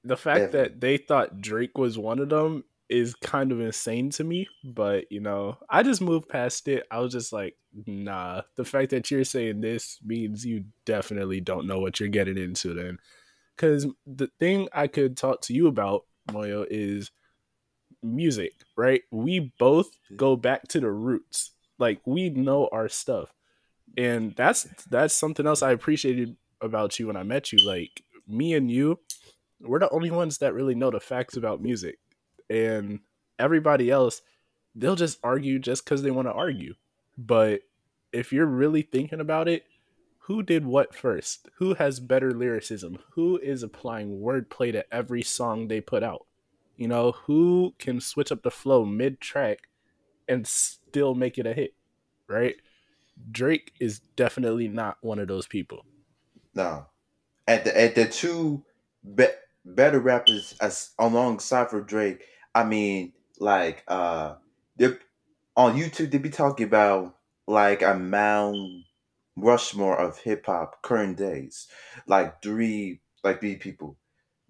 the 0.02 0.16
fact 0.16 0.40
ever. 0.40 0.52
that 0.52 0.80
they 0.80 0.96
thought 0.96 1.40
Drake 1.40 1.78
was 1.78 1.98
one 1.98 2.18
of 2.18 2.28
them 2.30 2.64
is 2.88 3.14
kind 3.16 3.52
of 3.52 3.60
insane 3.60 4.10
to 4.10 4.24
me, 4.24 4.48
but 4.64 5.10
you 5.10 5.20
know, 5.20 5.58
I 5.68 5.82
just 5.82 6.00
moved 6.00 6.28
past 6.28 6.68
it. 6.68 6.86
I 6.90 7.00
was 7.00 7.12
just 7.12 7.32
like, 7.32 7.56
nah, 7.86 8.42
the 8.56 8.64
fact 8.64 8.90
that 8.90 9.10
you're 9.10 9.24
saying 9.24 9.60
this 9.60 9.98
means 10.04 10.44
you 10.44 10.64
definitely 10.84 11.40
don't 11.40 11.66
know 11.66 11.80
what 11.80 11.98
you're 11.98 12.08
getting 12.08 12.38
into 12.38 12.74
then. 12.74 12.98
Cuz 13.56 13.86
the 14.06 14.28
thing 14.38 14.68
I 14.72 14.86
could 14.86 15.16
talk 15.16 15.40
to 15.42 15.54
you 15.54 15.66
about, 15.66 16.04
Moyo, 16.30 16.66
is 16.70 17.10
music, 18.02 18.52
right? 18.76 19.02
We 19.10 19.52
both 19.58 19.90
go 20.16 20.36
back 20.36 20.68
to 20.68 20.80
the 20.80 20.90
roots. 20.90 21.52
Like 21.78 22.00
we 22.06 22.30
know 22.30 22.68
our 22.72 22.88
stuff. 22.88 23.32
And 23.96 24.34
that's 24.36 24.64
that's 24.90 25.14
something 25.14 25.46
else 25.46 25.62
I 25.62 25.72
appreciated 25.72 26.36
about 26.60 26.98
you 26.98 27.06
when 27.06 27.16
I 27.16 27.22
met 27.22 27.52
you. 27.52 27.66
Like 27.66 28.02
me 28.26 28.54
and 28.54 28.70
you, 28.70 28.98
we're 29.60 29.78
the 29.78 29.90
only 29.90 30.10
ones 30.10 30.38
that 30.38 30.54
really 30.54 30.74
know 30.74 30.90
the 30.90 31.00
facts 31.00 31.36
about 31.36 31.62
music. 31.62 31.98
And 32.48 33.00
everybody 33.38 33.90
else, 33.90 34.22
they'll 34.74 34.96
just 34.96 35.18
argue 35.22 35.58
just 35.58 35.84
because 35.84 36.02
they 36.02 36.10
want 36.10 36.28
to 36.28 36.32
argue. 36.32 36.74
But 37.18 37.60
if 38.12 38.32
you're 38.32 38.46
really 38.46 38.82
thinking 38.82 39.20
about 39.20 39.48
it, 39.48 39.64
who 40.26 40.42
did 40.42 40.66
what 40.66 40.94
first? 40.94 41.48
Who 41.58 41.74
has 41.74 42.00
better 42.00 42.32
lyricism? 42.32 42.98
Who 43.12 43.38
is 43.38 43.62
applying 43.62 44.20
wordplay 44.20 44.72
to 44.72 44.84
every 44.92 45.22
song 45.22 45.68
they 45.68 45.80
put 45.80 46.02
out? 46.02 46.26
You 46.76 46.88
know, 46.88 47.12
who 47.12 47.74
can 47.78 48.00
switch 48.00 48.32
up 48.32 48.42
the 48.42 48.50
flow 48.50 48.84
mid 48.84 49.20
track 49.20 49.68
and 50.28 50.46
still 50.46 51.14
make 51.14 51.38
it 51.38 51.46
a 51.46 51.54
hit, 51.54 51.74
right? 52.28 52.56
Drake 53.30 53.72
is 53.80 54.00
definitely 54.16 54.68
not 54.68 54.98
one 55.00 55.18
of 55.18 55.28
those 55.28 55.46
people. 55.46 55.86
No. 56.54 56.86
At 57.46 57.64
the 57.64 57.80
at 57.80 57.94
the 57.94 58.06
two 58.06 58.64
be- 59.14 59.26
better 59.64 60.00
rappers 60.00 60.54
as 60.60 60.90
alongside 60.98 61.70
for 61.70 61.80
Drake, 61.80 62.24
I 62.56 62.64
mean, 62.64 63.14
like 63.40 63.84
uh, 63.88 64.36
they 64.76 64.96
on 65.56 65.76
YouTube 65.76 66.10
they 66.12 66.18
be 66.18 66.30
talking 66.30 66.66
about 66.66 67.18
like 67.46 67.82
a 67.82 67.94
Mount 67.98 68.84
Rushmore 69.36 69.98
of 69.98 70.18
hip 70.20 70.46
hop 70.46 70.82
current 70.82 71.18
days, 71.18 71.68
like 72.06 72.42
three 72.42 73.02
like 73.24 73.40
three 73.40 73.56
people, 73.56 73.98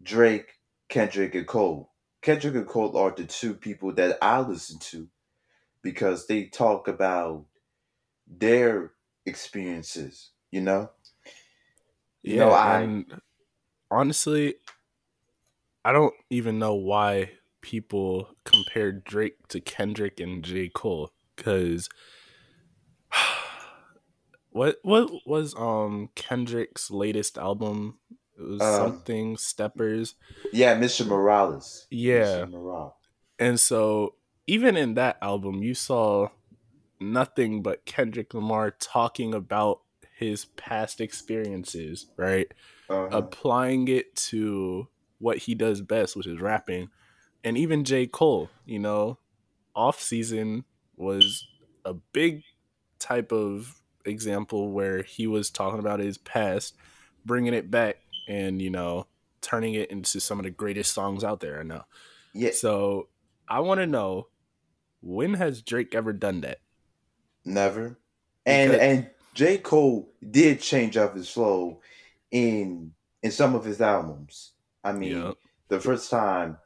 Drake, 0.02 0.60
Kendrick, 0.88 1.34
and 1.34 1.48
Cole. 1.48 1.92
Kendrick 2.22 2.56
and 2.56 2.68
Cole 2.68 2.96
are 2.98 3.12
the 3.12 3.26
two 3.26 3.54
people 3.54 3.92
that 3.94 4.18
I 4.22 4.40
listen 4.40 4.80
to 4.80 5.10
because 5.82 6.26
they 6.28 6.46
talk 6.46 6.88
about 6.88 7.46
their 8.26 8.94
experiences. 9.26 10.32
You 10.52 10.62
know, 10.62 10.92
You 12.22 12.36
know, 12.38 12.52
I- 12.52 12.90
honestly, 13.90 14.56
I 15.84 15.92
don't 15.92 16.14
even 16.30 16.58
know 16.58 16.74
why 16.74 17.35
people 17.66 18.28
compare 18.44 18.92
Drake 18.92 19.48
to 19.48 19.60
Kendrick 19.60 20.20
and 20.20 20.44
J. 20.44 20.68
Cole 20.72 21.10
because 21.34 21.88
what 24.50 24.78
what 24.82 25.10
was 25.26 25.52
um 25.56 26.10
Kendrick's 26.14 26.90
latest 26.90 27.36
album? 27.36 27.98
It 28.38 28.42
was 28.42 28.60
Um, 28.60 28.74
something 28.76 29.36
Steppers. 29.36 30.14
Yeah, 30.52 30.78
Mr. 30.78 31.04
Morales. 31.06 31.86
Yeah. 31.90 32.44
Mr. 32.46 32.50
Morales. 32.50 32.92
And 33.38 33.58
so 33.58 34.14
even 34.46 34.76
in 34.76 34.94
that 34.94 35.18
album, 35.20 35.62
you 35.62 35.74
saw 35.74 36.28
nothing 37.00 37.62
but 37.62 37.84
Kendrick 37.84 38.32
Lamar 38.32 38.70
talking 38.70 39.34
about 39.34 39.80
his 40.16 40.44
past 40.44 41.00
experiences, 41.00 42.06
right? 42.16 42.46
Uh-huh. 42.88 43.08
Applying 43.10 43.88
it 43.88 44.14
to 44.30 44.86
what 45.18 45.38
he 45.38 45.54
does 45.56 45.80
best, 45.80 46.14
which 46.14 46.26
is 46.28 46.40
rapping. 46.40 46.90
And 47.46 47.56
even 47.56 47.84
J. 47.84 48.08
Cole, 48.08 48.50
you 48.64 48.80
know, 48.80 49.18
off 49.72 50.00
season 50.00 50.64
was 50.96 51.46
a 51.84 51.94
big 51.94 52.42
type 52.98 53.30
of 53.30 53.80
example 54.04 54.72
where 54.72 55.04
he 55.04 55.28
was 55.28 55.48
talking 55.48 55.78
about 55.78 56.00
his 56.00 56.18
past, 56.18 56.74
bringing 57.24 57.54
it 57.54 57.70
back 57.70 57.98
and, 58.26 58.60
you 58.60 58.68
know, 58.70 59.06
turning 59.42 59.74
it 59.74 59.92
into 59.92 60.18
some 60.18 60.40
of 60.40 60.44
the 60.44 60.50
greatest 60.50 60.92
songs 60.92 61.22
out 61.22 61.38
there 61.38 61.58
right 61.58 61.66
now. 61.66 61.86
yeah, 62.34 62.50
So 62.50 63.10
I 63.48 63.60
want 63.60 63.78
to 63.78 63.86
know 63.86 64.26
when 65.00 65.34
has 65.34 65.62
Drake 65.62 65.94
ever 65.94 66.12
done 66.12 66.40
that? 66.40 66.58
never. 67.44 67.96
And 68.44 68.72
Because- 68.72 68.82
and 68.88 69.10
J. 69.34 69.58
Cole 69.58 70.12
did 70.28 70.60
change 70.60 70.96
up 70.96 71.14
his 71.14 71.30
flow 71.30 71.80
in 72.32 72.92
in 73.22 73.30
some 73.30 73.54
of 73.54 73.64
his 73.64 73.80
albums. 73.80 74.54
I 74.82 74.92
mean, 74.92 75.16
Yeah. 75.16 75.32
the 75.68 75.78
first 75.80 76.10
time, 76.10 76.58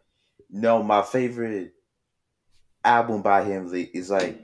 no, 0.53 0.83
my 0.83 1.03
favorite 1.03 1.73
album 2.85 3.23
by 3.23 3.45
him 3.45 3.71
is 3.73 4.11
like 4.11 4.43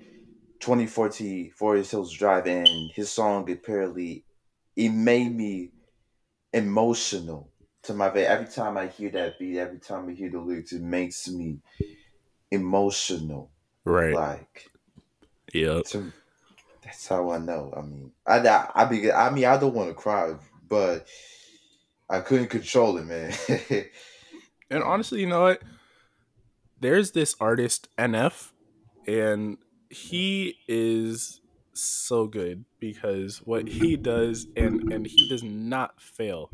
2014 0.61 1.51
Forest 1.51 1.91
Hills 1.91 2.13
Drive, 2.13 2.47
and 2.47 2.69
his 2.93 3.11
song 3.11 3.51
apparently 3.51 4.25
it 4.75 4.91
made 4.91 5.35
me 5.35 5.71
emotional 6.53 7.51
to 7.83 7.95
my 7.95 8.11
face. 8.11 8.27
Every 8.29 8.47
time 8.47 8.77
I 8.77 8.87
hear 8.87 9.11
that 9.11 9.39
beat, 9.39 9.59
every 9.59 9.79
time 9.79 10.09
I 10.09 10.13
hear 10.13 10.31
the 10.31 10.41
lyrics, 10.41 10.73
it 10.73 10.83
makes 10.83 11.29
me 11.29 11.59
emotional. 12.51 13.51
Right. 13.85 14.15
Like 14.15 14.71
yeah. 15.53 15.83
to, 15.87 16.13
that's 16.83 17.07
how 17.09 17.31
I 17.31 17.39
know. 17.39 17.73
I 17.77 17.81
mean, 17.83 18.13
I 18.27 18.39
I, 18.39 18.71
I 18.75 18.85
be 18.85 19.11
I 19.11 19.31
mean 19.31 19.45
I 19.45 19.57
don't 19.57 19.75
want 19.75 19.89
to 19.89 19.95
cry, 19.95 20.35
but 20.69 21.07
I 22.09 22.21
couldn't 22.21 22.49
control 22.49 22.99
it, 22.99 23.07
man. 23.07 23.33
And 24.71 24.83
honestly, 24.83 25.21
you 25.21 25.27
know 25.27 25.43
what? 25.43 25.63
There's 26.81 27.13
this 27.13 27.35
artist 27.41 27.89
NF, 27.99 28.53
and 29.07 29.59
he 29.89 30.59
is 30.69 31.41
so 31.73 32.27
good 32.27 32.65
because 32.81 33.39
what 33.39 33.69
he 33.69 33.97
does, 33.97 34.47
and 34.57 34.93
and 34.93 35.07
he 35.07 35.29
does 35.29 35.43
not 35.43 36.01
fail. 36.01 36.51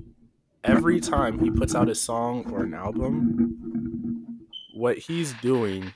Every 0.64 1.00
time 1.00 1.40
he 1.40 1.50
puts 1.50 1.74
out 1.74 1.88
a 1.88 1.94
song 1.94 2.52
or 2.52 2.62
an 2.62 2.74
album, 2.74 4.46
what 4.74 4.98
he's 4.98 5.32
doing 5.34 5.92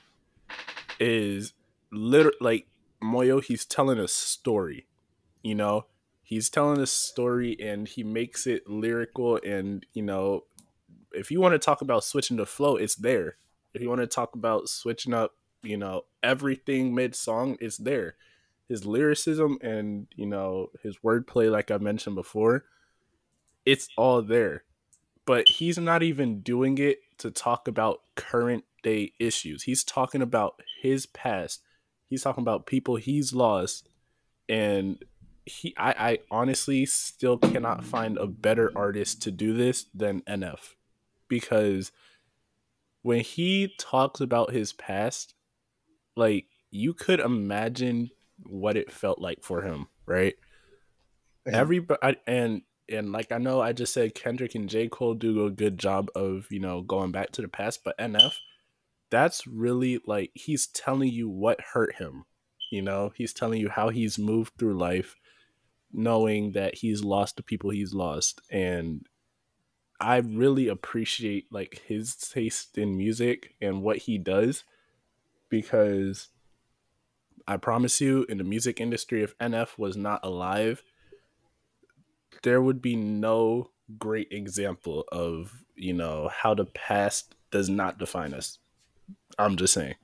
is 0.99 1.53
literally 1.91 2.37
like 2.41 2.67
Moyo. 3.01 3.41
He's 3.41 3.65
telling 3.65 3.99
a 3.99 4.07
story. 4.07 4.87
You 5.41 5.55
know, 5.55 5.85
he's 6.21 6.49
telling 6.49 6.81
a 6.81 6.87
story, 6.87 7.55
and 7.61 7.87
he 7.87 8.03
makes 8.03 8.45
it 8.45 8.69
lyrical, 8.69 9.39
and 9.45 9.85
you 9.93 10.01
know, 10.01 10.43
if 11.13 11.31
you 11.31 11.39
want 11.39 11.53
to 11.53 11.59
talk 11.59 11.81
about 11.81 12.03
switching 12.03 12.35
the 12.37 12.45
flow, 12.45 12.75
it's 12.75 12.95
there. 12.95 13.37
If 13.77 13.83
you 13.83 13.89
want 13.89 14.01
to 14.01 14.07
talk 14.07 14.33
about 14.33 14.69
switching 14.69 15.13
up, 15.13 15.35
you 15.61 15.77
know, 15.77 16.05
everything 16.23 16.95
mid 16.95 17.13
song, 17.13 17.57
is 17.61 17.77
there. 17.77 18.15
His 18.67 18.87
lyricism 18.87 19.59
and, 19.61 20.07
you 20.15 20.25
know, 20.25 20.71
his 20.81 20.97
wordplay, 21.05 21.51
like 21.51 21.69
I 21.69 21.77
mentioned 21.77 22.15
before, 22.15 22.65
it's 23.67 23.87
all 23.95 24.23
there. 24.23 24.63
But 25.27 25.47
he's 25.47 25.77
not 25.77 26.01
even 26.01 26.41
doing 26.41 26.79
it 26.79 27.01
to 27.19 27.29
talk 27.29 27.67
about 27.67 28.01
current 28.15 28.63
day 28.81 29.13
issues. 29.19 29.61
He's 29.61 29.83
talking 29.83 30.23
about 30.23 30.59
his 30.81 31.05
past. 31.05 31.61
He's 32.07 32.23
talking 32.23 32.41
about 32.41 32.65
people 32.65 32.95
he's 32.95 33.31
lost. 33.31 33.89
And 34.49 35.05
he 35.45 35.75
I, 35.77 35.91
I 35.91 36.19
honestly 36.31 36.87
still 36.87 37.37
cannot 37.37 37.85
find 37.85 38.17
a 38.17 38.25
better 38.25 38.71
artist 38.75 39.21
to 39.21 39.31
do 39.31 39.53
this 39.53 39.85
than 39.93 40.21
NF 40.21 40.73
because 41.27 41.91
when 43.07 43.21
he 43.21 43.73
talks 43.79 44.19
about 44.19 44.51
his 44.51 44.73
past, 44.73 45.33
like 46.17 46.43
you 46.71 46.93
could 46.93 47.21
imagine 47.21 48.09
what 48.43 48.75
it 48.75 48.91
felt 48.91 49.17
like 49.17 49.41
for 49.41 49.61
him, 49.61 49.87
right? 50.05 50.35
Everybody 51.45 52.17
and 52.27 52.63
and 52.89 53.13
like 53.13 53.31
I 53.31 53.37
know 53.37 53.61
I 53.61 53.71
just 53.71 53.93
said 53.93 54.13
Kendrick 54.13 54.55
and 54.55 54.67
J. 54.67 54.89
Cole 54.89 55.13
do 55.13 55.45
a 55.45 55.49
good 55.49 55.77
job 55.77 56.09
of, 56.15 56.47
you 56.51 56.59
know, 56.59 56.81
going 56.81 57.13
back 57.13 57.31
to 57.31 57.41
the 57.41 57.47
past, 57.47 57.79
but 57.85 57.97
NF, 57.97 58.33
that's 59.09 59.47
really 59.47 60.01
like 60.05 60.31
he's 60.33 60.67
telling 60.67 61.09
you 61.09 61.29
what 61.29 61.61
hurt 61.61 61.95
him. 61.95 62.25
You 62.73 62.81
know, 62.81 63.13
he's 63.15 63.31
telling 63.31 63.61
you 63.61 63.69
how 63.69 63.87
he's 63.87 64.19
moved 64.19 64.55
through 64.59 64.77
life, 64.77 65.15
knowing 65.93 66.51
that 66.51 66.75
he's 66.75 67.05
lost 67.05 67.37
the 67.37 67.43
people 67.43 67.69
he's 67.69 67.93
lost. 67.93 68.41
And 68.51 69.07
I 69.99 70.17
really 70.17 70.67
appreciate 70.67 71.51
like 71.51 71.81
his 71.87 72.15
taste 72.15 72.77
in 72.77 72.97
music 72.97 73.55
and 73.61 73.81
what 73.81 73.97
he 73.97 74.17
does 74.17 74.63
because 75.49 76.29
I 77.47 77.57
promise 77.57 77.99
you 77.99 78.25
in 78.29 78.37
the 78.37 78.43
music 78.43 78.79
industry 78.79 79.23
if 79.23 79.37
NF 79.39 79.77
was 79.77 79.97
not 79.97 80.19
alive 80.23 80.83
there 82.43 82.61
would 82.61 82.81
be 82.81 82.95
no 82.95 83.71
great 83.97 84.31
example 84.31 85.05
of, 85.11 85.63
you 85.75 85.93
know, 85.93 86.29
how 86.33 86.53
the 86.53 86.65
past 86.65 87.35
does 87.51 87.69
not 87.69 87.97
define 87.97 88.33
us. 88.33 88.59
I'm 89.39 89.55
just 89.55 89.73
saying. 89.73 89.95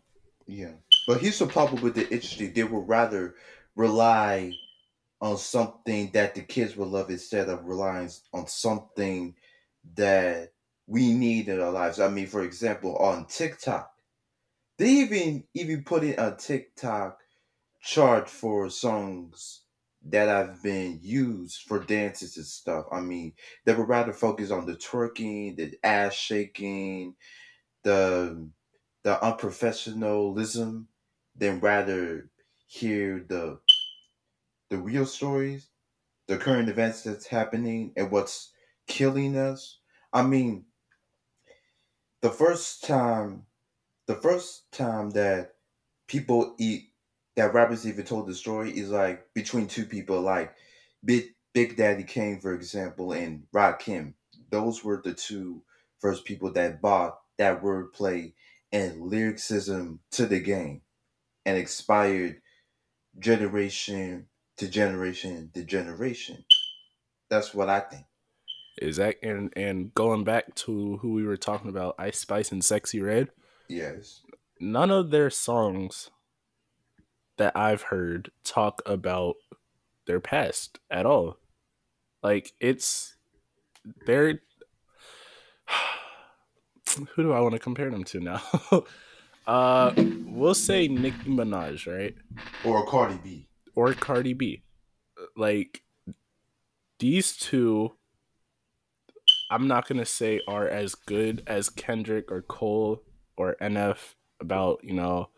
Yeah. 0.48 0.72
But 1.08 1.22
here's 1.22 1.40
the 1.40 1.48
problem 1.48 1.82
with 1.82 1.96
the 1.96 2.10
industry. 2.10 2.48
They 2.48 2.64
would 2.64 2.88
rather 2.88 3.36
rely 3.76 4.54
on 5.22 5.38
something 5.38 6.12
that 6.14 6.36
the 6.36 6.42
kids 6.42 6.76
will 6.76 6.88
love 6.88 7.10
instead 7.10 7.50
of 7.50 7.66
relying 7.66 8.10
on 8.34 8.48
something 8.48 9.36
that 9.96 10.54
we 10.88 11.14
need 11.14 11.48
in 11.50 11.60
our 11.62 11.72
lives. 11.72 12.00
I 12.00 12.10
mean, 12.10 12.28
for 12.28 12.44
example, 12.44 12.98
on 12.98 13.28
TikTok, 13.28 13.92
they 14.78 14.90
even 14.90 15.48
even 15.54 15.84
put 15.84 16.04
in 16.04 16.20
a 16.20 16.36
TikTok 16.36 17.22
chart 17.82 18.30
for 18.30 18.70
songs 18.70 19.66
that 20.04 20.28
have 20.30 20.64
been 20.64 21.00
used 21.02 21.62
for 21.64 21.80
dances 21.80 22.38
and 22.38 22.46
stuff. 22.46 22.88
I 22.92 23.02
mean, 23.02 23.36
they 23.66 23.76
would 23.76 23.90
rather 23.90 24.14
focus 24.14 24.52
on 24.52 24.66
the 24.66 24.76
twerking, 24.76 25.58
the 25.58 25.78
ass 25.84 26.14
shaking, 26.14 27.16
the 27.84 28.52
the 29.04 29.16
unprofessionalism 29.18 30.88
than 31.36 31.60
rather 31.60 32.32
hear 32.68 33.20
the 33.22 33.62
the 34.70 34.78
real 34.78 35.06
stories, 35.06 35.70
the 36.28 36.38
current 36.40 36.70
events 36.70 37.04
that's 37.04 37.28
happening 37.28 37.94
and 37.98 38.12
what's 38.12 38.53
killing 38.88 39.38
us. 39.38 39.80
I 40.12 40.24
mean, 40.24 40.66
the 42.22 42.30
first 42.30 42.84
time 42.84 43.46
the 44.08 44.16
first 44.16 44.72
time 44.72 45.12
that 45.12 45.54
people 46.08 46.56
eat 46.60 46.90
that 47.36 47.54
rappers 47.54 47.88
even 47.88 48.06
told 48.06 48.28
the 48.28 48.36
story 48.36 48.72
is 48.72 48.90
like 48.90 49.26
between 49.34 49.68
two 49.68 49.86
people 49.86 50.22
like 50.22 50.54
Big 51.04 51.26
Big 51.54 51.78
Daddy 51.78 52.04
Kane, 52.04 52.40
for 52.40 52.54
example, 52.54 53.14
and 53.14 53.44
Rakim. 53.54 54.14
Those 54.50 54.84
were 54.84 55.02
the 55.04 55.14
two 55.14 55.64
first 56.00 56.26
people 56.26 56.52
that 56.54 56.82
bought 56.82 57.20
that 57.38 57.62
wordplay 57.64 58.34
and 58.72 59.02
lyricism 59.02 60.00
to 60.12 60.26
the 60.26 60.40
game 60.40 60.82
and 61.46 61.58
expired 61.58 62.42
generation 63.20 64.28
to 64.58 64.68
generation 64.68 65.52
to 65.54 65.64
generation. 65.64 66.44
That's 67.30 67.54
what 67.54 67.70
I 67.70 67.80
think. 67.82 68.06
Is 68.78 68.98
that 68.98 69.16
and 69.22 69.54
and 69.56 69.94
going 69.94 70.24
back 70.24 70.56
to 70.56 70.98
who 70.98 71.14
we 71.14 71.24
were 71.24 71.38
talking 71.38 71.70
about, 71.70 71.96
Ice 72.00 72.20
Spice 72.20 72.52
and 72.52 72.62
Sexyy 72.62 73.04
Red? 73.04 73.30
Yes. 73.70 74.22
None 74.60 74.92
of 74.92 75.12
their 75.12 75.30
songs 75.30 76.10
that 77.38 77.56
I've 77.56 77.84
heard 77.84 78.32
talk 78.44 78.82
about 78.86 79.36
their 80.06 80.20
past 80.20 80.80
at 80.90 81.06
all. 81.06 81.38
Like 82.22 82.54
it's 82.60 83.16
they're 84.06 84.40
who 87.16 87.24
do 87.24 87.32
I 87.32 87.42
want 87.42 87.54
to 87.54 87.60
compare 87.60 87.92
them 87.92 88.04
to 88.06 88.20
now? 88.20 88.42
uh 89.48 89.94
we'll 90.26 90.56
say 90.56 90.88
Nicki 90.88 91.30
Minaj, 91.30 91.86
right? 91.86 92.16
Or 92.64 92.86
Cardi 92.86 93.20
B. 93.24 93.48
Or 93.76 93.94
Cardi 93.94 94.34
B. 94.34 94.64
Like 95.36 95.84
these 97.00 97.36
two 97.36 97.94
I'm 99.54 99.68
not 99.68 99.88
gonna 99.88 100.04
say 100.04 100.42
are 100.48 100.68
as 100.68 100.96
good 100.96 101.44
as 101.46 101.70
Kendrick 101.70 102.32
or 102.32 102.42
Cole 102.42 103.04
or 103.38 103.56
NF 103.62 104.16
about, 104.40 104.80
you 104.84 104.94
know, 104.94 105.30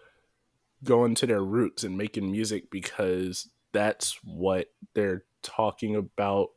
going 0.86 1.16
to 1.16 1.28
their 1.28 1.44
roots 1.44 1.84
and 1.84 1.98
making 1.98 2.32
music 2.32 2.72
because 2.72 3.50
that's 3.74 4.18
what 4.24 4.68
they're 4.94 5.26
talking 5.42 5.98
about 5.98 6.52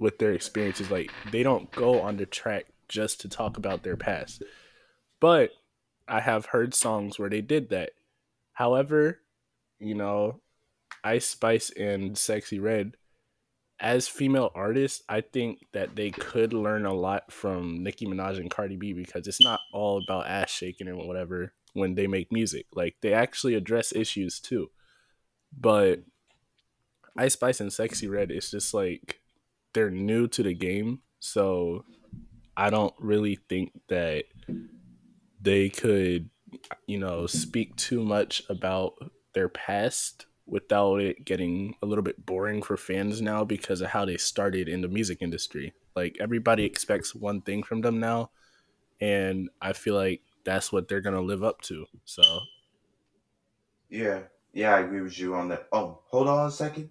with 0.00 0.18
their 0.18 0.32
experiences. 0.32 0.90
Like 0.90 1.12
they 1.30 1.44
don't 1.44 1.70
go 1.70 2.00
on 2.00 2.16
the 2.16 2.26
track 2.26 2.64
just 2.88 3.20
to 3.20 3.28
talk 3.28 3.56
about 3.56 3.84
their 3.84 3.96
past. 3.96 4.42
But 5.20 5.50
I 6.08 6.18
have 6.18 6.46
heard 6.46 6.74
songs 6.74 7.16
where 7.16 7.30
they 7.30 7.42
did 7.42 7.70
that. 7.70 7.90
However, 8.54 9.20
you 9.78 9.94
know, 9.94 10.40
Ice 11.04 11.26
Spice 11.26 11.70
and 11.70 12.16
Sexyy 12.16 12.60
Red, 12.60 12.96
as 13.80 14.08
female 14.08 14.50
artists, 14.54 15.02
I 15.08 15.20
think 15.20 15.66
that 15.72 15.94
they 15.94 16.10
could 16.10 16.52
learn 16.52 16.84
a 16.84 16.92
lot 16.92 17.32
from 17.32 17.82
Nicki 17.82 18.06
Minaj 18.06 18.38
and 18.38 18.50
Cardi 18.50 18.76
B 18.76 18.92
because 18.92 19.26
it's 19.26 19.40
not 19.40 19.60
all 19.72 20.02
about 20.02 20.26
ass 20.26 20.50
shaking 20.50 20.88
and 20.88 20.98
whatever 20.98 21.52
when 21.74 21.94
they 21.94 22.06
make 22.06 22.32
music. 22.32 22.66
Like 22.74 22.96
they 23.00 23.12
actually 23.12 23.54
address 23.54 23.92
issues 23.94 24.40
too. 24.40 24.70
But 25.56 26.00
Ice 27.16 27.34
Spice 27.34 27.60
and 27.60 27.70
Sexyy 27.70 28.10
Red 28.10 28.30
is 28.30 28.50
just 28.50 28.74
like 28.74 29.20
they're 29.74 29.90
new 29.90 30.26
to 30.28 30.42
the 30.42 30.54
game, 30.54 31.00
so 31.20 31.84
I 32.56 32.70
don't 32.70 32.94
really 32.98 33.38
think 33.48 33.72
that 33.88 34.24
they 35.40 35.68
could 35.68 36.30
you 36.86 36.98
know 36.98 37.26
speak 37.26 37.76
too 37.76 38.02
much 38.02 38.42
about 38.48 38.94
their 39.34 39.48
past 39.48 40.26
without 40.48 40.96
it 40.96 41.24
getting 41.24 41.74
a 41.82 41.86
little 41.86 42.02
bit 42.02 42.24
boring 42.24 42.62
for 42.62 42.76
fans 42.76 43.20
now 43.20 43.44
because 43.44 43.80
of 43.80 43.90
how 43.90 44.04
they 44.04 44.16
started 44.16 44.68
in 44.68 44.80
the 44.80 44.88
music 44.88 45.18
industry. 45.20 45.74
Like 45.94 46.16
everybody 46.20 46.64
expects 46.64 47.14
one 47.14 47.42
thing 47.42 47.62
from 47.62 47.82
them 47.82 48.00
now 48.00 48.30
and 49.00 49.50
I 49.60 49.72
feel 49.74 49.94
like 49.94 50.22
that's 50.44 50.72
what 50.72 50.88
they're 50.88 51.00
gonna 51.00 51.20
live 51.20 51.44
up 51.44 51.60
to. 51.62 51.86
So 52.04 52.22
Yeah. 53.88 54.20
Yeah, 54.52 54.74
I 54.74 54.80
agree 54.80 55.02
with 55.02 55.18
you 55.18 55.34
on 55.34 55.48
that. 55.48 55.68
Oh, 55.72 56.00
hold 56.06 56.28
on 56.28 56.48
a 56.48 56.50
second. 56.50 56.90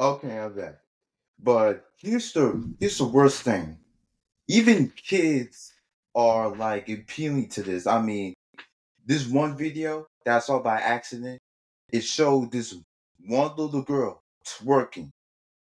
Okay, 0.00 0.38
I'm 0.38 0.54
back. 0.54 0.78
But 1.38 1.84
here's 1.98 2.32
the 2.32 2.74
here's 2.80 2.96
the 2.96 3.04
worst 3.04 3.42
thing. 3.42 3.76
Even 4.48 4.90
kids 4.96 5.74
are 6.14 6.48
like 6.56 6.88
appealing 6.88 7.50
to 7.50 7.62
this. 7.62 7.86
I 7.86 8.00
mean, 8.00 8.32
this 9.04 9.26
one 9.26 9.58
video 9.58 10.06
that 10.24 10.36
I 10.36 10.38
saw 10.38 10.62
by 10.62 10.80
accident, 10.80 11.38
it 11.92 12.00
showed 12.02 12.50
this 12.50 12.74
one 13.26 13.54
little 13.56 13.82
girl 13.82 14.22
twerking. 14.46 15.10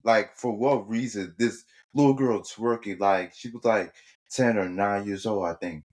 Like 0.05 0.35
for 0.37 0.53
what 0.53 0.91
reason? 0.91 1.35
This 1.39 1.65
little 1.95 2.13
girl 2.13 2.41
twerking, 2.41 3.01
like 3.01 3.33
she 3.35 3.49
was 3.49 3.65
like 3.65 3.95
10 4.31 4.59
or 4.59 4.69
9 4.69 5.07
years 5.07 5.25
old, 5.25 5.47
I 5.47 5.55
think. 5.55 5.85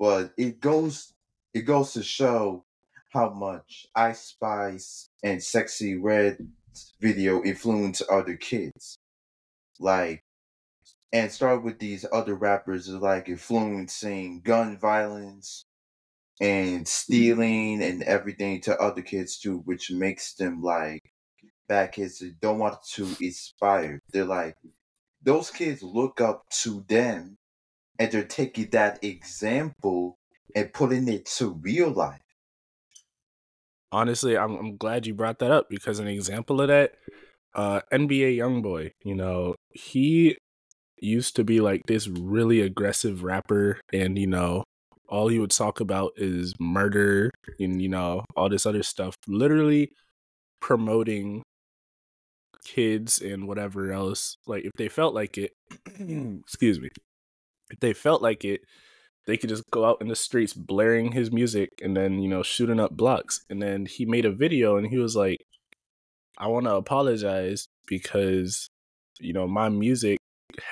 But 0.00 0.32
it 0.36 0.58
goes 0.58 1.12
it 1.54 1.60
goes 1.60 1.92
to 1.92 2.02
show 2.02 2.64
how 3.12 3.30
much 3.30 3.86
Ice 3.94 4.22
Spice 4.22 5.10
and 5.22 5.38
Sexyy 5.38 5.96
Red 6.02 6.38
video 7.00 7.42
influence 7.42 8.02
other 8.10 8.36
kids. 8.36 8.98
Like 9.80 10.22
and 11.14 11.30
start 11.30 11.62
with 11.62 11.78
these 11.78 12.04
other 12.12 12.34
rappers 12.34 12.88
like 12.88 13.28
influencing 13.28 14.40
gun 14.40 14.76
violence 14.76 15.64
and 16.40 16.86
stealing 16.88 17.82
and 17.84 18.02
everything 18.02 18.60
to 18.62 18.76
other 18.80 19.02
kids 19.02 19.38
too, 19.38 19.58
which 19.58 19.92
makes 19.92 20.34
them 20.34 20.60
like 20.60 21.00
bad 21.68 21.92
kids 21.92 22.18
that 22.18 22.40
don't 22.40 22.58
want 22.58 22.82
to 22.94 23.06
inspire. 23.20 24.00
They're 24.12 24.24
like 24.24 24.56
those 25.22 25.50
kids 25.50 25.84
look 25.84 26.20
up 26.20 26.42
to 26.62 26.84
them 26.88 27.36
and 27.98 28.10
they're 28.10 28.24
taking 28.24 28.70
that 28.70 29.02
example 29.04 30.18
and 30.56 30.72
putting 30.72 31.08
it 31.08 31.26
to 31.26 31.50
real 31.62 31.90
life. 31.90 32.20
Honestly, 33.94 34.36
I'm 34.36 34.56
I'm 34.56 34.76
glad 34.76 35.06
you 35.06 35.14
brought 35.14 35.38
that 35.38 35.52
up 35.52 35.70
because 35.70 36.00
an 36.00 36.08
example 36.08 36.60
of 36.60 36.68
that, 36.68 36.94
uh 37.54 37.80
NBA 37.92 38.36
YoungBoy, 38.38 38.90
you 39.04 39.14
know, 39.14 39.54
he 39.70 40.36
used 41.00 41.36
to 41.36 41.44
be 41.44 41.60
like 41.60 41.82
this 41.86 42.08
really 42.08 42.60
aggressive 42.60 43.22
rapper 43.22 43.80
and 43.92 44.18
you 44.18 44.26
know 44.26 44.64
all 45.08 45.28
he 45.28 45.38
would 45.38 45.50
talk 45.50 45.78
about 45.80 46.12
is 46.16 46.54
murder 46.58 47.30
and 47.60 47.80
you 47.80 47.88
know 47.88 48.24
all 48.36 48.48
this 48.48 48.66
other 48.66 48.82
stuff 48.82 49.14
literally 49.28 49.90
promoting 50.60 51.42
kids 52.64 53.20
and 53.20 53.46
whatever 53.46 53.92
else 53.92 54.36
like 54.46 54.64
if 54.64 54.72
they 54.76 54.88
felt 54.88 55.14
like 55.14 55.36
it 55.36 55.52
excuse 56.40 56.80
me 56.80 56.88
if 57.70 57.78
they 57.80 57.92
felt 57.92 58.22
like 58.22 58.44
it 58.44 58.62
they 59.26 59.36
could 59.36 59.48
just 59.48 59.70
go 59.70 59.84
out 59.84 59.98
in 60.00 60.08
the 60.08 60.16
streets 60.16 60.52
blaring 60.52 61.12
his 61.12 61.32
music 61.32 61.70
and 61.82 61.96
then 61.96 62.20
you 62.20 62.28
know 62.28 62.42
shooting 62.42 62.80
up 62.80 62.96
blocks. 62.96 63.44
And 63.48 63.62
then 63.62 63.86
he 63.86 64.04
made 64.04 64.24
a 64.24 64.32
video 64.32 64.76
and 64.76 64.86
he 64.86 64.98
was 64.98 65.16
like 65.16 65.38
i 66.36 66.48
want 66.48 66.66
to 66.66 66.74
apologize 66.74 67.68
because 67.86 68.68
you 69.20 69.32
know 69.32 69.46
my 69.46 69.68
music 69.68 70.18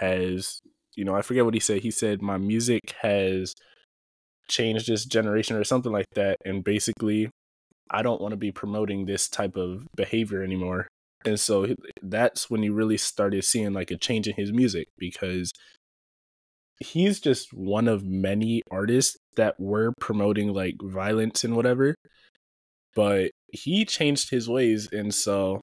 has 0.01 0.61
you 0.97 1.05
know 1.05 1.15
i 1.15 1.23
forget 1.23 1.45
what 1.45 1.55
he 1.55 1.61
said. 1.61 1.83
He 1.83 1.91
said 1.91 2.23
my 2.23 2.37
music 2.37 2.95
has 3.01 3.55
changed 4.49 4.89
this 4.89 5.05
generation 5.05 5.57
or 5.57 5.65
something 5.65 5.93
like 5.93 6.11
that. 6.15 6.37
And 6.45 6.65
basically 6.65 7.31
i 7.91 8.03
don't 8.03 8.21
want 8.21 8.33
to 8.33 8.37
be 8.37 8.53
promoting 8.53 9.07
this 9.07 9.29
type 9.29 9.57
of 9.57 9.87
behavior 9.97 10.43
anymore. 10.43 10.89
And 11.25 11.39
so 11.39 11.69
that's 12.03 12.51
when 12.51 12.65
you 12.65 12.75
really 12.75 12.97
started 12.97 13.45
seeing 13.45 13.73
like 13.73 13.93
a 13.93 13.97
change 13.97 14.27
in 14.27 14.35
his 14.35 14.53
music 14.53 14.89
because 14.99 15.53
he's 16.81 17.21
just 17.21 17.53
one 17.53 17.89
of 17.89 18.05
many 18.05 18.63
artists 18.71 19.17
that 19.37 19.59
were 19.59 19.93
promoting 20.01 20.53
like 20.53 20.75
violence 20.83 21.45
and 21.45 21.57
whatever 21.57 21.95
but 22.95 23.31
he 23.53 23.85
changed 23.85 24.31
his 24.31 24.49
ways 24.49 24.89
and 24.93 25.15
so 25.15 25.61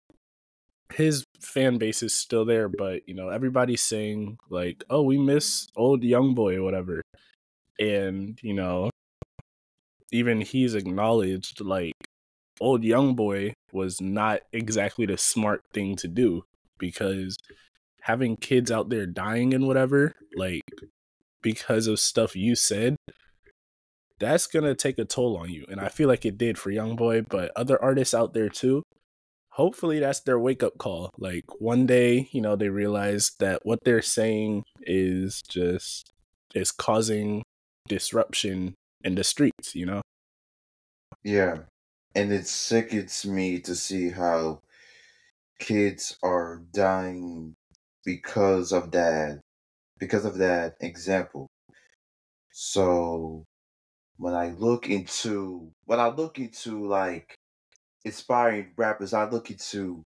his 0.94 1.24
fan 1.40 1.78
base 1.78 2.02
is 2.02 2.14
still 2.14 2.46
there 2.46 2.68
but 2.68 3.08
you 3.08 3.14
know 3.14 3.30
everybody's 3.30 3.82
saying 3.82 4.38
like 4.50 4.84
oh 4.90 5.02
we 5.02 5.18
miss 5.18 5.68
old 5.76 6.04
young 6.04 6.34
boy 6.34 6.56
or 6.56 6.64
whatever 6.64 7.02
and 7.80 8.40
you 8.42 8.54
know 8.54 8.90
even 10.12 10.42
he's 10.42 10.74
acknowledged 10.74 11.62
like 11.62 11.94
old 12.60 12.84
young 12.84 13.16
boy 13.16 13.54
was 13.72 14.02
not 14.02 14.42
exactly 14.52 15.06
the 15.06 15.18
smart 15.18 15.62
thing 15.74 15.96
to 15.96 16.08
do 16.08 16.44
because 16.80 17.38
having 18.02 18.36
kids 18.36 18.72
out 18.72 18.90
there 18.90 19.06
dying 19.06 19.54
and 19.54 19.68
whatever 19.68 20.14
like 20.36 20.64
because 21.42 21.88
of 21.88 22.00
stuff 22.00 22.36
you 22.36 22.56
said, 22.56 22.96
that's 24.20 24.48
gonna 24.48 24.76
take 24.76 25.00
a 25.00 25.06
toll 25.06 25.38
on 25.38 25.50
you. 25.50 25.66
And 25.70 25.80
I 25.80 25.90
feel 25.90 26.08
like 26.08 26.26
it 26.26 26.38
did 26.38 26.58
for 26.58 26.72
Young 26.72 26.96
Boy, 26.96 27.22
but 27.22 27.52
other 27.56 27.82
artists 27.82 28.14
out 28.14 28.34
there 28.34 28.50
too. 28.50 28.84
Hopefully 29.54 30.00
that's 30.00 30.22
their 30.22 30.40
wake 30.40 30.64
up 30.64 30.78
call. 30.78 31.10
Like 31.18 31.46
one 31.60 31.86
day, 31.86 32.30
you 32.32 32.42
know, 32.42 32.56
they 32.56 32.70
realize 32.70 33.32
that 33.40 33.62
what 33.64 33.80
they're 33.84 34.02
saying 34.02 34.64
is 34.82 35.42
just 35.42 36.12
is 36.54 36.72
causing 36.72 37.44
disruption 37.88 38.76
in 39.04 39.16
the 39.16 39.24
streets, 39.24 39.76
you 39.76 39.86
know? 39.86 40.02
Yeah. 41.24 41.60
And 42.16 42.32
it 42.32 42.48
sickens 42.48 43.26
me 43.26 43.60
to 43.62 43.76
see 43.76 44.10
how 44.10 44.62
kids 45.60 46.18
are 46.24 46.62
dying 46.74 47.56
because 48.06 48.72
of 48.72 48.92
that 48.92 49.42
because 50.00 50.26
of 50.26 50.38
that 50.40 50.76
example. 50.82 51.48
So 52.52 53.46
when 54.18 54.34
I 54.36 54.52
look 54.52 54.90
into 54.90 55.72
when 55.86 56.00
I 56.00 56.10
look 56.10 56.40
into 56.40 56.88
like 56.88 57.36
inspiring 58.06 58.74
rappers, 58.78 59.14
I 59.14 59.30
look 59.30 59.52
into 59.52 60.04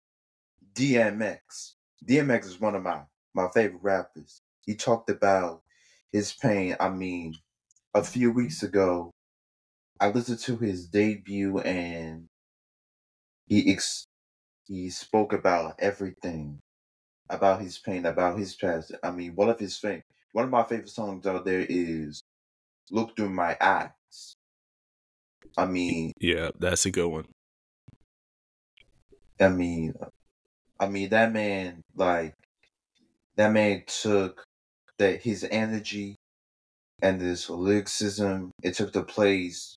DMX. 0.74 1.74
DMX 2.06 2.46
is 2.46 2.60
one 2.60 2.74
of 2.74 2.82
my 2.82 3.02
my 3.34 3.48
favorite 3.54 3.82
rappers. 3.82 4.40
He 4.66 4.76
talked 4.76 5.10
about 5.10 5.62
his 6.12 6.32
pain. 6.34 6.76
I 6.80 6.90
mean, 6.90 7.34
a 7.94 8.04
few 8.04 8.32
weeks 8.32 8.62
ago, 8.62 9.12
I 10.00 10.10
listened 10.10 10.40
to 10.40 10.56
his 10.58 10.88
debut 10.88 11.60
and 11.60 12.28
he 13.46 13.72
ex- 13.72 14.06
he 14.66 14.90
spoke 14.90 15.32
about 15.32 15.76
everything 15.80 16.60
about 17.32 17.60
his 17.62 17.78
pain, 17.78 18.06
about 18.06 18.38
his 18.38 18.54
past. 18.54 18.92
I 19.02 19.10
mean, 19.10 19.34
one 19.34 19.48
of 19.48 19.58
his 19.58 19.76
fa- 19.76 20.02
one 20.32 20.44
of 20.44 20.50
my 20.50 20.62
favorite 20.64 20.88
songs 20.90 21.26
out 21.26 21.44
there 21.44 21.66
is 21.68 22.22
"Look 22.90 23.16
Through 23.16 23.30
My 23.30 23.56
Eyes." 23.60 24.34
I 25.56 25.66
mean, 25.66 26.12
yeah, 26.20 26.50
that's 26.58 26.86
a 26.86 26.90
good 26.90 27.08
one. 27.08 27.26
I 29.40 29.48
mean, 29.48 29.94
I 30.78 30.88
mean 30.88 31.08
that 31.10 31.32
man, 31.32 31.82
like 31.94 32.34
that 33.36 33.52
man 33.52 33.84
took 33.86 34.44
that 34.98 35.22
his 35.22 35.44
energy 35.44 36.16
and 37.02 37.20
this 37.20 37.50
lyricism. 37.50 38.52
It 38.62 38.74
took 38.74 38.92
the 38.92 39.04
place 39.04 39.76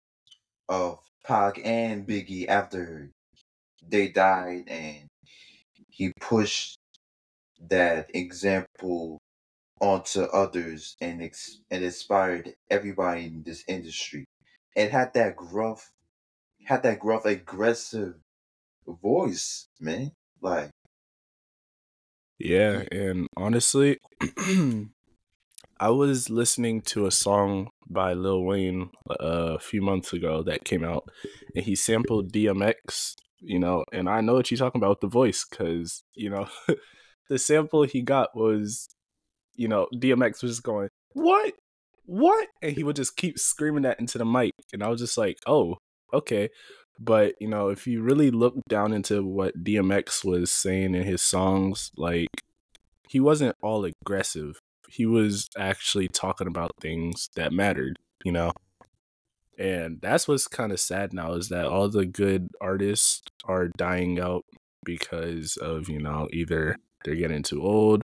of 0.69 0.99
Pac 1.23 1.59
and 1.65 2.07
Biggie 2.07 2.47
after 2.47 3.09
they 3.87 4.09
died, 4.09 4.65
and 4.67 5.07
he 5.89 6.11
pushed 6.19 6.77
that 7.69 8.09
example 8.13 9.19
onto 9.81 10.21
others 10.21 10.95
and 11.01 11.21
ex- 11.21 11.59
and 11.69 11.83
inspired 11.83 12.55
everybody 12.69 13.25
in 13.25 13.43
this 13.43 13.63
industry. 13.67 14.25
It 14.75 14.91
had 14.91 15.13
that 15.13 15.35
gruff, 15.35 15.91
had 16.65 16.83
that 16.83 16.99
gruff, 16.99 17.25
aggressive 17.25 18.15
voice, 18.87 19.67
man. 19.79 20.11
Like, 20.41 20.69
yeah, 22.39 22.83
and 22.91 23.27
honestly, 23.37 23.99
I 25.79 25.89
was 25.89 26.29
listening 26.29 26.81
to 26.83 27.05
a 27.05 27.11
song 27.11 27.69
by 27.89 28.13
Lil 28.13 28.43
Wayne 28.43 28.89
uh, 29.09 29.55
a 29.55 29.59
few 29.59 29.81
months 29.81 30.13
ago 30.13 30.43
that 30.43 30.65
came 30.65 30.83
out, 30.83 31.09
and 31.55 31.65
he 31.65 31.75
sampled 31.75 32.31
DMX. 32.31 33.15
You 33.39 33.59
know, 33.59 33.85
and 33.93 34.09
I 34.09 34.21
know 34.21 34.33
what 34.33 34.49
you're 34.49 34.57
talking 34.57 34.79
about 34.79 34.89
with 34.89 35.01
the 35.01 35.07
voice, 35.07 35.45
because 35.49 36.03
you 36.13 36.29
know 36.29 36.47
the 37.29 37.37
sample 37.37 37.83
he 37.83 38.01
got 38.01 38.35
was, 38.35 38.87
you 39.55 39.67
know, 39.67 39.87
DMX 39.93 40.41
was 40.41 40.53
just 40.53 40.63
going, 40.63 40.89
"What? 41.13 41.53
What?" 42.05 42.47
and 42.61 42.73
he 42.73 42.83
would 42.83 42.95
just 42.95 43.17
keep 43.17 43.39
screaming 43.39 43.83
that 43.83 43.99
into 43.99 44.17
the 44.17 44.25
mic, 44.25 44.53
and 44.73 44.83
I 44.83 44.89
was 44.89 45.01
just 45.01 45.17
like, 45.17 45.37
"Oh, 45.47 45.77
okay." 46.13 46.49
But 46.99 47.35
you 47.39 47.47
know, 47.47 47.69
if 47.69 47.87
you 47.87 48.01
really 48.01 48.31
look 48.31 48.55
down 48.69 48.93
into 48.93 49.23
what 49.25 49.63
DMX 49.63 50.23
was 50.23 50.51
saying 50.51 50.95
in 50.95 51.03
his 51.03 51.21
songs, 51.21 51.91
like 51.97 52.29
he 53.09 53.19
wasn't 53.19 53.55
all 53.61 53.85
aggressive. 53.85 54.59
He 54.89 55.05
was 55.05 55.47
actually 55.57 56.07
talking 56.07 56.47
about 56.47 56.71
things 56.79 57.29
that 57.35 57.53
mattered, 57.53 57.97
you 58.23 58.31
know. 58.31 58.53
And 59.57 59.99
that's 60.01 60.27
what's 60.27 60.47
kind 60.47 60.71
of 60.71 60.79
sad 60.79 61.13
now 61.13 61.33
is 61.33 61.49
that 61.49 61.65
all 61.65 61.89
the 61.89 62.05
good 62.05 62.49
artists 62.59 63.21
are 63.45 63.69
dying 63.69 64.19
out 64.19 64.43
because 64.83 65.57
of, 65.57 65.89
you 65.89 66.01
know, 66.01 66.27
either 66.33 66.75
they're 67.05 67.15
getting 67.15 67.43
too 67.43 67.63
old 67.63 68.03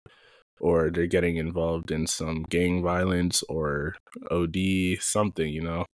or 0.60 0.90
they're 0.90 1.06
getting 1.08 1.36
involved 1.38 1.90
in 1.90 2.06
some 2.06 2.44
gang 2.44 2.82
violence 2.82 3.42
or 3.48 3.96
OD 4.30 4.56
something, 5.00 5.48
you 5.48 5.62
know. 5.62 5.86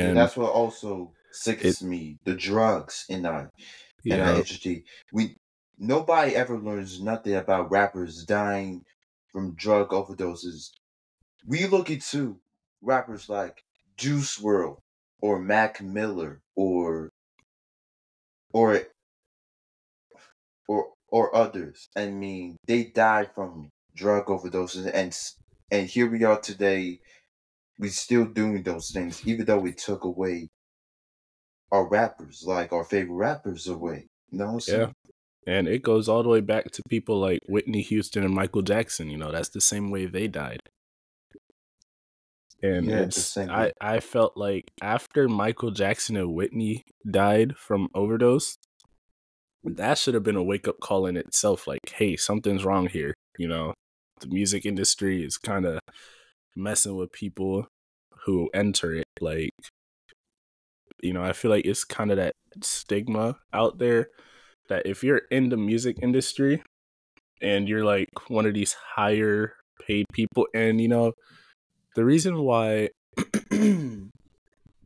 and 0.00 0.16
And 0.16 0.16
that's 0.16 0.36
what 0.36 0.52
also 0.52 1.14
it 1.60 1.76
sickens 1.76 1.82
me: 1.82 2.18
the 2.24 2.34
drugs 2.34 3.06
in 3.08 3.26
our 3.26 3.50
in 4.08 4.20
our 4.20 4.32
yeah, 4.32 4.36
industry. 4.36 4.84
We 5.12 5.36
nobody 5.78 6.36
ever 6.36 6.58
learns 6.58 7.02
nothing 7.02 7.34
about 7.36 7.70
rappers 7.70 8.24
dying 8.24 8.84
from 9.32 9.54
drug 9.56 9.90
overdoses. 9.90 10.70
We 11.46 11.66
look 11.66 11.90
into 11.90 12.40
rappers 12.82 13.28
like 13.28 13.64
Juice 13.96 14.38
WRLD 14.38 14.78
or 15.22 15.40
Mac 15.40 15.82
Miller 15.82 16.42
or 16.56 17.10
or 18.52 18.82
or 20.68 20.92
or 21.12 21.36
others. 21.36 21.90
I 21.94 22.06
mean, 22.08 22.56
they 22.66 22.84
died 22.84 23.30
from 23.34 23.68
drug 23.94 24.26
overdoses, 24.26 24.90
and 24.92 25.16
and 25.70 25.86
here 25.86 26.10
we 26.10 26.24
are 26.24 26.40
today. 26.40 26.98
We're 27.78 27.90
still 27.90 28.24
doing 28.24 28.62
those 28.62 28.90
things, 28.90 29.26
even 29.26 29.44
though 29.46 29.58
we 29.58 29.72
took 29.72 30.04
away 30.04 30.48
our 31.70 31.88
rappers, 31.88 32.42
like 32.46 32.72
our 32.72 32.84
favorite 32.84 33.14
rappers, 33.14 33.68
away. 33.68 34.06
You 34.30 34.38
know 34.38 34.58
yeah. 34.66 34.90
And 35.46 35.66
it 35.66 35.82
goes 35.82 36.08
all 36.08 36.22
the 36.22 36.28
way 36.28 36.40
back 36.40 36.70
to 36.70 36.82
people 36.88 37.18
like 37.18 37.40
Whitney 37.48 37.82
Houston 37.82 38.24
and 38.24 38.34
Michael 38.34 38.62
Jackson, 38.62 39.10
you 39.10 39.18
know, 39.18 39.32
that's 39.32 39.48
the 39.48 39.60
same 39.60 39.90
way 39.90 40.06
they 40.06 40.28
died. 40.28 40.60
And 42.62 42.86
Yeah, 42.86 42.98
the 42.98 43.02
it's 43.04 43.24
same 43.24 43.50
I. 43.50 43.72
I 43.80 43.98
felt 43.98 44.36
like 44.36 44.70
after 44.80 45.28
Michael 45.28 45.72
Jackson 45.72 46.16
and 46.16 46.32
Whitney 46.32 46.84
died 47.10 47.56
from 47.56 47.88
overdose, 47.92 48.56
that 49.64 49.98
should 49.98 50.14
have 50.14 50.22
been 50.22 50.36
a 50.36 50.42
wake 50.42 50.66
up 50.66 50.80
call 50.80 51.06
in 51.06 51.16
itself 51.16 51.66
like, 51.66 51.80
hey, 51.94 52.16
something's 52.16 52.64
wrong 52.64 52.88
here, 52.88 53.14
you 53.38 53.48
know. 53.48 53.74
The 54.20 54.28
music 54.28 54.64
industry 54.64 55.24
is 55.24 55.36
kind 55.36 55.64
of 55.64 55.80
messing 56.54 56.96
with 56.96 57.12
people 57.12 57.66
who 58.24 58.48
enter 58.54 58.94
it 58.94 59.06
like 59.20 59.50
you 61.02 61.12
know 61.12 61.22
i 61.22 61.32
feel 61.32 61.50
like 61.50 61.64
it's 61.64 61.84
kind 61.84 62.10
of 62.10 62.16
that 62.16 62.34
stigma 62.60 63.36
out 63.52 63.78
there 63.78 64.08
that 64.68 64.86
if 64.86 65.02
you're 65.02 65.22
in 65.30 65.48
the 65.48 65.56
music 65.56 65.98
industry 66.02 66.62
and 67.40 67.68
you're 67.68 67.84
like 67.84 68.08
one 68.28 68.46
of 68.46 68.54
these 68.54 68.74
higher 68.94 69.54
paid 69.86 70.06
people 70.12 70.46
and 70.54 70.80
you 70.80 70.88
know 70.88 71.12
the 71.96 72.04
reason 72.04 72.38
why 72.42 72.88
the 73.50 74.10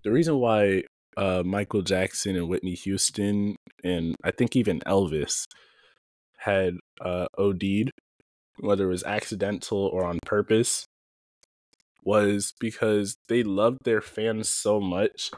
reason 0.04 0.38
why 0.38 0.82
uh, 1.16 1.42
Michael 1.44 1.82
Jackson 1.82 2.36
and 2.36 2.48
Whitney 2.48 2.74
Houston 2.74 3.56
and 3.84 4.16
I 4.24 4.30
think 4.30 4.56
even 4.56 4.80
Elvis 4.80 5.44
had 6.38 6.74
uh, 7.00 7.26
OD'd, 7.38 7.90
whether 8.58 8.84
it 8.84 8.90
was 8.90 9.04
accidental 9.04 9.78
or 9.78 10.04
on 10.04 10.18
purpose, 10.26 10.86
was 12.04 12.52
because 12.60 13.16
they 13.28 13.42
loved 13.42 13.78
their 13.84 14.00
fans 14.00 14.48
so 14.48 14.80
much 14.80 15.30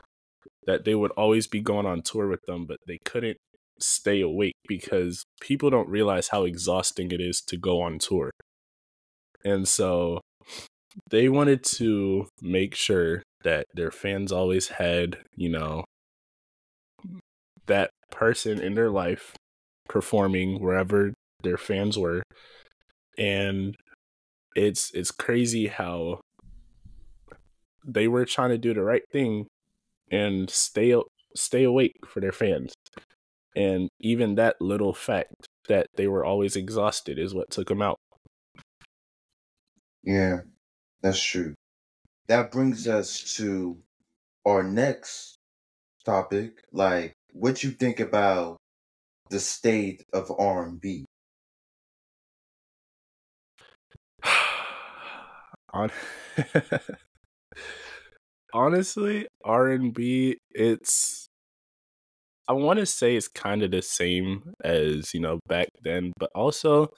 that 0.66 0.85
they 0.85 0.95
would 0.95 1.11
always 1.12 1.47
be 1.47 1.61
going 1.61 1.87
on 1.87 2.03
tour 2.03 2.29
with 2.29 2.43
them, 2.47 2.66
but 2.66 2.79
they 2.87 2.99
couldn't 3.05 3.39
stay 3.81 4.20
awake 4.20 4.55
because 4.66 5.24
people 5.41 5.70
don't 5.70 5.89
realize 5.89 6.29
how 6.29 6.45
exhausting 6.45 7.11
it 7.11 7.20
is 7.20 7.41
to 7.41 7.57
go 7.57 7.81
on 7.81 7.99
tour. 7.99 8.31
And 9.45 9.66
so 9.66 10.20
they 11.11 11.29
wanted 11.29 11.64
to 11.64 12.29
make 12.43 12.74
sure 12.74 13.22
that 13.45 13.66
their 13.74 13.91
fans 13.91 14.32
always 14.32 14.68
had, 14.68 15.18
you 15.36 15.49
know, 15.49 15.84
that 17.66 17.91
person 18.11 18.61
in 18.61 18.74
their 18.74 18.91
life 18.91 19.34
performing 19.89 20.61
wherever 20.61 21.12
their 21.43 21.57
fans 21.57 21.99
were. 21.99 22.22
And 23.16 23.76
it's 24.55 24.91
it's 24.93 25.11
crazy 25.11 25.68
how 25.68 26.20
they 27.86 28.09
were 28.09 28.24
trying 28.24 28.51
to 28.51 28.59
do 28.59 28.74
the 28.74 28.82
right 28.82 29.03
thing 29.12 29.47
and 30.11 30.51
stay 30.51 30.95
stay 31.34 31.64
awake 31.64 31.97
for 32.07 32.20
their 32.20 32.32
fans. 32.32 32.72
And 33.57 33.89
even 34.01 34.34
that 34.36 34.61
little 34.61 34.93
fact 34.93 35.34
that 35.68 35.86
they 35.97 36.07
were 36.07 36.24
always 36.24 36.57
exhausted 36.57 37.18
is 37.18 37.34
what 37.34 37.51
took 37.51 37.68
them 37.68 37.82
out. 37.82 37.97
Yeah, 40.03 40.41
that's 41.03 41.22
true. 41.22 41.55
That 42.29 42.53
brings 42.53 42.87
us 42.87 43.35
to 43.37 43.79
our 44.47 44.62
next 44.62 45.39
topic. 46.05 46.62
Like, 46.72 47.14
what 47.33 47.64
you 47.64 47.70
think 47.70 48.01
about 48.01 48.59
the 49.31 49.41
state 49.41 50.05
of 50.12 50.31
R 50.31 50.66
and 50.66 50.81
B? 50.81 51.07
Honestly, 58.53 59.26
R 59.45 59.68
and 59.68 59.93
B, 59.95 60.39
it's 60.51 61.29
I 62.49 62.53
want 62.53 62.79
to 62.79 62.87
say 62.87 63.14
it's 63.14 63.29
kind 63.29 63.62
of 63.62 63.70
the 63.70 63.83
same 63.83 64.55
as 64.64 65.12
you 65.12 65.20
know 65.20 65.39
back 65.47 65.68
then, 65.83 66.12
but 66.18 66.31
also 66.35 66.91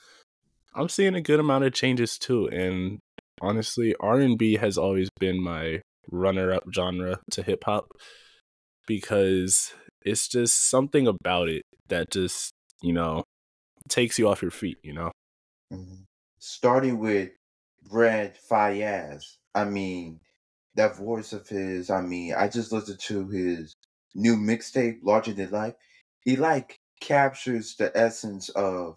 I'm 0.74 0.89
seeing 0.89 1.16
a 1.16 1.20
good 1.20 1.41
amount 1.41 1.64
of 1.64 1.72
changes 1.72 2.18
too. 2.18 2.49
And 2.49 3.01
honestly, 3.41 3.95
R 4.01 4.20
and 4.20 4.38
B 4.38 4.57
has 4.57 4.78
always 4.78 5.09
been 5.18 5.43
my 5.43 5.82
runner-up 6.11 6.64
genre 6.74 7.20
to 7.30 7.43
hip 7.43 7.64
hop 7.64 7.93
because 8.86 9.72
it's 10.03 10.28
just 10.28 10.68
something 10.68 11.07
about 11.07 11.49
it 11.49 11.62
that 11.88 12.11
just 12.11 12.53
you 12.82 12.93
know 12.93 13.24
takes 13.88 14.18
you 14.18 14.28
off 14.28 14.43
your 14.43 14.51
feet. 14.51 14.78
You 14.82 14.95
know, 14.95 15.12
mm-hmm. 15.72 16.03
starting 16.38 16.99
with 16.99 17.30
Brent 17.82 18.34
Faiyaz. 18.51 19.24
I 19.55 19.64
mean, 19.64 20.20
that 20.76 20.97
voice 20.97 21.32
of 21.32 21.49
his, 21.49 21.91
I 21.91 22.03
mean, 22.03 22.34
I 22.34 22.49
just 22.49 22.72
listened 22.72 23.01
to 23.01 23.28
his 23.28 23.74
new 24.14 24.36
mixtape, 24.36 24.99
Larger 25.03 25.32
Than 25.32 25.51
Life. 25.51 25.74
He 26.20 26.36
like 26.36 26.76
captures 27.01 27.74
the 27.76 27.97
essence 27.97 28.49
of 28.51 28.97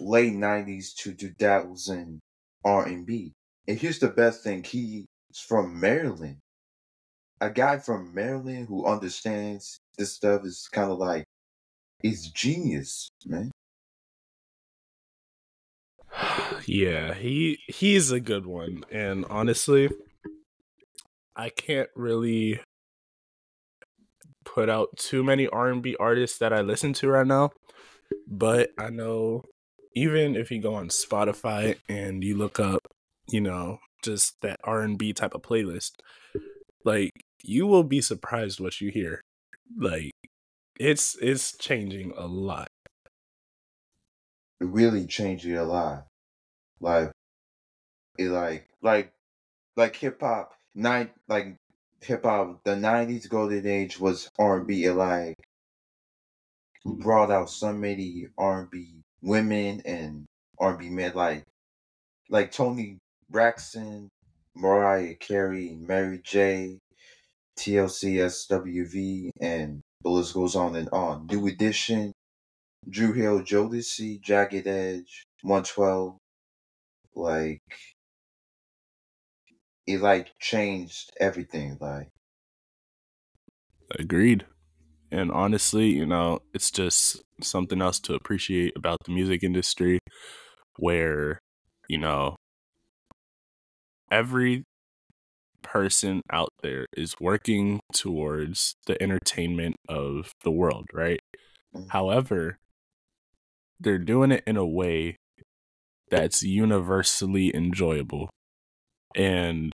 late 0.00 0.32
nineties 0.32 0.94
to 0.94 1.14
two 1.14 1.32
thousand 1.38 2.20
R 2.64 2.88
and. 3.68 3.78
Here's 3.78 3.98
the 3.98 4.08
best 4.08 4.42
thing, 4.42 4.64
he's 4.64 5.06
from 5.34 5.78
Maryland. 5.78 6.38
A 7.40 7.50
guy 7.50 7.78
from 7.78 8.12
Maryland 8.14 8.66
who 8.68 8.86
understands 8.86 9.78
this 9.96 10.14
stuff 10.14 10.44
is 10.44 10.68
kind 10.72 10.90
of 10.90 10.98
like 10.98 11.24
he's 12.02 12.30
genius, 12.30 13.08
man. 13.26 13.52
yeah, 16.66 17.14
he 17.14 17.58
he's 17.68 18.10
a 18.10 18.20
good 18.20 18.46
one. 18.46 18.84
And 18.90 19.24
honestly, 19.30 19.90
I 21.36 21.50
can't 21.50 21.88
really 21.94 22.60
put 24.44 24.68
out 24.68 24.88
too 24.96 25.22
many 25.22 25.46
R&B 25.46 25.94
artists 26.00 26.38
that 26.38 26.52
I 26.52 26.62
listen 26.62 26.92
to 26.94 27.08
right 27.08 27.26
now, 27.26 27.50
but 28.26 28.70
I 28.78 28.90
know 28.90 29.44
even 29.94 30.36
if 30.36 30.50
you 30.50 30.60
go 30.60 30.74
on 30.74 30.88
Spotify 30.88 31.76
and 31.88 32.24
you 32.24 32.36
look 32.36 32.58
up, 32.58 32.80
you 33.30 33.40
know, 33.40 33.78
just 34.02 34.40
that 34.42 34.60
R&B 34.64 35.12
type 35.12 35.34
of 35.34 35.42
playlist, 35.42 35.92
like 36.84 37.12
you 37.42 37.66
will 37.66 37.84
be 37.84 38.00
surprised 38.00 38.60
what 38.60 38.80
you 38.80 38.90
hear. 38.90 39.22
Like 39.76 40.12
it's 40.78 41.16
it's 41.20 41.56
changing 41.56 42.12
a 42.16 42.26
lot. 42.26 42.68
It 44.60 44.66
really 44.66 45.06
changing 45.06 45.56
a 45.56 45.64
lot. 45.64 46.06
Like 46.80 47.12
it 48.18 48.28
like 48.28 48.68
like 48.82 49.12
like 49.76 49.96
hip 49.96 50.20
hop 50.20 50.54
night 50.74 51.12
like 51.28 51.56
hip 52.00 52.24
hop 52.24 52.60
the 52.64 52.76
nineties 52.76 53.26
golden 53.26 53.66
age 53.66 53.98
was 53.98 54.30
R 54.38 54.58
and 54.58 54.66
B 54.66 54.88
like 54.90 55.34
brought 56.84 57.30
out 57.30 57.50
so 57.50 57.72
many 57.72 58.26
R 58.38 58.62
and 58.62 58.70
B 58.70 59.02
women 59.22 59.82
and 59.84 60.26
R 60.58 60.70
and 60.70 60.78
B 60.78 60.88
men 60.88 61.12
like 61.14 61.44
like 62.30 62.52
Toni 62.52 62.98
Braxton, 63.30 64.08
Mariah 64.54 65.14
Carey, 65.14 65.76
Mary 65.80 66.20
J, 66.24 66.78
TLC 67.58 68.16
SWV, 68.16 69.30
and 69.40 69.80
the 70.02 70.10
list 70.10 70.34
goes 70.34 70.56
on 70.56 70.76
and 70.76 70.88
on. 70.90 71.26
New 71.26 71.46
Edition, 71.46 72.12
Dru 72.88 73.12
Hill 73.12 73.40
Jodeci, 73.40 74.20
Jagged 74.20 74.66
Edge, 74.66 75.24
112. 75.42 76.16
Like 77.14 77.60
it 79.86 80.00
like 80.00 80.28
changed 80.38 81.10
everything. 81.18 81.76
Like 81.80 82.08
agreed. 83.98 84.46
And 85.10 85.32
honestly, 85.32 85.86
you 85.88 86.06
know, 86.06 86.40
it's 86.52 86.70
just 86.70 87.22
something 87.42 87.80
else 87.80 87.98
to 88.00 88.14
appreciate 88.14 88.76
about 88.76 88.98
the 89.04 89.12
music 89.12 89.42
industry 89.42 89.98
where, 90.78 91.38
you 91.88 91.98
know, 91.98 92.36
every 94.10 94.64
person 95.62 96.22
out 96.30 96.50
there 96.62 96.86
is 96.96 97.16
working 97.20 97.80
towards 97.92 98.76
the 98.86 99.00
entertainment 99.02 99.76
of 99.88 100.32
the 100.44 100.50
world, 100.50 100.86
right? 100.92 101.20
Mm-hmm. 101.74 101.88
However, 101.90 102.58
they're 103.80 103.98
doing 103.98 104.32
it 104.32 104.42
in 104.46 104.56
a 104.56 104.66
way 104.66 105.16
that's 106.10 106.42
universally 106.42 107.54
enjoyable. 107.54 108.30
And 109.14 109.72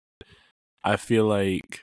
I 0.84 0.98
feel 0.98 1.26
like 1.26 1.82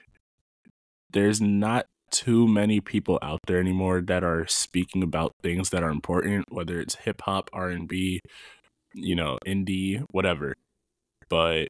there's 1.12 1.40
not 1.40 1.86
too 2.11 2.48
many 2.48 2.80
people 2.80 3.18
out 3.22 3.40
there 3.46 3.61
anymore 3.61 4.01
that 4.01 4.24
are 4.24 4.46
speaking 4.48 5.03
about 5.03 5.32
things 5.42 5.70
that 5.70 5.82
are 5.82 5.90
important, 5.90 6.46
whether 6.51 6.80
it's 6.80 6.96
hip 6.96 7.22
hop, 7.22 7.48
R 7.53 7.68
and 7.68 7.88
B, 7.88 8.20
you 8.94 9.14
know, 9.14 9.38
indie, 9.46 10.05
whatever. 10.11 10.55
But 11.28 11.68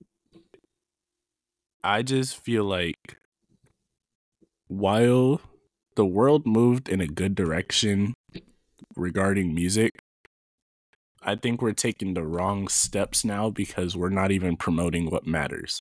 I 1.85 2.03
just 2.03 2.37
feel 2.43 2.64
like 2.64 3.18
while 4.68 5.41
the 5.97 6.07
world 6.07 6.47
moved 6.47 6.89
in 6.89 7.01
a 7.01 7.07
good 7.07 7.35
direction 7.35 8.14
regarding 8.97 9.55
music, 9.55 10.01
I 11.22 11.35
think 11.35 11.62
we're 11.62 11.72
taking 11.72 12.12
the 12.12 12.26
wrong 12.26 12.68
steps 12.68 13.24
now 13.24 13.49
because 13.49 13.97
we're 13.97 14.11
not 14.11 14.31
even 14.31 14.59
promoting 14.59 15.09
what 15.09 15.26
matters. 15.26 15.81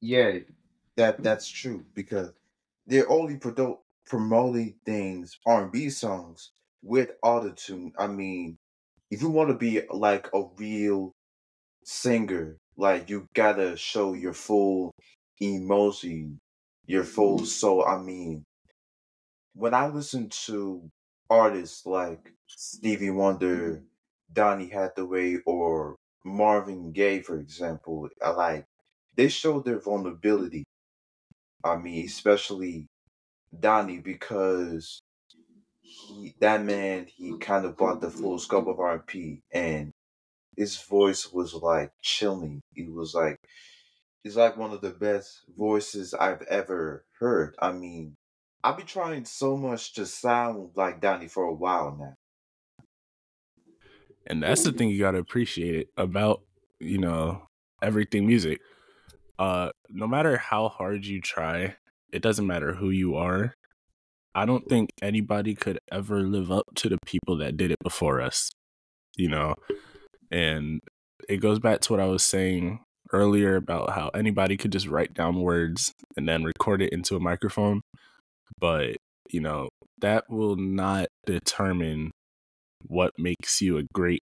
Yeah, 0.00 0.40
that 0.96 1.22
that's 1.22 1.48
true 1.48 1.86
because 1.94 2.32
they're 2.86 3.08
only 3.10 3.36
produ- 3.38 3.80
promoting 4.06 4.80
things 4.84 5.38
R 5.46 5.64
and 5.64 5.72
B 5.72 5.90
songs 5.90 6.52
with 6.82 7.10
autotune. 7.24 7.92
I 7.98 8.06
mean, 8.06 8.58
if 9.10 9.22
you 9.22 9.30
want 9.30 9.50
to 9.50 9.56
be 9.56 9.82
like 9.88 10.28
a 10.34 10.44
real 10.56 11.12
singer, 11.84 12.58
like 12.78 13.10
you 13.10 13.26
gotta 13.34 13.76
show 13.76 14.14
your 14.14 14.32
full 14.32 14.94
emotion, 15.40 16.38
your 16.86 17.04
full 17.04 17.38
mm-hmm. 17.38 17.46
soul. 17.46 17.84
I 17.84 17.98
mean, 17.98 18.44
when 19.54 19.74
I 19.74 19.88
listen 19.88 20.30
to 20.46 20.88
artists 21.28 21.84
like 21.84 22.32
Stevie 22.46 23.10
Wonder, 23.10 23.56
mm-hmm. 23.56 23.84
Donny 24.32 24.68
Hathaway, 24.68 25.38
or 25.44 25.96
Marvin 26.24 26.92
Gaye, 26.92 27.20
for 27.20 27.38
example, 27.38 28.08
I 28.24 28.30
like 28.30 28.64
they 29.16 29.28
show 29.28 29.60
their 29.60 29.80
vulnerability. 29.80 30.64
I 31.64 31.76
mean, 31.76 32.06
especially 32.06 32.86
Donny 33.58 33.98
because 33.98 35.00
he 35.80 36.34
that 36.40 36.62
man 36.62 37.06
he 37.08 37.36
kind 37.38 37.64
of 37.64 37.76
brought 37.76 38.00
the 38.00 38.10
full 38.10 38.38
scope 38.38 38.68
of 38.68 38.78
R&B 38.78 39.40
and 39.50 39.90
his 40.58 40.76
voice 40.76 41.32
was 41.32 41.54
like 41.54 41.92
chilling. 42.02 42.60
It 42.74 42.92
was 42.92 43.14
like 43.14 43.38
it's 44.24 44.34
like 44.34 44.56
one 44.56 44.72
of 44.72 44.80
the 44.80 44.90
best 44.90 45.42
voices 45.56 46.12
I've 46.12 46.42
ever 46.42 47.04
heard. 47.20 47.54
I 47.60 47.70
mean, 47.70 48.16
I've 48.64 48.76
been 48.76 48.86
trying 48.86 49.24
so 49.24 49.56
much 49.56 49.94
to 49.94 50.04
sound 50.04 50.70
like 50.74 51.00
Donny 51.00 51.28
for 51.28 51.44
a 51.44 51.54
while 51.54 51.96
now. 51.98 52.14
And 54.26 54.42
that's 54.42 54.64
the 54.64 54.72
thing 54.72 54.90
you 54.90 54.98
gotta 54.98 55.18
appreciate 55.18 55.76
it 55.76 55.88
about, 55.96 56.42
you 56.80 56.98
know, 56.98 57.46
everything 57.80 58.26
music. 58.26 58.60
Uh 59.38 59.70
no 59.88 60.08
matter 60.08 60.36
how 60.36 60.68
hard 60.68 61.06
you 61.06 61.20
try, 61.20 61.76
it 62.12 62.20
doesn't 62.20 62.48
matter 62.48 62.74
who 62.74 62.90
you 62.90 63.14
are. 63.14 63.54
I 64.34 64.44
don't 64.44 64.68
think 64.68 64.90
anybody 65.00 65.54
could 65.54 65.78
ever 65.92 66.20
live 66.20 66.50
up 66.50 66.66
to 66.76 66.88
the 66.88 66.98
people 67.06 67.38
that 67.38 67.56
did 67.56 67.70
it 67.70 67.78
before 67.84 68.20
us. 68.20 68.50
You 69.16 69.28
know? 69.28 69.54
And 70.30 70.80
it 71.28 71.38
goes 71.38 71.58
back 71.58 71.80
to 71.80 71.92
what 71.92 72.00
I 72.00 72.06
was 72.06 72.22
saying 72.22 72.80
earlier 73.12 73.56
about 73.56 73.90
how 73.90 74.08
anybody 74.08 74.56
could 74.56 74.72
just 74.72 74.86
write 74.86 75.14
down 75.14 75.40
words 75.40 75.92
and 76.16 76.28
then 76.28 76.44
record 76.44 76.82
it 76.82 76.92
into 76.92 77.16
a 77.16 77.20
microphone. 77.20 77.80
But, 78.60 78.96
you 79.30 79.40
know, 79.40 79.68
that 80.00 80.24
will 80.28 80.56
not 80.56 81.08
determine 81.26 82.10
what 82.86 83.12
makes 83.18 83.60
you 83.60 83.78
a 83.78 83.84
great 83.92 84.20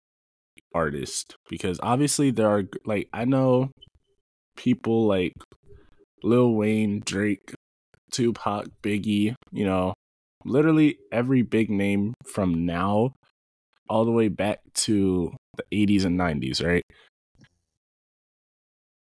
artist 0.75 1.37
because 1.49 1.79
obviously 1.83 2.31
there 2.31 2.49
are 2.49 2.65
like 2.87 3.09
I 3.13 3.25
know 3.25 3.71
people 4.57 5.07
like 5.07 5.33
Lil 6.23 6.55
Wayne, 6.55 7.03
Drake, 7.05 7.53
Tupac, 8.11 8.67
Biggie, 8.83 9.35
you 9.51 9.65
know, 9.65 9.95
literally 10.45 10.99
every 11.11 11.43
big 11.43 11.71
name 11.71 12.15
from 12.25 12.65
now 12.65 13.13
all 13.89 14.05
the 14.05 14.11
way 14.11 14.29
back 14.29 14.61
to 14.75 15.35
the 15.57 15.65
80s 15.73 16.05
and 16.05 16.19
90s, 16.19 16.65
right? 16.65 16.83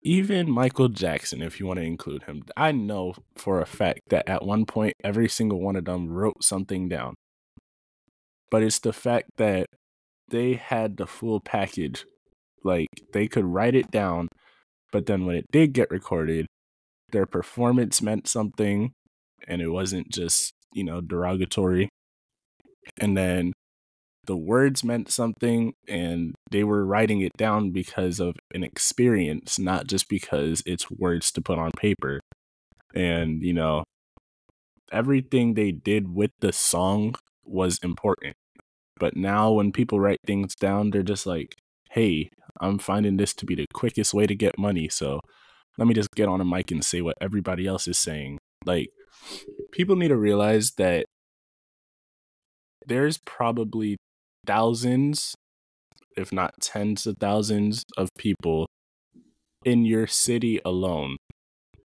Even 0.03 0.51
Michael 0.51 0.89
Jackson, 0.89 1.41
if 1.41 1.59
you 1.59 1.67
want 1.67 1.79
to 1.79 1.87
include 1.87 2.25
him, 2.25 2.43
I 2.57 2.73
know 2.73 3.15
for 3.37 3.61
a 3.61 3.67
fact 3.67 4.01
that 4.11 4.29
at 4.29 4.45
one 4.45 4.67
point 4.67 4.93
every 5.03 5.29
single 5.29 5.61
one 5.61 5.77
of 5.77 5.87
them 5.87 6.09
wrote 6.09 6.45
something 6.45 6.89
down. 6.89 7.15
But 8.51 8.63
it's 8.63 8.79
the 8.79 8.93
fact 8.93 9.31
that 9.39 9.67
they 10.29 10.55
had 10.55 10.97
the 10.97 11.07
full 11.07 11.41
package. 11.41 12.05
Like 12.63 12.89
they 13.13 13.29
could 13.29 13.45
write 13.45 13.75
it 13.75 13.91
down, 13.91 14.29
but 14.93 15.07
then 15.07 15.27
when 15.27 15.37
it 15.37 15.47
did 15.51 15.73
get 15.73 15.91
recorded, 15.91 16.47
their 17.13 17.27
performance 17.27 18.03
meant 18.03 18.27
something 18.27 18.93
and 19.47 19.61
it 19.61 19.69
wasn't 19.69 20.11
just, 20.11 20.53
you 20.73 20.85
know, 20.85 21.01
derogatory. 21.01 21.89
And 22.99 23.17
then 23.17 23.53
the 24.27 24.37
words 24.37 24.85
meant 24.85 25.11
something 25.11 25.75
and 25.89 26.35
they 26.51 26.65
were 26.65 26.85
writing 26.85 27.21
it 27.21 27.33
down 27.37 27.71
because 27.71 28.21
of 28.21 28.37
an 28.55 28.65
experience, 28.65 29.59
not 29.59 29.87
just 29.87 30.09
because 30.09 30.63
it's 30.67 30.91
words 30.91 31.31
to 31.33 31.41
put 31.41 31.59
on 31.59 31.71
paper. 31.77 32.21
And, 32.95 33.43
you 33.43 33.53
know, 33.53 33.85
everything 34.93 35.55
they 35.55 35.73
did 35.73 36.15
with 36.15 36.31
the 36.41 36.53
song 36.53 37.15
was 37.45 37.79
important. 37.83 38.35
But 38.99 39.17
now 39.17 39.53
when 39.53 39.73
people 39.73 40.01
write 40.01 40.21
things 40.27 40.55
down, 40.55 40.91
they're 40.91 41.03
just 41.03 41.27
like, 41.27 41.57
hey, 41.91 42.31
I'm 42.61 42.79
finding 42.79 43.17
this 43.17 43.35
to 43.35 43.47
be 43.47 43.55
the 43.55 43.67
quickest 43.75 44.15
way 44.15 44.27
to 44.27 44.35
get 44.35 44.59
money. 44.59 44.89
So 44.89 45.21
let 45.77 45.89
me 45.89 45.95
just 45.95 46.11
get 46.15 46.29
on 46.29 46.41
a 46.41 46.45
mic 46.45 46.71
and 46.71 46.85
say 46.85 47.01
what 47.01 47.17
everybody 47.21 47.67
else 47.67 47.89
is 47.89 47.99
saying. 47.99 48.39
Like, 48.65 48.91
people 49.73 49.97
need 49.97 50.09
to 50.09 50.17
realize 50.17 50.73
that 50.73 51.07
there's 52.87 53.19
probably 53.19 53.97
thousands, 54.47 55.35
if 56.17 56.33
not 56.33 56.55
tens 56.61 57.07
of 57.07 57.19
thousands, 57.19 57.85
of 57.97 58.09
people 58.19 58.67
in 59.65 59.85
your 59.85 60.07
city 60.07 60.61
alone 60.65 61.17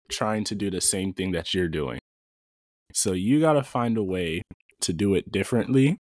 trying 0.09 0.45
to 0.45 0.55
do 0.55 0.71
the 0.71 0.81
same 0.81 1.13
thing 1.13 1.33
that 1.33 1.53
you're 1.53 1.69
doing. 1.69 1.99
So 2.95 3.13
you 3.13 3.41
got 3.41 3.53
to 3.55 3.63
find 3.63 3.97
a 3.99 4.03
way 4.03 4.43
to 4.81 4.93
do 4.93 5.15
it 5.15 5.31
differently 5.31 5.99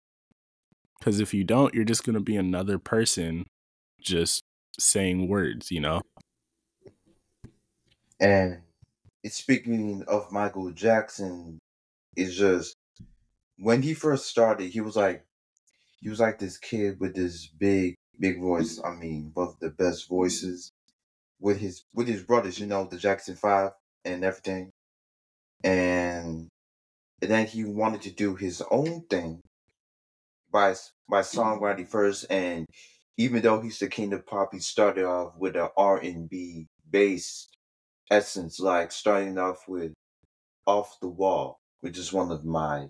because 1.00 1.20
if 1.20 1.34
you 1.34 1.44
don't, 1.44 1.74
you're 1.74 1.84
just 1.84 2.06
going 2.06 2.16
to 2.16 2.22
be 2.22 2.38
another 2.38 2.78
person 2.78 3.46
just 4.02 4.42
saying 4.80 5.28
words, 5.28 5.72
you 5.72 5.80
know? 5.80 6.02
And 8.20 8.60
speaking 9.26 10.04
of 10.08 10.32
Michael 10.32 10.72
Jackson, 10.72 11.60
it's 12.16 12.36
just 12.36 12.76
when 13.58 13.82
he 13.82 13.94
first 13.94 14.28
started, 14.28 14.70
he 14.70 14.82
was 14.82 14.96
like 14.96 15.26
he 16.04 16.10
was 16.10 16.20
like 16.20 16.38
this 16.38 16.58
kid 16.58 17.00
with 17.00 17.16
this 17.16 17.48
big, 17.48 17.96
big 18.20 18.42
voice. 18.42 18.78
Mm-hmm. 18.78 18.88
I 18.88 19.00
mean, 19.00 19.32
both 19.34 19.54
of 19.54 19.60
the 19.60 19.70
best 19.70 20.10
voices 20.10 20.70
with 21.40 21.60
his 21.60 21.84
with 21.94 22.08
his 22.08 22.24
brothers, 22.24 22.60
you 22.60 22.68
know, 22.68 22.86
the 22.86 22.98
Jackson 22.98 23.36
Five 23.36 23.72
and 24.04 24.24
everything. 24.24 24.70
And 25.64 26.50
and 27.22 27.32
then 27.32 27.48
he 27.48 27.64
wanted 27.64 28.02
to 28.02 28.12
do 28.12 28.36
his 28.36 28.62
own 28.70 29.06
thing 29.10 29.40
by 30.52 30.76
by 31.10 31.22
songwriting 31.22 31.82
mm-hmm. 31.82 31.92
first, 31.92 32.26
and 32.30 32.66
even 33.18 33.42
though 33.42 33.62
he's 33.62 33.80
the 33.80 33.88
king 33.88 34.12
of 34.12 34.26
pop, 34.26 34.50
he 34.52 34.60
started 34.60 35.06
off 35.06 35.38
with 35.38 35.56
an 35.56 35.70
R 35.78 35.98
and 36.00 36.30
B 36.30 36.68
based 36.90 37.48
essence, 38.12 38.60
like 38.60 38.92
starting 38.92 39.38
off 39.38 39.70
with 39.70 39.94
"Off 40.68 40.98
the 41.02 41.08
Wall," 41.08 41.60
which 41.80 41.98
is 41.98 42.12
one 42.12 42.30
of 42.30 42.44
my 42.44 42.88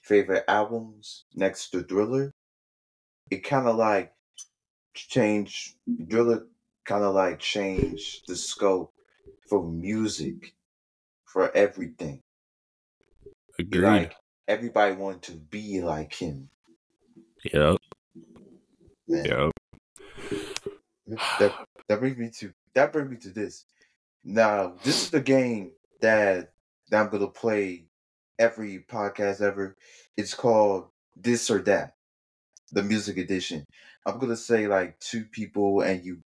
favorite 0.00 0.44
albums 0.46 1.24
next 1.34 1.70
to 1.70 1.82
Thriller. 1.82 2.30
It 3.32 3.44
kind 3.44 3.66
of 3.66 3.76
like 3.76 4.12
changed 4.92 5.76
Thriller, 6.10 6.48
kind 6.84 7.02
of 7.02 7.14
like 7.14 7.38
changed 7.38 8.28
the 8.28 8.36
scope 8.36 8.92
for 9.48 9.64
music, 9.64 10.52
for 11.24 11.50
everything. 11.56 12.20
Agreed. 13.58 13.82
Like 13.82 14.14
everybody 14.46 14.94
wanted 14.96 15.22
to 15.22 15.32
be 15.32 15.80
like 15.80 16.12
him. 16.12 16.50
Yep. 17.50 17.78
Man, 19.08 19.24
Yep. 19.24 19.52
that 21.38 21.54
that 21.88 22.00
brings 22.00 22.18
me 22.18 22.28
to 22.38 22.52
that 22.74 22.92
brings 22.92 23.10
me 23.10 23.16
to 23.16 23.30
this. 23.30 23.64
Now, 24.24 24.74
this 24.84 25.04
is 25.04 25.10
the 25.10 25.22
game 25.22 25.72
that 26.02 26.52
that 26.90 27.00
I'm 27.02 27.10
gonna 27.10 27.28
play 27.28 27.86
every 28.38 28.80
podcast 28.80 29.40
ever. 29.40 29.78
It's 30.18 30.34
called 30.34 30.88
This 31.16 31.50
or 31.50 31.62
That, 31.62 31.94
the 32.72 32.82
music 32.82 33.18
edition. 33.18 33.64
I'm 34.06 34.18
gonna 34.18 34.36
say 34.36 34.66
like 34.66 34.98
two 34.98 35.24
people 35.24 35.82
and 35.82 36.04
you 36.04 36.20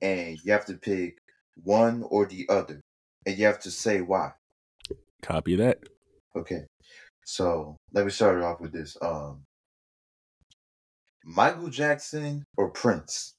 and 0.00 0.38
you 0.42 0.52
have 0.52 0.66
to 0.66 0.74
pick 0.74 1.18
one 1.62 2.04
or 2.08 2.26
the 2.26 2.46
other. 2.48 2.80
And 3.24 3.38
you 3.38 3.46
have 3.46 3.60
to 3.60 3.70
say 3.70 4.00
why. 4.00 4.32
Copy 5.22 5.54
that. 5.56 5.78
Okay. 6.34 6.64
So 7.24 7.76
let 7.92 8.04
me 8.04 8.10
start 8.10 8.38
it 8.38 8.42
off 8.42 8.60
with 8.60 8.72
this. 8.72 8.96
Um 9.00 9.44
Michael 11.24 11.68
Jackson 11.68 12.42
or 12.56 12.70
Prince? 12.70 13.34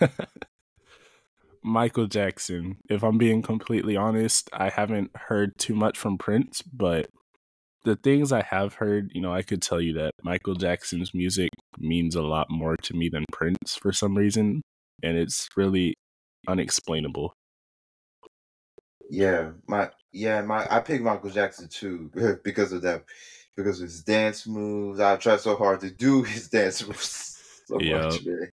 Michael 1.62 2.06
Jackson. 2.06 2.78
If 2.88 3.04
I'm 3.04 3.18
being 3.18 3.42
completely 3.42 3.96
honest, 3.96 4.50
I 4.52 4.70
haven't 4.70 5.14
heard 5.14 5.56
too 5.58 5.74
much 5.74 5.96
from 5.96 6.18
Prince, 6.18 6.62
but 6.62 7.08
the 7.84 7.96
things 7.96 8.32
I 8.32 8.42
have 8.42 8.74
heard, 8.74 9.10
you 9.14 9.20
know, 9.20 9.32
I 9.32 9.42
could 9.42 9.62
tell 9.62 9.80
you 9.80 9.94
that 9.94 10.14
Michael 10.22 10.54
Jackson's 10.54 11.14
music 11.14 11.50
means 11.78 12.14
a 12.14 12.22
lot 12.22 12.48
more 12.50 12.76
to 12.76 12.94
me 12.94 13.08
than 13.08 13.24
Prince 13.32 13.76
for 13.76 13.92
some 13.92 14.16
reason, 14.16 14.62
and 15.02 15.16
it's 15.16 15.48
really 15.56 15.94
unexplainable. 16.48 17.34
Yeah, 19.08 19.52
my 19.66 19.90
yeah, 20.12 20.40
my 20.42 20.66
I 20.70 20.80
picked 20.80 21.02
Michael 21.02 21.30
Jackson 21.30 21.68
too 21.68 22.10
because 22.44 22.72
of 22.72 22.82
that 22.82 23.04
because 23.56 23.80
of 23.80 23.88
his 23.88 24.02
dance 24.04 24.46
moves. 24.46 25.00
I 25.00 25.16
tried 25.16 25.40
so 25.40 25.56
hard 25.56 25.80
to 25.80 25.90
do 25.90 26.22
his 26.24 26.48
dance 26.48 26.86
moves 26.86 27.62
so 27.66 27.80
Yeah, 27.80 27.80
much, 27.80 28.24
man. 28.24 28.50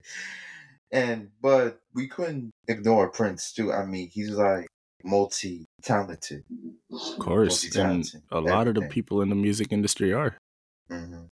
And 0.91 1.31
but 1.41 1.81
we 1.93 2.07
couldn't 2.07 2.51
ignore 2.67 3.09
Prince 3.11 3.53
too. 3.53 3.73
I 3.73 3.85
mean, 3.85 4.09
he's 4.11 4.31
like 4.31 4.67
multi 5.03 5.64
talented, 5.85 6.43
of 6.91 7.19
course. 7.19 7.75
And 7.75 8.11
a 8.31 8.39
lot 8.39 8.67
of 8.67 8.75
the 8.75 8.81
people 8.83 9.21
in 9.21 9.29
the 9.29 9.35
music 9.35 9.71
industry 9.71 10.13
are. 10.13 10.37
hmm 10.89 11.25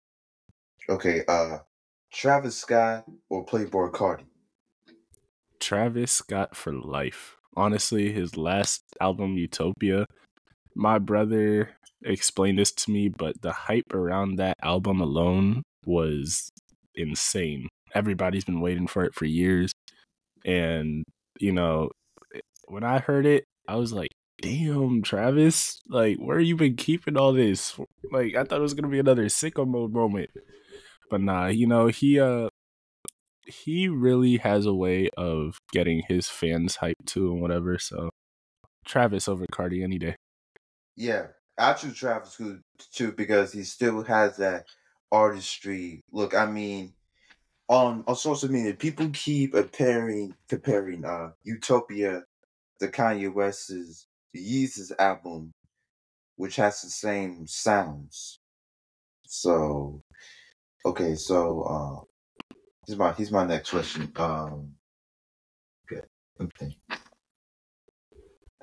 Okay, 0.89 1.23
uh, 1.29 1.59
Travis 2.13 2.59
Scott 2.59 3.05
or 3.31 3.47
Playboi 3.47 3.93
Carti? 3.93 4.25
Travis 5.61 6.13
Scott 6.13 6.57
for 6.57 6.73
life. 6.73 7.37
Honestly, 7.57 8.13
his 8.13 8.37
last 8.37 8.83
album, 9.01 9.37
Utopia, 9.37 10.07
my 10.75 10.99
brother 10.99 11.71
explained 12.05 12.59
this 12.59 12.73
to 12.73 12.91
me, 12.91 13.09
but 13.09 13.41
the 13.43 13.53
hype 13.53 13.93
around 13.95 14.37
that 14.37 14.57
album 14.63 15.01
alone 15.01 15.63
was 15.87 16.51
insane. 16.95 17.69
Everybody's 17.95 18.45
been 18.45 18.61
waiting 18.61 18.87
for 18.87 19.05
it 19.05 19.15
for 19.15 19.27
years. 19.27 19.73
And, 20.45 21.05
you 21.39 21.53
know, 21.53 21.91
when 22.67 22.85
I 22.85 22.99
heard 22.99 23.27
it, 23.27 23.45
I 23.69 23.77
was 23.77 23.93
like, 23.93 24.11
damn, 24.43 25.03
Travis, 25.03 25.81
like, 25.89 26.19
where 26.19 26.41
you 26.41 26.57
been 26.57 26.77
keeping 26.77 27.17
all 27.17 27.33
this? 27.33 27.79
Like, 28.11 28.35
I 28.35 28.45
thought 28.45 28.59
it 28.59 28.63
was 28.63 28.75
gonna 28.75 28.89
be 28.89 28.99
another 28.99 29.27
sicko 29.27 29.67
mode 29.67 29.93
moment. 29.93 30.31
But 31.09 31.23
nah, 31.23 31.47
you 31.47 31.67
know, 31.67 31.87
he 31.87 32.21
uh 32.21 32.49
he 33.47 33.89
really 33.89 34.39
has 34.39 34.67
a 34.67 34.75
way 34.75 35.09
of 35.17 35.59
getting 35.73 36.03
his 36.09 36.29
fans 36.29 36.79
hyped 36.79 37.07
too 37.07 37.33
and 37.33 37.41
whatever. 37.41 37.79
So 37.79 38.11
Travis 38.85 39.29
over 39.29 39.47
Carti 39.47 39.83
any 39.83 39.99
day. 39.99 40.17
Yeah, 40.97 41.29
I 41.57 41.73
choose 41.75 41.97
Travis 41.97 42.37
too, 42.37 42.61
too 42.93 43.13
because 43.13 43.53
he 43.53 43.63
still 43.63 44.03
has 44.03 44.37
that 44.39 44.67
artistry. 45.11 46.01
Look, 46.11 46.35
I 46.35 46.47
mean, 46.47 46.95
on 47.69 48.05
on 48.07 48.17
social 48.17 48.51
media, 48.51 48.75
people 48.75 49.09
keep 49.13 49.53
comparing 49.53 50.35
comparing 50.49 51.05
uh 51.05 51.31
Utopia 51.45 52.25
to 52.81 52.89
Kanye 52.89 53.33
West's 53.33 54.07
Yeezus 54.37 54.93
album, 54.99 55.53
which 56.37 56.57
has 56.57 56.83
the 56.83 56.91
same 56.91 57.47
sounds. 57.47 58.39
So, 59.27 60.03
okay, 60.85 61.15
so 61.15 61.63
uh, 61.63 62.05
here's 62.87 62.99
my 62.99 63.13
here's 63.13 63.33
my 63.33 63.47
next 63.47 63.71
question. 63.71 64.13
Um, 64.17 64.75
okay, 65.91 66.03
okay, 66.41 66.77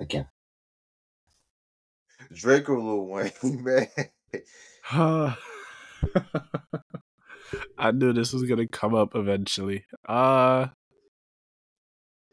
again, 0.00 0.28
Drake 2.32 2.68
or 2.68 2.78
Lil 2.80 3.06
Wayne, 3.06 3.32
man. 3.64 3.88
I 7.78 7.90
knew 7.92 8.12
this 8.12 8.32
was 8.32 8.44
gonna 8.44 8.68
come 8.68 8.94
up 8.94 9.14
eventually. 9.14 9.84
Uh 10.08 10.68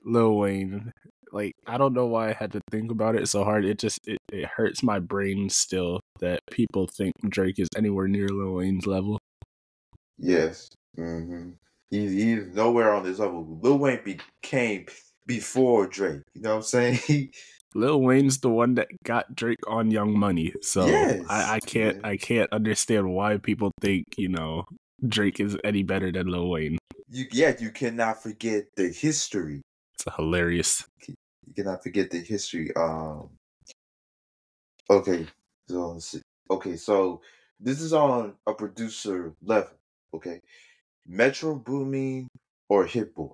Lil 0.05 0.37
Wayne. 0.37 0.93
Like 1.31 1.53
I 1.65 1.77
don't 1.77 1.93
know 1.93 2.05
why 2.07 2.29
I 2.29 2.33
had 2.33 2.51
to 2.53 2.61
think 2.71 2.91
about 2.91 3.15
it 3.15 3.27
so 3.27 3.43
hard. 3.43 3.65
It 3.65 3.79
just 3.79 3.99
it, 4.07 4.19
it 4.31 4.45
hurts 4.45 4.83
my 4.83 4.99
brain 4.99 5.49
still 5.49 5.99
that 6.19 6.41
people 6.51 6.87
think 6.87 7.13
Drake 7.29 7.59
is 7.59 7.69
anywhere 7.75 8.07
near 8.07 8.27
Lil 8.27 8.53
Wayne's 8.53 8.87
level. 8.87 9.19
Yes. 10.17 10.69
Mm-hmm. 10.97 11.51
He's 11.89 12.11
he's 12.11 12.47
nowhere 12.47 12.93
on 12.93 13.03
this 13.03 13.19
level. 13.19 13.59
Lil 13.61 13.77
Wayne 13.77 14.01
became 14.03 14.85
before 15.25 15.87
Drake. 15.87 16.21
You 16.33 16.41
know 16.41 16.49
what 16.51 16.55
I'm 16.57 16.63
saying? 16.63 17.31
Lil 17.75 18.01
Wayne's 18.01 18.39
the 18.39 18.49
one 18.49 18.75
that 18.75 18.87
got 19.03 19.35
Drake 19.35 19.59
on 19.67 19.91
Young 19.91 20.17
Money. 20.17 20.53
So 20.61 20.87
Yes, 20.87 21.25
I, 21.29 21.55
I 21.55 21.59
can't 21.59 21.97
yeah. 21.97 22.07
I 22.07 22.17
can't 22.17 22.51
understand 22.51 23.13
why 23.13 23.37
people 23.37 23.71
think, 23.81 24.05
you 24.17 24.29
know, 24.29 24.65
Drake 25.07 25.39
is 25.39 25.57
any 25.63 25.83
better 25.83 26.11
than 26.11 26.27
Lil 26.27 26.49
Wayne. 26.49 26.77
you 27.09 27.25
yeah, 27.31 27.53
you 27.59 27.69
cannot 27.69 28.23
forget 28.23 28.65
the 28.75 28.87
history. 28.89 29.61
It's 29.99 30.15
hilarious. 30.15 30.85
You 31.07 31.15
cannot 31.55 31.83
forget 31.83 32.11
the 32.11 32.19
history. 32.19 32.71
Um 32.75 33.29
okay, 34.89 35.25
so 35.69 35.89
let's 35.91 36.05
see. 36.05 36.21
okay, 36.51 36.75
so 36.75 37.21
this 37.59 37.81
is 37.81 37.93
on 37.93 38.35
a 38.45 38.53
producer 38.53 39.33
level. 39.41 39.71
Okay. 40.13 40.41
Metro 41.07 41.55
Boomin 41.55 42.27
or 42.69 42.85
Hit 42.85 43.15
Boy. 43.15 43.31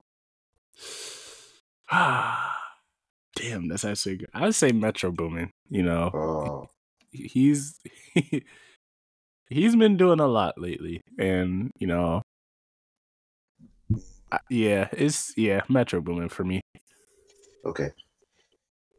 Ah, 1.91 2.55
damn, 3.35 3.67
that's 3.67 3.83
actually 3.85 4.17
good. 4.17 4.29
I 4.33 4.41
would 4.41 4.55
say 4.55 4.71
Metro 4.71 5.11
Boomin. 5.11 5.51
You 5.69 5.83
know, 5.83 6.07
Uh 6.13 6.67
he's 7.11 7.79
he's 9.49 9.75
been 9.75 9.97
doing 9.97 10.19
a 10.19 10.27
lot 10.27 10.55
lately, 10.57 11.01
and 11.19 11.71
you 11.77 11.87
know, 11.87 12.21
yeah, 14.49 14.89
it's 14.91 15.33
yeah, 15.37 15.61
Metro 15.69 16.01
Boomin 16.01 16.29
for 16.29 16.43
me. 16.43 16.61
okay. 17.65 17.91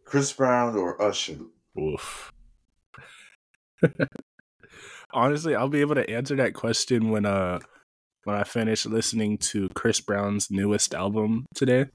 Chris 0.05 0.33
Brown 0.33 0.77
or 0.77 1.01
Usher. 1.03 1.39
Oof. 1.81 2.31
Honestly, 5.13 5.55
I'll 5.55 5.69
be 5.69 5.81
able 5.81 5.95
to 5.95 6.09
answer 6.11 6.37
that 6.37 6.55
question 6.55 7.11
when 7.11 7.25
uh 7.27 7.61
when 8.25 8.37
I 8.37 8.45
finish 8.45 8.87
listening 8.87 9.39
to 9.39 9.69
Chris 9.75 10.01
Brown's 10.01 10.51
newest 10.51 10.95
album 10.95 11.47
today. 11.55 11.87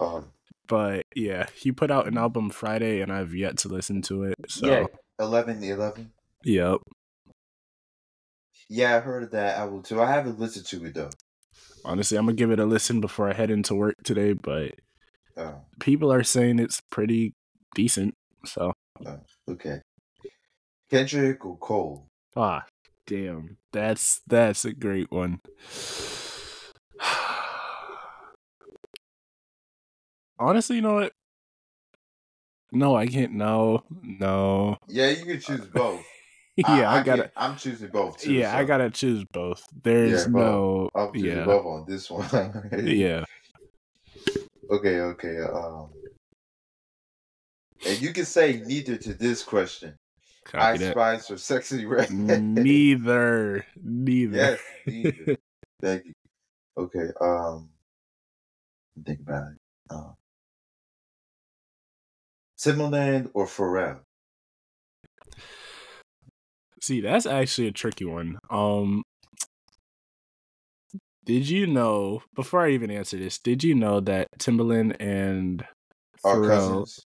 Um 0.00 0.32
But 0.68 1.02
yeah, 1.14 1.46
he 1.54 1.72
put 1.72 1.90
out 1.90 2.06
an 2.08 2.18
album 2.18 2.50
Friday, 2.50 3.00
and 3.00 3.12
I've 3.12 3.34
yet 3.34 3.58
to 3.58 3.68
listen 3.68 4.02
to 4.02 4.24
it. 4.24 4.34
So 4.48 4.66
yeah, 4.66 4.86
eleven 5.18 5.62
eleven. 5.62 6.12
yep. 6.44 6.78
Yeah, 8.68 8.96
I 8.96 9.00
heard 9.00 9.22
of 9.22 9.30
that 9.30 9.58
album 9.58 9.82
too. 9.82 10.00
I 10.02 10.10
haven't 10.10 10.40
listened 10.40 10.66
to 10.66 10.84
it 10.86 10.94
though. 10.94 11.10
Honestly, 11.86 12.18
I'm 12.18 12.26
gonna 12.26 12.34
give 12.34 12.50
it 12.50 12.58
a 12.58 12.66
listen 12.66 13.00
before 13.00 13.30
I 13.30 13.32
head 13.32 13.48
into 13.50 13.74
work 13.76 13.94
today, 14.04 14.32
but 14.32 14.72
Uh, 15.36 15.52
people 15.78 16.12
are 16.12 16.24
saying 16.24 16.58
it's 16.58 16.80
pretty 16.90 17.32
decent. 17.76 18.14
So 18.44 18.72
okay. 19.48 19.80
Kendrick 20.90 21.44
or 21.44 21.56
Cole? 21.58 22.08
ah, 22.34 22.64
damn, 23.06 23.58
that's 23.72 24.20
that's 24.26 24.64
a 24.64 24.72
great 24.72 25.12
one. 25.12 25.40
Honestly, 30.38 30.76
you 30.76 30.82
know 30.82 30.94
what? 30.94 31.12
No, 32.72 32.96
I 32.96 33.06
can't. 33.06 33.32
No, 33.32 33.84
no. 34.02 34.76
Yeah, 34.88 35.10
you 35.10 35.24
can 35.24 35.40
choose 35.40 35.66
both. 35.66 36.04
yeah, 36.68 36.90
I, 36.90 37.02
gotta. 37.02 37.22
can't- 37.22 37.32
I'm 37.36 37.56
choosing 37.56 37.90
both 37.90 38.18
too. 38.18 38.32
yeah, 38.32 38.56
I 38.56 38.64
gotta 38.64 38.90
choose 38.90 39.24
both. 39.32 39.66
There's 39.82 40.24
Yeah, 40.26 40.32
no. 40.32 40.88
I'm 40.94 41.12
choosing 41.12 41.28
Yeah, 41.38 41.44
both 41.44 41.66
on 41.66 41.84
this 41.86 42.10
one. 42.10 42.26
yeah. 42.84 43.24
Okay, 44.70 45.00
okay. 45.00 45.38
Um, 45.40 45.90
and 47.86 48.00
you 48.00 48.12
can 48.12 48.24
say 48.24 48.62
neither 48.66 48.96
to 48.96 49.14
this 49.14 49.42
question. 49.42 49.96
Copy 50.44 50.64
Ice 50.64 50.80
that. 50.80 50.92
Spice 50.92 51.30
or 51.30 51.34
Sexyy 51.34 51.88
Red? 51.88 52.10
Neither, 52.10 53.66
neither. 53.82 54.36
yes, 54.36 54.60
neither. 54.86 55.36
Thank 55.82 56.06
you. 56.06 56.12
Okay. 56.78 57.08
Um, 57.20 57.68
think 59.04 59.20
about 59.20 59.52
it. 59.52 59.58
Um, 59.90 60.14
Timbaland 62.58 63.30
or 63.34 63.46
Pharrell? 63.46 64.00
See, 66.86 67.00
that's 67.00 67.26
actually 67.26 67.66
a 67.66 67.72
tricky 67.72 68.04
one. 68.04 68.38
Um 68.48 69.02
did 71.24 71.48
you 71.48 71.66
know 71.66 72.22
before 72.36 72.64
I 72.64 72.70
even 72.70 72.92
answer 72.92 73.16
this, 73.16 73.40
did 73.40 73.64
you 73.64 73.74
know 73.74 73.98
that 73.98 74.28
Timbaland 74.38 74.94
and 75.00 75.66
Our 76.22 76.36
Pharrell 76.36 76.46
cousins. 76.46 77.00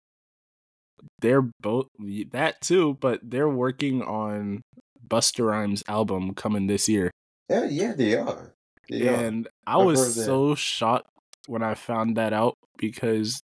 they're 1.20 1.49
both 1.61 1.87
that 2.33 2.61
too, 2.61 2.99
but 3.01 3.20
they're 3.22 3.49
working 3.49 4.03
on 4.03 4.62
Busta 5.07 5.47
Rhymes 5.47 5.85
album 5.87 6.35
coming 6.35 6.66
this 6.66 6.89
year. 6.89 7.12
Yeah, 7.49 7.66
yeah, 7.66 7.93
they 7.93 8.16
are. 8.16 8.53
They 8.91 9.07
are. 9.07 9.14
and 9.14 9.47
I 9.64 9.79
I've 9.79 9.87
was 9.87 10.24
so 10.24 10.57
shocked 10.57 11.07
when 11.47 11.62
I 11.62 11.74
found 11.74 12.16
that 12.16 12.33
out 12.33 12.55
because 12.79 13.41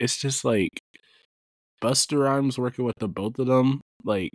it's 0.00 0.16
just 0.16 0.46
like 0.46 0.70
Busta 1.82 2.18
Rhymes 2.18 2.56
working 2.56 2.86
with 2.86 2.96
the 3.00 3.08
both 3.08 3.38
of 3.38 3.48
them, 3.48 3.82
like 4.02 4.32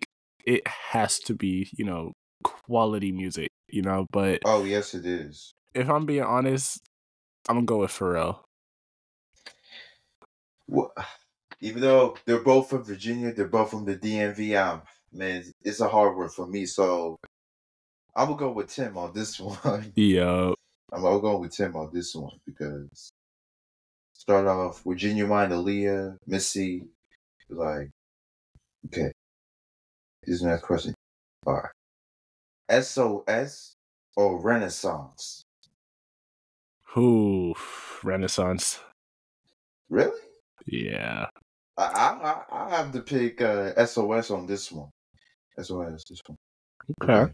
it 0.50 0.68
has 0.68 1.20
to 1.20 1.36
be, 1.36 1.70
you 1.78 1.86
know, 1.86 2.14
quality 2.44 3.12
music, 3.12 3.50
you 3.68 3.84
know. 3.84 4.08
But 4.12 4.42
Oh, 4.46 4.64
yes, 4.64 4.96
it 4.96 5.06
is. 5.06 5.54
if 5.76 5.88
I'm 5.88 6.08
being 6.08 6.24
honest, 6.24 6.82
I'm 7.48 7.58
gonna 7.58 7.66
go 7.68 7.78
with 7.80 7.92
Pharrell. 7.92 8.40
Well, 10.68 10.92
even 11.62 11.82
though 11.82 12.18
they're 12.26 12.44
both 12.44 12.70
from 12.72 12.84
Virginia, 12.84 13.32
they're 13.32 13.48
both 13.48 13.70
from 13.70 13.86
the 13.86 13.96
DMV. 13.96 14.58
I'm, 14.60 14.76
um, 14.78 14.82
man, 15.14 15.44
it's 15.62 15.82
a 15.82 15.88
hard 15.88 16.18
one 16.18 16.30
for 16.30 16.48
me. 16.48 16.66
So 16.66 17.18
I'm 18.16 18.30
gonna 18.30 18.40
go 18.40 18.52
with 18.52 18.70
Tim 18.70 18.98
on 18.98 19.14
this 19.14 19.40
one. 19.64 19.94
Yeah, 19.96 20.54
I'm 20.92 21.02
gonna 21.04 21.22
go 21.22 21.38
with 21.38 21.52
Tim 21.56 21.76
on 21.76 21.92
this 21.94 22.16
one 22.16 22.40
because 22.48 23.12
start 24.14 24.48
off 24.48 24.84
with 24.84 24.98
Ginuwine, 24.98 25.52
Aaliyah, 25.52 26.18
Missy, 26.26 26.86
like 27.52 27.92
okay. 28.88 29.12
Here's 30.30 30.42
the 30.42 30.50
next 30.50 30.62
question. 30.62 30.94
All 31.48 31.56
right. 31.56 32.84
SOS 32.84 33.74
or 34.16 34.40
Renaissance? 34.40 35.42
who 36.94 37.56
Renaissance. 38.04 38.80
Really? 39.90 40.22
Yeah, 40.68 41.26
I 41.78 41.84
I 41.84 42.44
I 42.52 42.66
I 42.66 42.70
have 42.76 42.92
to 42.92 43.02
pick 43.02 43.42
uh, 43.42 43.74
SOS 43.84 44.30
on 44.30 44.46
this 44.46 44.72
one. 44.72 44.92
SOS 45.60 46.04
this 46.08 46.22
one. 46.28 46.38
okay. 47.02 47.34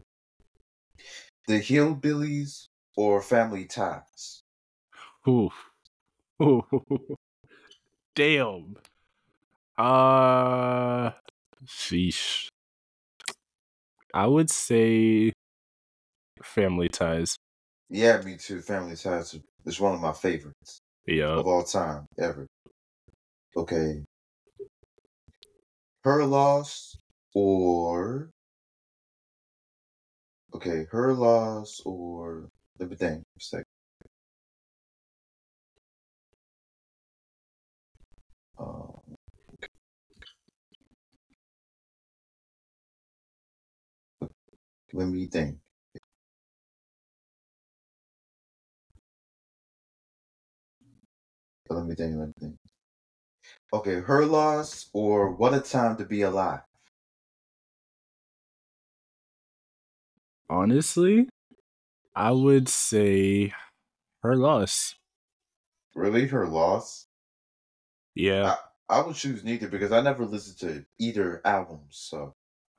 The 1.49 1.59
Hillbillies 1.59 2.67
or 2.95 3.21
Family 3.21 3.65
Ties? 3.65 4.41
Ooh. 5.27 5.51
Ooh. 6.41 6.65
Damn. 8.15 8.77
Uh, 9.77 11.11
sheesh. 11.67 12.47
I 14.15 14.27
would 14.27 14.49
say 14.49 15.33
Family 16.41 16.87
Ties. 16.87 17.35
Yeah, 17.89 18.21
me 18.21 18.37
too. 18.37 18.61
Family 18.61 18.95
Ties 18.95 19.37
is 19.65 19.79
one 19.79 19.93
of 19.93 19.99
my 19.99 20.13
favorites. 20.13 20.79
Yeah. 21.05 21.33
Of 21.33 21.45
all 21.45 21.63
time, 21.63 22.05
ever. 22.17 22.47
Okay. 23.57 24.03
Her 26.03 26.25
loss 26.25 26.97
or 27.33 28.29
Okay, 30.53 30.85
her 30.91 31.13
loss 31.13 31.81
or 31.85 32.47
let 32.79 32.89
me 32.89 32.95
think 32.95 33.19
for 33.19 33.37
a 33.37 33.41
second. 33.41 33.65
Um, 38.57 38.94
let 44.95 45.07
me 45.09 45.27
think. 45.27 45.57
Let 51.69 51.85
me 51.85 51.95
think. 51.95 52.15
Let 52.17 52.27
me 52.27 52.33
think. 52.39 52.55
Okay, 53.73 53.95
her 53.95 54.25
loss 54.25 54.89
or 54.93 55.31
what 55.31 55.53
a 55.53 55.59
time 55.59 55.97
to 55.97 56.05
be 56.05 56.21
alive. 56.21 56.61
Honestly, 60.49 61.27
I 62.15 62.31
would 62.31 62.69
say 62.69 63.51
her 64.23 64.35
loss. 64.37 64.95
Really, 65.93 66.27
her 66.27 66.47
loss? 66.47 67.07
Yeah, 68.13 68.55
I 68.87 69.01
would 69.01 69.15
choose 69.15 69.43
neither 69.43 69.67
because 69.67 69.91
I 69.91 70.01
never 70.01 70.25
listened 70.25 70.59
to 70.59 70.85
either 70.99 71.41
album. 71.43 71.81
So 71.89 72.34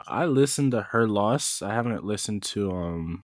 I 0.06 0.26
listened 0.26 0.72
to 0.72 0.82
her 0.82 1.06
loss. 1.06 1.62
I 1.62 1.74
haven't 1.74 2.04
listened 2.04 2.42
to 2.44 2.70
um, 2.70 3.22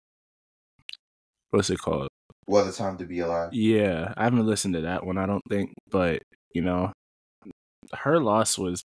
what's 1.51 1.69
it 1.69 1.79
called? 1.79 2.09
what 2.47 2.65
a 2.65 2.71
time 2.71 2.97
to 2.97 3.05
be 3.05 3.19
alive. 3.19 3.53
Yeah, 3.53 4.13
I 4.17 4.23
haven't 4.23 4.45
listened 4.45 4.73
to 4.75 4.81
that 4.81 5.05
one. 5.05 5.17
I 5.17 5.25
don't 5.25 5.43
think, 5.49 5.73
but 5.91 6.23
you 6.53 6.61
know, 6.61 6.91
her 7.93 8.19
loss 8.19 8.57
was 8.57 8.83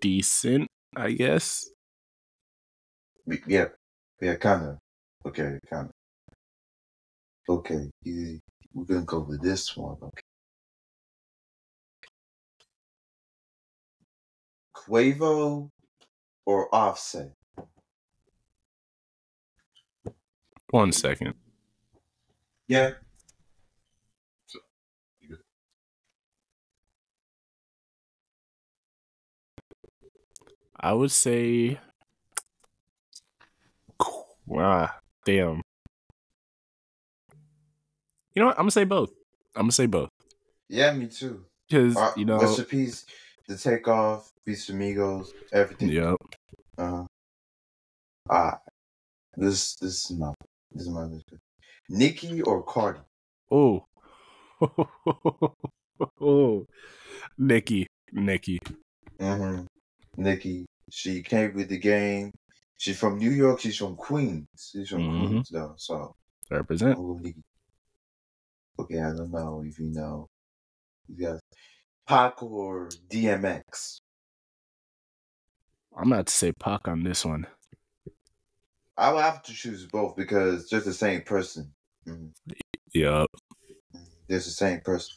decent. 0.00 0.68
I 0.94 1.12
guess. 1.12 1.68
Yeah, 3.46 3.68
yeah, 4.20 4.34
kind 4.36 4.64
of. 4.66 4.78
Okay, 5.26 5.58
kind 5.70 5.88
of. 5.88 5.92
Okay, 7.48 7.90
easy. 8.04 8.40
We're 8.74 8.84
gonna 8.84 9.04
go 9.04 9.20
with 9.20 9.42
this 9.42 9.76
one. 9.76 9.96
Okay. 10.02 10.22
Quavo 14.74 15.70
or 16.46 16.74
Offset? 16.74 17.32
One 20.70 20.92
second. 20.92 21.34
Yeah. 22.66 22.92
I 30.78 30.92
would 30.92 31.10
say. 31.12 31.78
Ah, 34.58 34.98
damn. 35.24 35.62
You 38.34 38.40
know 38.40 38.46
what? 38.46 38.56
I'm 38.56 38.62
gonna 38.62 38.70
say 38.70 38.84
both. 38.84 39.10
I'm 39.54 39.62
gonna 39.62 39.72
say 39.72 39.86
both 39.86 40.08
Yeah, 40.68 40.92
me 40.92 41.06
too. 41.06 41.44
because 41.68 41.96
Uh, 41.96 42.12
you 42.16 42.24
know. 42.24 42.38
rest 42.38 42.58
in 42.58 42.64
peace. 42.64 43.04
The 43.52 43.58
takeoff, 43.58 44.32
Beast 44.46 44.70
Amigos, 44.70 45.34
everything. 45.52 45.90
Yep. 45.90 46.16
Uh, 46.78 47.04
ah, 48.30 48.58
this 49.36 49.76
this 49.76 50.10
is 50.10 50.16
my 50.16 50.32
this 50.70 50.86
is 50.86 50.88
my 50.88 51.02
list. 51.02 51.26
Nicki 51.90 52.40
or 52.40 52.62
Cardi? 52.62 53.00
Oh. 53.50 53.84
oh. 56.18 56.66
Nicki. 57.36 57.86
Nicki. 58.12 58.58
Mm-hmm. 59.20 59.66
Nicki. 60.16 60.64
She 60.90 61.22
came 61.22 61.52
with 61.52 61.68
the 61.68 61.78
game. 61.78 62.32
She's 62.78 62.98
from 62.98 63.18
New 63.18 63.32
York. 63.32 63.60
She's 63.60 63.76
from 63.76 63.96
Queens. 63.96 64.46
She's 64.56 64.88
from 64.88 65.02
Mhm. 65.02 65.26
Queens 65.28 65.48
though. 65.52 65.74
So 65.76 66.14
Represent. 66.50 66.96
Okay, 68.78 68.98
I 68.98 69.12
don't 69.12 69.30
know 69.30 69.62
if 69.66 69.78
you 69.78 69.90
know. 69.92 70.26
You 71.06 71.26
got 71.26 71.40
Pac 72.06 72.42
or 72.42 72.88
DMX. 73.10 74.00
I'm 75.96 76.12
about 76.12 76.26
to 76.26 76.32
say 76.32 76.52
Pac 76.52 76.88
on 76.88 77.02
this 77.04 77.24
one. 77.24 77.46
I 78.96 79.12
would 79.12 79.22
have 79.22 79.42
to 79.44 79.52
choose 79.52 79.86
both 79.86 80.16
because 80.16 80.68
they're 80.68 80.80
the 80.80 80.92
same 80.92 81.22
person. 81.22 81.72
Mhm. 82.06 82.32
Yep. 82.92 83.28
They're 84.28 84.38
the 84.38 84.40
same 84.40 84.80
person. 84.80 85.16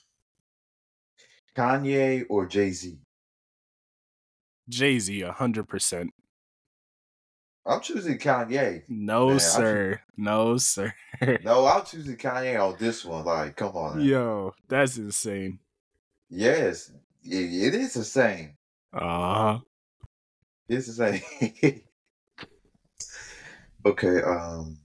Kanye 1.56 2.26
or 2.30 2.46
Jay 2.46 2.72
Z? 2.72 3.00
Jay 4.70 5.00
Z, 5.00 5.22
hundred 5.22 5.68
percent. 5.68 6.14
I'm 7.66 7.82
choosing 7.82 8.18
Kanye. 8.20 8.84
No, 8.88 9.30
Man, 9.30 9.40
sir. 9.40 10.02
No, 10.18 10.58
sir. 10.58 10.94
No, 11.44 11.66
I'm 11.66 11.84
choosing 11.86 12.18
Kanye 12.18 12.60
on 12.62 12.78
this 12.80 13.04
one. 13.04 13.26
Like, 13.26 13.56
come 13.56 13.76
on. 13.76 13.98
man. 13.98 14.06
Yo, 14.06 14.54
that's 14.68 14.98
insane. 14.98 15.60
Yes, 16.30 16.92
it, 17.24 17.74
it 17.74 17.76
is 17.76 17.94
the 17.94 18.04
same. 18.04 18.58
Uh 18.94 19.00
huh. 19.00 19.60
It's 20.70 20.88
the 20.88 20.94
same. 20.94 21.82
okay. 23.86 24.22
Um. 24.24 24.80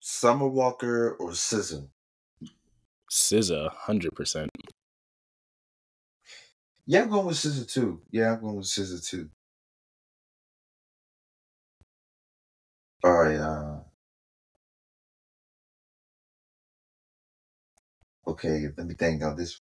Summer 0.00 0.48
Walker 0.48 1.12
or 1.20 1.30
SZA? 1.30 1.88
SZA, 3.10 3.70
hundred 3.72 4.14
percent. 4.14 4.50
Yeah, 6.86 7.02
I'm 7.02 7.10
going 7.10 7.26
with 7.26 7.36
SZA 7.36 7.72
too. 7.72 8.02
Yeah, 8.10 8.34
I'm 8.34 8.40
going 8.40 8.56
with 8.56 8.66
SZA 8.66 9.06
too. 9.08 9.30
All 13.04 13.12
right. 13.12 13.36
Uh. 13.36 13.69
Okay, 18.30 18.68
let 18.76 18.86
me 18.86 18.94
think 18.94 19.22
of 19.22 19.36
this. 19.36 19.58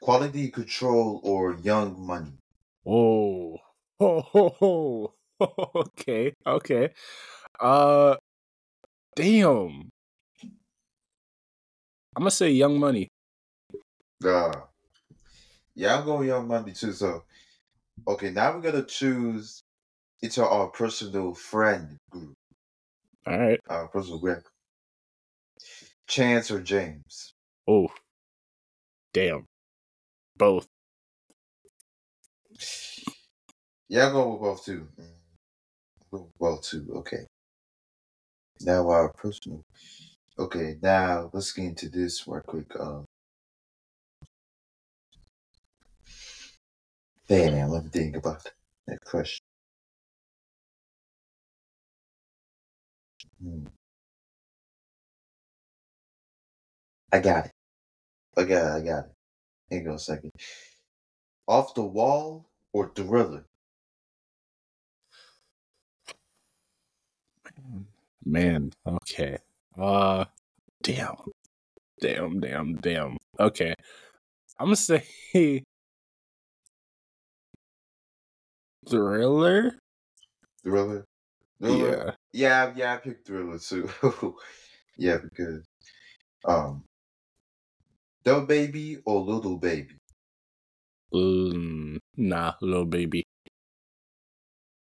Quality 0.00 0.50
Control 0.50 1.20
or 1.24 1.56
Young 1.56 2.06
Money? 2.06 2.38
Oh. 2.86 3.58
Ho 3.98 4.20
ho 4.20 4.48
ho. 4.60 5.14
Okay. 5.74 6.32
Okay. 6.46 6.90
Uh. 7.58 8.16
Damn. 9.16 9.88
I'm 12.14 12.22
gonna 12.22 12.30
say 12.30 12.50
Young 12.50 12.78
Money. 12.78 13.08
Uh, 14.24 14.52
yeah, 15.74 15.98
I'm 15.98 16.04
going 16.04 16.28
Young 16.28 16.46
Money 16.46 16.72
too. 16.72 16.92
So, 16.92 17.24
okay, 18.06 18.30
now 18.30 18.54
we're 18.54 18.62
gonna 18.62 18.84
choose. 18.84 19.60
It's 20.22 20.38
our, 20.38 20.48
our 20.48 20.68
personal 20.68 21.34
friend 21.34 21.98
group, 22.10 22.34
All 23.26 23.38
right. 23.38 23.60
our 23.68 23.88
personal 23.88 24.18
group. 24.18 24.44
Chance 26.06 26.50
or 26.50 26.60
James? 26.62 27.34
Oh. 27.68 27.88
Damn. 29.12 29.46
Both. 30.36 30.66
Yeah, 33.88 34.06
I'm 34.08 34.12
going 34.12 34.32
with 34.32 34.40
both 34.40 34.64
too. 34.64 34.88
Mm, 35.00 35.06
go 36.10 36.30
both 36.38 36.62
too. 36.62 36.86
Okay. 36.96 37.26
Now 38.60 38.88
our 38.90 39.12
personal. 39.12 39.62
Okay, 40.38 40.76
now 40.82 41.30
let's 41.32 41.52
get 41.52 41.64
into 41.66 41.88
this 41.88 42.26
real 42.28 42.42
quick. 42.42 42.66
Um, 42.78 43.06
damn, 47.28 47.70
let 47.70 47.84
me 47.84 47.90
think 47.90 48.16
about 48.16 48.44
that 48.86 49.04
question. 49.04 49.44
Hmm. 53.42 53.66
I 57.12 57.20
got 57.20 57.46
it. 57.46 57.55
I 58.36 58.44
got 58.44 58.76
it. 58.76 58.82
I 58.82 58.84
got 58.84 59.04
it. 59.04 59.12
Hang 59.70 59.88
on 59.88 59.94
a 59.94 59.98
second. 59.98 60.32
Off 61.48 61.74
the 61.74 61.82
wall 61.82 62.46
or 62.72 62.92
thriller? 62.94 63.44
Man. 68.24 68.72
Okay. 68.86 69.38
Uh. 69.78 70.24
Damn. 70.82 71.16
Damn. 72.00 72.40
Damn. 72.40 72.76
Damn. 72.76 73.16
Okay. 73.40 73.74
I'm 74.58 74.66
gonna 74.66 74.76
say 74.76 75.04
thriller. 78.88 79.72
Thriller. 80.62 81.04
Thriller. 81.60 82.04
Yeah. 82.06 82.12
Yeah, 82.32 82.72
yeah, 82.76 82.94
I 82.94 82.96
picked 82.98 83.26
Thriller 83.26 83.58
too. 83.58 83.88
yeah, 84.98 85.18
because 85.18 85.64
um 86.44 86.84
DaBaby 88.26 89.02
or 89.06 89.20
Lil 89.20 89.56
Baby? 89.56 89.94
Mm, 91.14 91.98
nah, 92.16 92.54
Lil 92.60 92.84
Baby. 92.84 93.22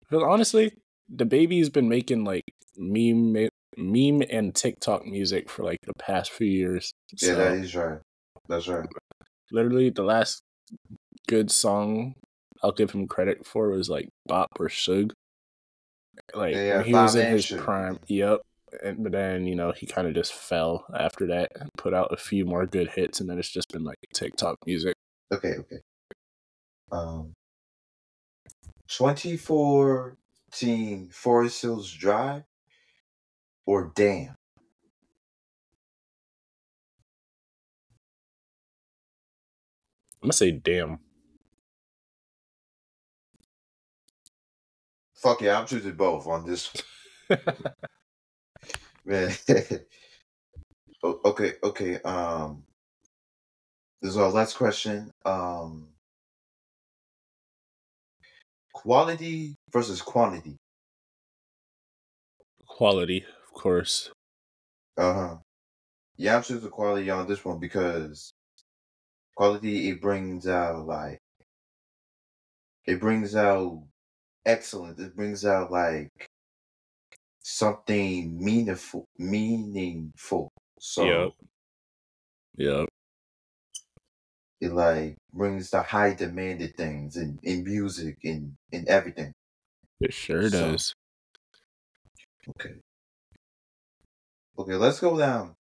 But 0.10 0.24
honestly, 0.24 0.72
DaBaby's 1.14 1.70
been 1.70 1.90
making 1.90 2.24
like 2.24 2.46
meme, 2.78 3.50
meme 3.78 4.22
and 4.30 4.56
TikTok 4.56 5.06
music 5.06 5.50
for 5.50 5.64
like 5.64 5.80
the 5.84 5.94
past 6.00 6.32
few 6.32 6.48
years. 6.48 6.94
Yeah, 7.22 7.34
So, 7.34 7.36
that 7.36 7.58
is 7.58 7.76
right. 7.76 8.00
That's 8.48 8.68
right. 8.68 8.88
literally 9.52 9.90
the 9.90 10.04
last 10.04 10.42
good 11.28 11.52
song 11.52 12.14
I'll 12.64 12.72
give 12.72 12.92
him 12.92 13.08
credit 13.08 13.46
for 13.46 13.70
was 13.70 13.90
like 13.90 14.10
Bop 14.28 14.50
or 14.60 14.70
Suge. 14.70 15.12
Like 16.34 16.54
Yeah, 16.54 16.66
yeah, 16.66 16.84
he 16.84 16.94
was 16.94 17.16
in 17.16 17.28
his 17.28 17.46
Suge. 17.46 17.58
prime. 17.58 18.00
Yep. 18.08 18.42
And, 18.84 19.04
but 19.04 19.12
then 19.12 19.46
you 19.46 19.56
know 19.56 19.72
he 19.72 19.86
kind 19.86 20.08
of 20.08 20.14
just 20.14 20.34
fell 20.34 20.86
after 20.94 21.28
that. 21.28 21.52
and 21.60 21.70
Put 21.78 21.94
out 21.94 22.14
a 22.14 22.18
few 22.18 22.46
more 22.46 22.66
good 22.66 22.90
hits, 22.90 23.20
and 23.20 23.30
then 23.30 23.38
it's 23.40 23.52
just 23.52 23.72
been 23.72 23.84
like 23.84 23.98
TikTok 24.14 24.58
music. 24.66 24.96
Okay, 25.32 25.56
okay. 25.60 25.80
Um 26.92 27.34
2014 28.88 31.10
Forest 31.12 31.62
Hills 31.62 31.92
Drive 31.92 32.44
or 33.66 33.92
Damn? 33.96 34.36
I'm 40.22 40.28
gonna 40.28 40.34
say 40.34 40.52
damn. 40.52 41.00
Fuck 45.14 45.42
yeah, 45.42 45.60
I'm 45.60 45.68
choosing 45.68 45.94
both 45.94 46.28
on 46.28 46.46
this 46.46 46.72
O- 51.04 51.22
okay, 51.26 51.54
okay. 51.64 52.02
Um 52.02 52.66
this 54.02 54.12
is 54.12 54.18
our 54.18 54.30
last 54.32 54.58
question. 54.58 55.12
Um 55.26 55.90
quality 58.74 59.56
versus 59.72 60.02
quantity. 60.04 60.58
Quality, 62.68 63.26
of 63.48 63.54
course. 63.54 64.12
Uh-huh. 64.98 65.38
Yeah, 66.18 66.38
I'm 66.38 66.44
choosing 66.44 66.70
quality 66.72 67.10
on 67.10 67.28
this 67.28 67.46
one 67.46 67.60
because 67.60 68.34
quality 69.36 69.90
it 69.90 70.02
brings 70.02 70.48
out 70.48 70.86
like 70.86 71.20
it 72.86 73.00
brings 73.00 73.36
out 73.36 73.84
excellence. 74.46 75.00
It 75.00 75.16
brings 75.16 75.46
out 75.46 75.72
like 75.72 76.25
something 77.48 78.44
meaningful 78.44 79.06
meaningful. 79.20 80.50
So 80.80 81.06
Yep. 81.06 81.32
Yep. 82.58 82.90
it 84.62 84.72
like 84.72 85.16
brings 85.32 85.70
the 85.70 85.84
high 85.84 86.14
demanded 86.16 86.76
things 86.76 87.18
in, 87.18 87.38
in 87.44 87.64
music 87.64 88.18
and 88.24 88.56
in 88.72 88.90
everything. 88.90 89.32
It 90.02 90.12
sure 90.14 90.50
So- 90.50 90.72
does. 90.72 90.94
Okay. 92.50 92.80
Okay, 94.58 94.76
let's 94.76 95.00
go 95.00 95.18
down. 95.18 95.56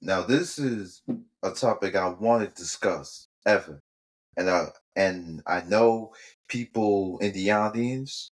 Now 0.00 0.22
this 0.22 0.58
is 0.58 1.02
a 1.42 1.50
topic 1.52 1.96
I 1.96 2.08
want 2.10 2.44
to 2.44 2.62
discuss 2.62 3.26
ever. 3.46 3.80
And 4.36 4.48
I 4.50 4.66
and 4.94 5.42
I 5.46 5.62
know 5.62 6.14
people 6.48 7.18
in 7.18 7.32
the 7.32 7.50
audience 7.50 8.28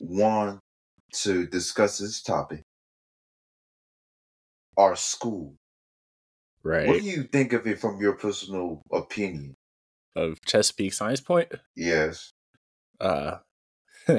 want 0.00 0.60
to 1.22 1.46
discuss 1.46 1.98
this 1.98 2.22
topic. 2.22 2.62
Our 4.76 4.96
school. 4.96 5.54
Right. 6.62 6.86
What 6.86 7.00
do 7.00 7.04
you 7.04 7.24
think 7.24 7.52
of 7.52 7.66
it 7.66 7.78
from 7.78 8.00
your 8.00 8.14
personal 8.14 8.82
opinion? 8.92 9.54
of 10.16 10.38
Chesapeake 10.46 10.92
Science 10.92 11.20
Point. 11.20 11.52
Yes. 11.76 12.30
Uh 13.00 13.38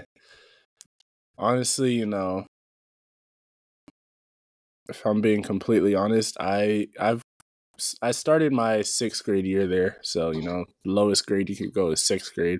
honestly, 1.38 1.93
you 1.93 2.06
know, 2.06 2.46
if 4.89 5.06
I'm 5.06 5.22
being 5.22 5.43
completely 5.43 5.96
honest, 5.96 6.38
I 6.39 6.88
I've 7.00 7.22
I 8.02 8.12
started 8.12 8.54
my 8.54 8.82
sixth 8.82 9.24
grade 9.24 9.46
year 9.46 9.68
there, 9.68 9.98
so 10.02 10.32
you 10.32 10.41
know, 10.41 10.66
lowest 10.86 11.26
grade 11.26 11.50
you 11.50 11.56
could 11.56 11.74
go 11.74 11.91
is 11.91 12.02
sixth 12.02 12.34
grade, 12.36 12.60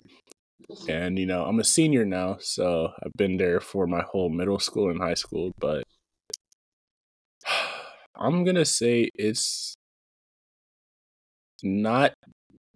and 0.88 1.18
you 1.18 1.26
know, 1.26 1.44
I'm 1.44 1.60
a 1.60 1.64
senior 1.64 2.04
now, 2.04 2.38
so 2.40 2.92
I've 3.02 3.12
been 3.16 3.36
there 3.36 3.60
for 3.60 3.86
my 3.86 4.02
whole 4.02 4.28
middle 4.28 4.58
school 4.58 4.90
and 4.90 5.00
high 5.00 5.14
school, 5.14 5.52
but 5.58 5.84
I'm 8.16 8.44
gonna 8.44 8.64
say 8.64 9.10
it's 9.14 9.74
not, 11.62 12.14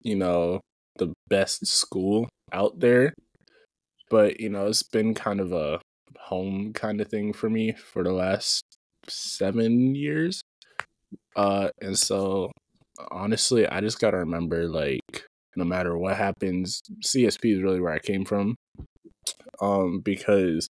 you 0.02 0.16
know, 0.16 0.60
the 0.96 1.12
best 1.28 1.66
school 1.66 2.28
out 2.52 2.78
there, 2.80 3.14
but 4.10 4.40
you 4.40 4.48
know, 4.50 4.66
it's 4.66 4.82
been 4.82 5.14
kind 5.14 5.40
of 5.40 5.52
a 5.52 5.80
home 6.18 6.72
kind 6.72 7.00
of 7.00 7.08
thing 7.08 7.32
for 7.32 7.50
me 7.50 7.72
for 7.72 8.04
the 8.04 8.12
last 8.12 8.62
seven 9.08 9.94
years. 9.94 10.42
Uh, 11.36 11.70
and 11.80 11.98
so 11.98 12.52
honestly, 13.10 13.66
I 13.66 13.80
just 13.80 14.00
gotta 14.00 14.18
remember 14.18 14.68
like 14.68 15.24
no 15.56 15.64
matter 15.64 15.96
what 15.96 16.16
happens, 16.16 16.82
CSP 17.04 17.56
is 17.56 17.62
really 17.62 17.80
where 17.80 17.92
I 17.92 17.98
came 17.98 18.24
from. 18.24 18.56
Um, 19.60 20.00
because 20.00 20.68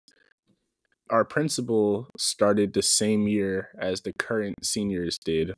our 1.10 1.26
principal 1.26 2.10
started 2.18 2.74
the 2.74 2.82
same 2.82 3.28
year 3.28 3.70
as 3.80 4.02
the 4.02 4.14
current 4.14 4.64
seniors 4.64 5.18
did. 5.18 5.54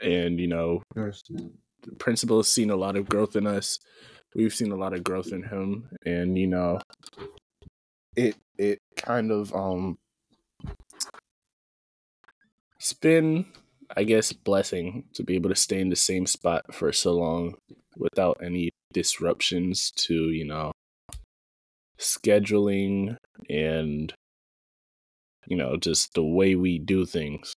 And, 0.00 0.38
you 0.38 0.46
know, 0.46 0.82
principal 1.98 2.38
has 2.38 2.48
seen 2.48 2.70
a 2.70 2.76
lot 2.76 2.96
of 2.96 3.08
growth 3.08 3.36
in 3.36 3.46
us. 3.46 3.78
We've 4.34 4.54
seen 4.54 4.72
a 4.72 4.76
lot 4.76 4.92
of 4.92 5.04
growth 5.04 5.32
in 5.32 5.44
him. 5.44 5.88
And, 6.04 6.38
you 6.38 6.46
know, 6.46 6.80
it 8.16 8.36
it 8.58 8.80
kind 8.96 9.30
of 9.30 9.54
um 9.54 9.96
it's 12.76 12.92
been 12.92 13.46
I 13.96 14.04
guess 14.04 14.32
blessing 14.32 15.04
to 15.14 15.22
be 15.22 15.36
able 15.36 15.50
to 15.50 15.56
stay 15.56 15.80
in 15.80 15.88
the 15.88 15.96
same 15.96 16.26
spot 16.26 16.74
for 16.74 16.92
so 16.92 17.12
long 17.12 17.54
without 17.98 18.38
any 18.42 18.70
disruptions 18.92 19.90
to, 19.96 20.30
you 20.30 20.46
know, 20.46 20.72
scheduling 21.98 23.16
and 23.50 24.14
you 25.48 25.56
know, 25.56 25.76
just 25.76 26.14
the 26.14 26.22
way 26.22 26.54
we 26.54 26.78
do 26.78 27.06
things. 27.06 27.54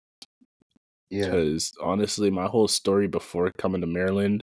Yeah. 1.10 1.26
Because 1.26 1.74
honestly, 1.84 2.32
my 2.32 2.48
whole 2.48 2.70
story 2.70 3.08
before 3.08 3.52
coming 3.58 3.82
to 3.82 3.88
Maryland, 3.88 4.42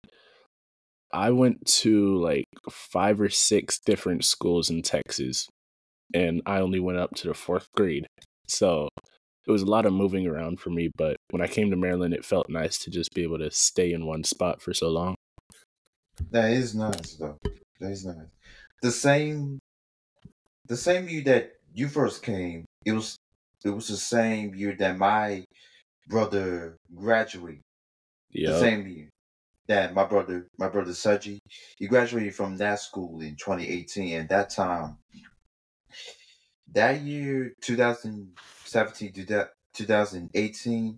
I 1.13 1.31
went 1.31 1.65
to 1.67 2.17
like 2.19 2.45
five 2.71 3.21
or 3.21 3.31
six 3.31 3.79
different 3.79 4.25
schools 4.25 4.69
in 4.69 4.83
Texas, 4.83 5.49
and 6.15 6.43
I 6.45 6.61
only 6.61 6.81
went 6.81 6.99
up 6.99 7.15
to 7.17 7.29
the 7.29 7.35
fourth 7.35 7.67
grade. 7.75 8.07
So 8.47 8.89
it 9.47 9.51
was 9.51 9.63
a 9.63 9.67
lot 9.67 9.87
of 9.87 9.95
moving 9.95 10.27
around 10.27 10.61
for 10.61 10.69
me. 10.71 10.91
But 10.95 11.17
when 11.31 11.41
I 11.41 11.47
came 11.47 11.71
to 11.71 11.77
Maryland, 11.77 12.13
it 12.13 12.25
felt 12.25 12.51
nice 12.51 12.79
to 12.81 12.91
just 12.91 13.15
be 13.15 13.23
able 13.23 13.39
to 13.39 13.51
stay 13.51 13.93
in 13.93 14.07
one 14.07 14.23
spot 14.23 14.61
for 14.61 14.75
so 14.75 14.91
long. 14.91 15.15
That 16.31 16.51
is 16.51 16.75
nice 16.75 17.15
though. 17.15 17.39
That 17.81 17.91
is 17.91 18.05
nice. 18.05 18.17
The 18.83 18.91
same 18.91 19.59
the 20.67 20.77
same 20.77 21.09
year 21.09 21.23
that 21.25 21.53
you 21.75 21.89
first 21.89 22.23
came, 22.23 22.65
it 22.85 22.93
was 22.93 23.17
it 23.65 23.71
was 23.71 23.89
the 23.89 23.97
same 23.97 24.55
year 24.55 24.75
that 24.79 24.97
my 24.97 25.45
brother 26.09 26.77
graduated. 26.95 27.63
Yeah. 28.31 28.51
The 28.51 28.61
same 28.61 28.87
year 28.87 29.09
that 29.67 29.95
my 29.95 30.05
brother 30.05 30.47
my 30.59 30.69
brother 30.69 30.93
Saji, 30.93 31.39
he 31.79 31.87
graduated 31.87 32.35
from 32.35 32.57
that 32.59 32.81
school 32.81 33.21
in 33.21 33.37
2018 33.37 34.21
and 34.21 34.29
that 34.29 34.51
time 34.51 34.99
that 36.73 37.01
year 37.01 37.53
2017 37.63 39.13
to 39.13 39.25
that 39.27 39.51
2018 39.75 40.97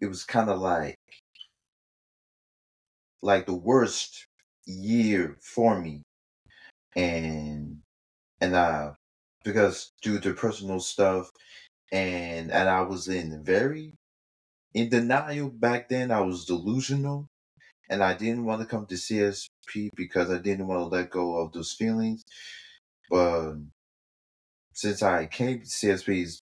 it 0.00 0.06
was 0.06 0.24
kind 0.24 0.50
of 0.50 0.60
like 0.60 0.96
like 3.20 3.46
the 3.46 3.54
worst 3.54 4.26
year 4.66 5.36
for 5.40 5.80
me. 5.80 6.02
And 6.96 7.78
and 8.40 8.54
uh 8.54 8.92
because 9.44 9.92
due 10.02 10.20
to 10.20 10.34
personal 10.34 10.80
stuff 10.80 11.30
and 11.92 12.50
and 12.52 12.68
I 12.68 12.82
was 12.82 13.08
in 13.08 13.42
very 13.44 13.94
in 14.74 14.88
denial 14.88 15.50
back 15.50 15.88
then 15.88 16.10
I 16.10 16.20
was 16.20 16.44
delusional 16.46 17.28
and 17.88 18.02
I 18.02 18.14
didn't 18.14 18.44
want 18.44 18.62
to 18.62 18.66
come 18.66 18.86
to 18.86 18.94
CSP 18.94 19.90
because 19.96 20.30
I 20.30 20.38
didn't 20.38 20.66
want 20.66 20.80
to 20.80 20.96
let 20.96 21.10
go 21.10 21.36
of 21.36 21.52
those 21.52 21.72
feelings. 21.72 22.22
But 23.10 23.56
since 24.74 25.02
I 25.02 25.26
came 25.26 25.60
to 25.60 25.66
CSP's 25.66 26.40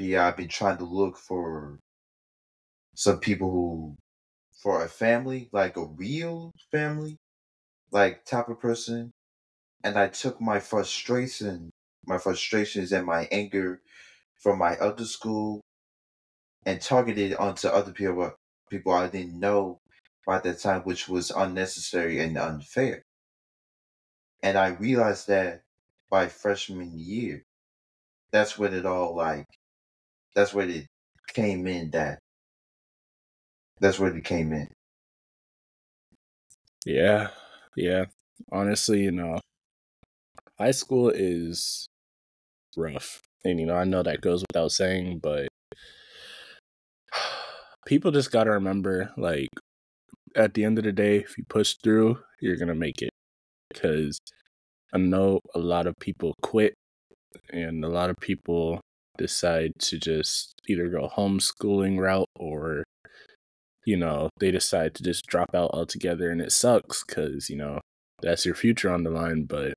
I've 0.00 0.36
been 0.36 0.48
trying 0.48 0.78
to 0.78 0.84
look 0.84 1.16
for 1.16 1.78
some 2.94 3.20
people 3.20 3.50
who 3.50 3.96
for 4.62 4.84
a 4.84 4.88
family, 4.88 5.48
like 5.52 5.76
a 5.76 5.84
real 5.86 6.52
family, 6.70 7.16
like 7.92 8.24
type 8.24 8.48
of 8.48 8.60
person. 8.60 9.12
And 9.84 9.98
I 9.98 10.08
took 10.08 10.40
my 10.40 10.60
frustration, 10.60 11.70
my 12.06 12.18
frustrations 12.18 12.92
and 12.92 13.06
my 13.06 13.28
anger 13.32 13.80
from 14.40 14.58
my 14.58 14.76
other 14.78 15.04
school 15.04 15.62
and 16.66 16.80
targeted 16.80 17.34
onto 17.34 17.68
other 17.68 17.92
people 17.92 18.34
people 18.70 18.92
I 18.92 19.08
didn't 19.08 19.38
know 19.38 19.78
by 20.26 20.38
that 20.40 20.60
time, 20.60 20.82
which 20.82 21.08
was 21.08 21.30
unnecessary 21.30 22.20
and 22.20 22.38
unfair. 22.38 23.02
And 24.42 24.56
I 24.58 24.68
realized 24.68 25.28
that 25.28 25.62
by 26.10 26.28
freshman 26.28 26.98
year. 26.98 27.44
That's 28.32 28.58
when 28.58 28.74
it 28.74 28.86
all 28.86 29.16
like 29.16 29.46
that's 30.34 30.54
when 30.54 30.70
it 30.70 30.86
came 31.34 31.66
in 31.66 31.90
that 31.92 32.20
that's 33.82 33.98
when 33.98 34.16
it 34.16 34.24
came 34.24 34.52
in. 34.52 34.68
Yeah. 36.86 37.28
Yeah. 37.76 38.06
Honestly, 38.50 39.02
you 39.02 39.12
know, 39.12 39.40
high 40.58 40.70
school 40.70 41.10
is 41.10 41.86
rough. 42.76 43.20
And, 43.44 43.58
you 43.60 43.66
know, 43.66 43.74
I 43.76 43.84
know 43.84 44.02
that 44.02 44.20
goes 44.20 44.44
without 44.48 44.72
saying, 44.72 45.18
but 45.22 45.48
people 47.86 48.10
just 48.10 48.30
got 48.30 48.44
to 48.44 48.52
remember 48.52 49.12
like, 49.16 49.48
at 50.36 50.54
the 50.54 50.64
end 50.64 50.78
of 50.78 50.84
the 50.84 50.92
day, 50.92 51.18
if 51.18 51.36
you 51.36 51.44
push 51.48 51.74
through, 51.82 52.18
you're 52.40 52.56
to 52.56 52.74
make 52.74 53.02
it. 53.02 53.10
Because 53.70 54.18
I 54.94 54.98
know 54.98 55.40
a 55.54 55.58
lot 55.58 55.86
of 55.86 55.94
people 56.00 56.34
quit, 56.42 56.74
and 57.50 57.84
a 57.84 57.88
lot 57.88 58.10
of 58.10 58.16
people 58.20 58.80
decide 59.18 59.72
to 59.78 59.98
just 59.98 60.54
either 60.68 60.88
go 60.88 61.08
homeschooling 61.08 61.98
route 61.98 62.28
or 62.36 62.84
you 63.84 63.96
know 63.96 64.28
they 64.38 64.50
decide 64.50 64.94
to 64.94 65.02
just 65.02 65.26
drop 65.26 65.54
out 65.54 65.70
altogether 65.72 66.30
and 66.30 66.40
it 66.40 66.52
sucks 66.52 67.04
because 67.04 67.50
you 67.50 67.56
know 67.56 67.80
that's 68.20 68.46
your 68.46 68.54
future 68.54 68.92
on 68.92 69.02
the 69.02 69.10
line 69.10 69.44
but 69.44 69.74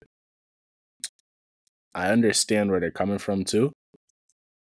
i 1.94 2.10
understand 2.10 2.70
where 2.70 2.80
they're 2.80 2.92
coming 2.92 3.18
from 3.18 3.44
too 3.44 3.72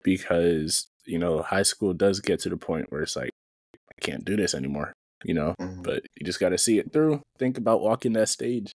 because 0.03 0.87
you 1.05 1.19
know 1.19 1.41
high 1.41 1.63
school 1.63 1.93
does 1.93 2.19
get 2.19 2.39
to 2.39 2.49
the 2.49 2.57
point 2.57 2.91
where 2.91 3.01
it's 3.01 3.15
like 3.15 3.31
i 3.73 4.01
can't 4.01 4.25
do 4.25 4.35
this 4.35 4.53
anymore 4.53 4.93
you 5.23 5.33
know 5.33 5.53
Mhm. 5.59 5.83
but 5.83 6.03
you 6.17 6.25
just 6.25 6.39
got 6.39 6.49
to 6.49 6.57
see 6.57 6.79
it 6.79 6.91
through 6.93 7.21
think 7.39 7.57
about 7.57 7.81
walking 7.81 8.13
that 8.13 8.29
stage 8.29 8.71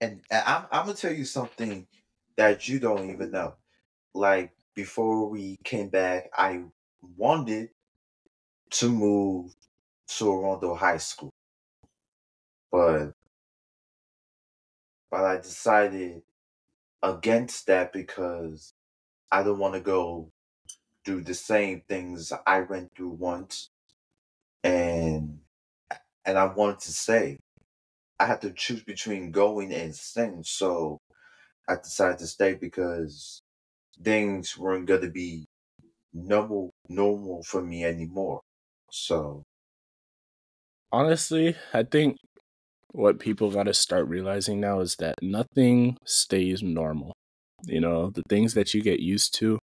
And, 0.00 0.20
I'm, 0.30 0.64
I'm 0.72 0.86
gonna 0.86 0.94
tell 0.94 1.12
you 1.12 1.24
something 1.24 1.86
that 2.36 2.68
you 2.68 2.78
don't 2.80 3.10
even 3.10 3.30
know. 3.30 3.54
Like 4.12 4.50
before 4.74 5.30
we 5.30 5.56
came 5.64 5.88
back, 5.88 6.28
I 6.36 6.64
wanted 7.16 7.70
to 8.70 8.88
move 8.90 9.53
to 10.08 10.24
Orondo 10.24 10.76
High 10.76 10.98
School, 10.98 11.30
but 12.70 13.12
but 15.10 15.24
I 15.24 15.36
decided 15.36 16.22
against 17.02 17.66
that 17.66 17.92
because 17.92 18.72
I 19.30 19.42
don't 19.42 19.58
want 19.58 19.74
to 19.74 19.80
go 19.80 20.30
do 21.04 21.20
the 21.20 21.34
same 21.34 21.82
things 21.88 22.32
I 22.46 22.60
went 22.62 22.94
through 22.96 23.10
once, 23.10 23.70
and 24.62 25.40
and 26.24 26.38
I 26.38 26.46
wanted 26.46 26.80
to 26.80 26.92
stay. 26.92 27.38
I 28.18 28.26
had 28.26 28.40
to 28.42 28.52
choose 28.52 28.82
between 28.82 29.32
going 29.32 29.72
and 29.72 29.94
staying, 29.94 30.44
so 30.44 31.00
I 31.68 31.76
decided 31.76 32.18
to 32.18 32.26
stay 32.26 32.54
because 32.54 33.42
things 34.02 34.58
weren't 34.58 34.86
gonna 34.86 35.10
be 35.10 35.46
normal 36.12 36.72
normal 36.88 37.42
for 37.42 37.62
me 37.62 37.84
anymore. 37.84 38.40
So 38.90 39.44
honestly 40.94 41.56
i 41.72 41.82
think 41.82 42.16
what 42.92 43.18
people 43.18 43.50
got 43.50 43.64
to 43.64 43.74
start 43.74 44.06
realizing 44.06 44.60
now 44.60 44.78
is 44.78 44.94
that 45.00 45.16
nothing 45.20 45.96
stays 46.04 46.62
normal. 46.62 47.12
You 47.64 47.80
know 47.80 48.10
the 48.10 48.22
things 48.28 48.54
that 48.54 48.72
you 48.72 48.82
get 48.82 49.00
used 49.00 49.34
to 49.38 49.58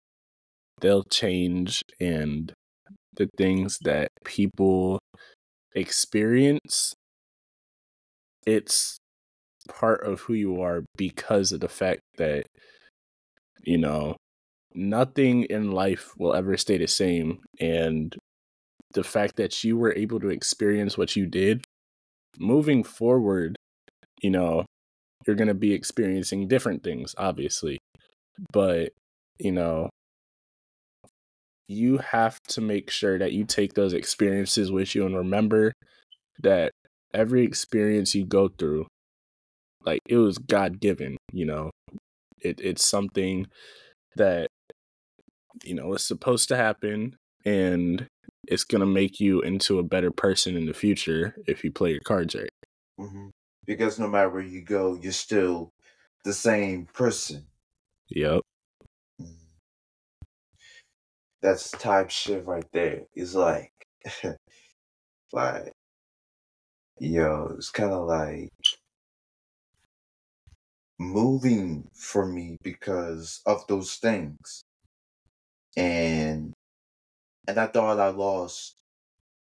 they'll 0.82 1.04
change 1.04 1.84
and 2.00 2.52
the 3.14 3.30
things 3.38 3.78
that 3.82 4.10
people 4.26 5.00
experience 5.76 6.96
it's 8.48 8.98
part 9.68 10.04
of 10.04 10.22
who 10.22 10.34
you 10.34 10.62
are 10.62 10.84
because 10.98 11.52
of 11.52 11.60
the 11.60 11.70
fact 11.70 12.02
that 12.18 12.46
you 13.64 13.78
know 13.78 14.16
nothing 14.74 15.44
in 15.44 15.70
life 15.72 16.14
will 16.18 16.34
ever 16.34 16.58
stay 16.58 16.80
the 16.80 16.88
same 16.88 17.40
and 17.60 18.16
the 18.94 19.04
fact 19.04 19.36
that 19.36 19.64
you 19.64 19.78
were 19.78 19.94
able 19.96 20.20
to 20.20 20.30
experience 20.30 20.98
what 20.98 21.16
you 21.16 21.26
did 21.26 21.64
moving 22.38 22.84
forward 22.84 23.56
you 24.22 24.30
know 24.30 24.66
you're 25.26 25.36
going 25.36 25.48
to 25.48 25.54
be 25.54 25.74
experiencing 25.74 26.48
different 26.48 26.84
things 26.84 27.14
obviously 27.18 27.78
but 28.52 28.92
you 29.40 29.52
know 29.52 29.90
you 31.68 31.98
have 32.00 32.40
to 32.48 32.62
make 32.62 32.90
sure 32.90 33.20
that 33.20 33.32
you 33.32 33.46
take 33.46 33.74
those 33.74 33.94
experiences 33.94 34.72
with 34.72 34.96
you 34.96 35.06
and 35.06 35.16
remember 35.16 35.72
that 36.42 36.72
every 37.14 37.44
experience 37.44 38.16
you 38.16 38.26
go 38.26 38.48
through 38.48 38.88
like 39.86 40.00
it 40.08 40.18
was 40.18 40.38
god 40.38 40.80
given 40.80 41.18
you 41.32 41.46
know? 41.46 41.72
It, 42.42 42.60
it's 42.62 42.88
something 42.88 43.48
that 44.16 44.48
you 45.64 45.74
know 45.74 45.94
is 45.94 46.06
supposed 46.06 46.48
to 46.50 46.56
happen 46.56 47.18
and 47.46 48.08
it's 48.48 48.64
going 48.64 48.82
to 48.82 48.88
make 48.88 49.20
you 49.20 49.42
into 49.42 49.80
a 49.80 49.84
better 49.84 50.12
person 50.12 50.56
in 50.58 50.66
the 50.66 50.74
future 50.74 51.36
if 51.48 51.64
you 51.64 51.72
play 51.72 51.92
your 51.92 52.02
cards 52.02 52.36
right 52.36 52.50
mhm. 53.00 53.32
because 53.66 54.00
no 54.00 54.08
matter 54.08 54.30
where 54.30 54.42
you 54.44 54.64
go, 54.64 54.96
you're 54.96 55.12
still 55.14 55.74
the 56.26 56.34
same 56.34 56.88
person. 56.94 57.48
yep 58.10 58.42
Mm. 59.22 59.36
That's 61.42 61.72
type 61.72 62.10
shit 62.12 62.46
right 62.46 62.66
there. 62.74 63.04
It's 63.16 63.36
like, 63.36 63.72
like, 65.34 65.74
yo, 67.00 67.54
it's 67.58 67.72
kind 67.72 67.92
of 67.94 68.08
like 68.08 68.50
moving 71.00 71.90
for 71.94 72.26
me 72.26 72.58
because 72.64 73.42
of 73.46 73.66
those 73.68 73.96
things, 73.98 74.64
and 75.78 76.54
and 77.50 77.60
I 77.60 77.66
thought 77.66 78.00
I 78.00 78.10
lost 78.10 78.76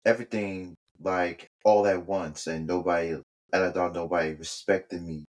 everything 0.06 0.76
like 1.02 1.50
all 1.66 1.86
at 1.86 2.06
once, 2.08 2.48
and 2.48 2.66
nobody, 2.66 3.10
and 3.12 3.24
I 3.54 3.70
thought 3.72 3.94
nobody 3.94 4.34
respected 4.34 5.04
me 5.04 5.26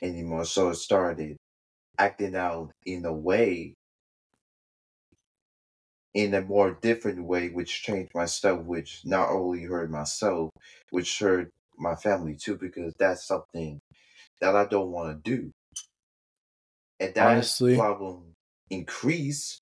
anymore. 0.00 0.44
So 0.44 0.68
it 0.70 0.76
started 0.76 1.36
acting 1.98 2.36
out 2.36 2.70
in 2.86 3.04
a 3.04 3.12
way 3.12 3.74
in 6.14 6.32
a 6.34 6.42
more 6.42 6.78
different 6.80 7.24
way, 7.24 7.48
which 7.48 7.82
changed 7.82 8.12
my 8.14 8.26
stuff, 8.26 8.60
which 8.60 9.02
not 9.04 9.30
only 9.30 9.64
hurt 9.64 9.90
myself, 9.90 10.50
which 10.90 11.18
hurt 11.18 11.50
my 11.76 11.96
family 11.96 12.36
too, 12.36 12.56
because 12.56 12.94
that's 13.00 13.26
something 13.26 13.80
that 14.40 14.54
I 14.54 14.64
don't 14.66 14.92
want 14.92 15.24
to 15.24 15.30
do. 15.30 15.50
And 17.00 17.14
that 17.14 17.26
Honestly- 17.26 17.76
problem 17.76 18.32
increased 18.70 19.60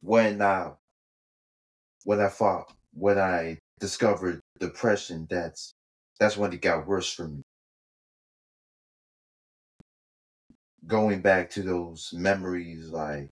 when 0.00 0.40
I 0.42 0.72
when 2.04 2.20
I 2.20 2.28
fought 2.28 2.72
when 2.94 3.18
I 3.18 3.58
discovered 3.80 4.40
depression. 4.60 5.26
That's 5.30 5.72
that's 6.20 6.36
when 6.36 6.52
it 6.52 6.62
got 6.62 6.86
worse 6.86 7.12
for 7.12 7.28
me. 7.28 7.42
Going 10.86 11.20
back 11.22 11.50
to 11.50 11.62
those 11.62 12.12
memories, 12.14 12.90
like 12.90 13.30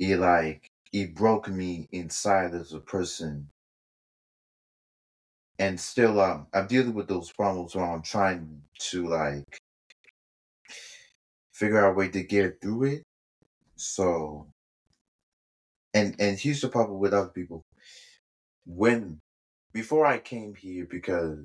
it 0.00 0.18
like 0.18 0.66
it 0.92 1.14
broke 1.14 1.48
me 1.48 1.88
inside 1.92 2.54
as 2.54 2.72
a 2.72 2.80
person 2.80 3.48
and 5.58 5.78
still 5.78 6.20
um 6.20 6.46
i'm 6.54 6.66
dealing 6.66 6.94
with 6.94 7.06
those 7.06 7.30
problems 7.32 7.74
while 7.76 7.94
i'm 7.94 8.02
trying 8.02 8.62
to 8.78 9.06
like 9.08 9.58
figure 11.52 11.84
out 11.84 11.92
a 11.92 11.94
way 11.94 12.08
to 12.08 12.22
get 12.22 12.60
through 12.60 12.84
it 12.84 13.02
so 13.76 14.46
and 15.94 16.16
and 16.20 16.38
here's 16.38 16.60
the 16.62 16.68
problem 16.68 16.98
with 17.00 17.14
other 17.14 17.30
people. 17.30 17.62
When 18.66 19.18
before 19.74 20.06
i 20.06 20.18
came 20.18 20.56
here 20.56 20.86
because 20.90 21.38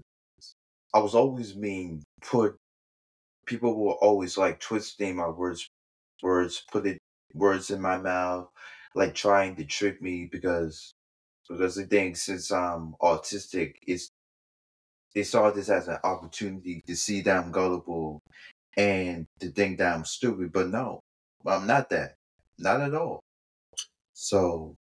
i 0.95 0.99
was 0.99 1.15
always 1.15 1.53
being 1.53 2.03
put 2.23 2.57
people 3.47 3.75
were 3.75 3.93
always 3.95 4.37
like 4.37 4.59
twisting 4.59 5.17
my 5.17 5.29
words 5.29 5.67
words 6.23 6.63
put 6.71 6.87
it 6.87 6.97
words 7.33 7.71
in 7.71 7.81
my 7.81 7.97
mouth 7.97 8.49
like 8.95 9.15
trying 9.15 9.55
to 9.55 9.65
trick 9.65 10.01
me 10.01 10.27
because 10.31 10.91
because 11.49 11.75
they 11.75 11.85
think 11.85 12.17
since 12.17 12.51
i'm 12.51 12.95
autistic 13.01 13.75
it's 13.87 14.09
they 15.15 15.23
saw 15.23 15.51
this 15.51 15.69
as 15.69 15.87
an 15.87 15.97
opportunity 16.03 16.81
to 16.87 16.95
see 16.95 17.21
that 17.21 17.37
i'm 17.43 17.51
gullible 17.51 18.19
and 18.77 19.25
to 19.39 19.49
think 19.51 19.77
that 19.79 19.95
i'm 19.95 20.05
stupid 20.05 20.51
but 20.53 20.69
no 20.69 20.99
i'm 21.47 21.67
not 21.67 21.89
that 21.89 22.15
not 22.59 22.81
at 22.81 22.95
all 22.95 23.21
so 24.15 24.77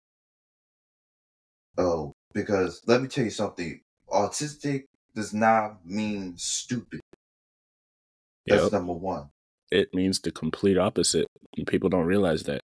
oh 1.78 2.12
because 2.32 2.82
let 2.86 3.00
me 3.02 3.08
tell 3.08 3.24
you 3.24 3.30
something 3.30 3.80
autistic 4.10 4.84
does 5.14 5.32
not 5.32 5.86
mean 5.86 6.36
stupid. 6.36 7.00
That's 8.48 8.70
Yep. 8.70 8.72
number 8.72 8.92
one. 8.94 9.30
It 9.70 9.92
means 9.94 10.20
the 10.20 10.32
complete 10.32 10.78
opposite 10.78 11.26
and 11.56 11.66
people 11.66 11.90
don't 11.90 12.06
realize 12.06 12.44
that. 12.44 12.62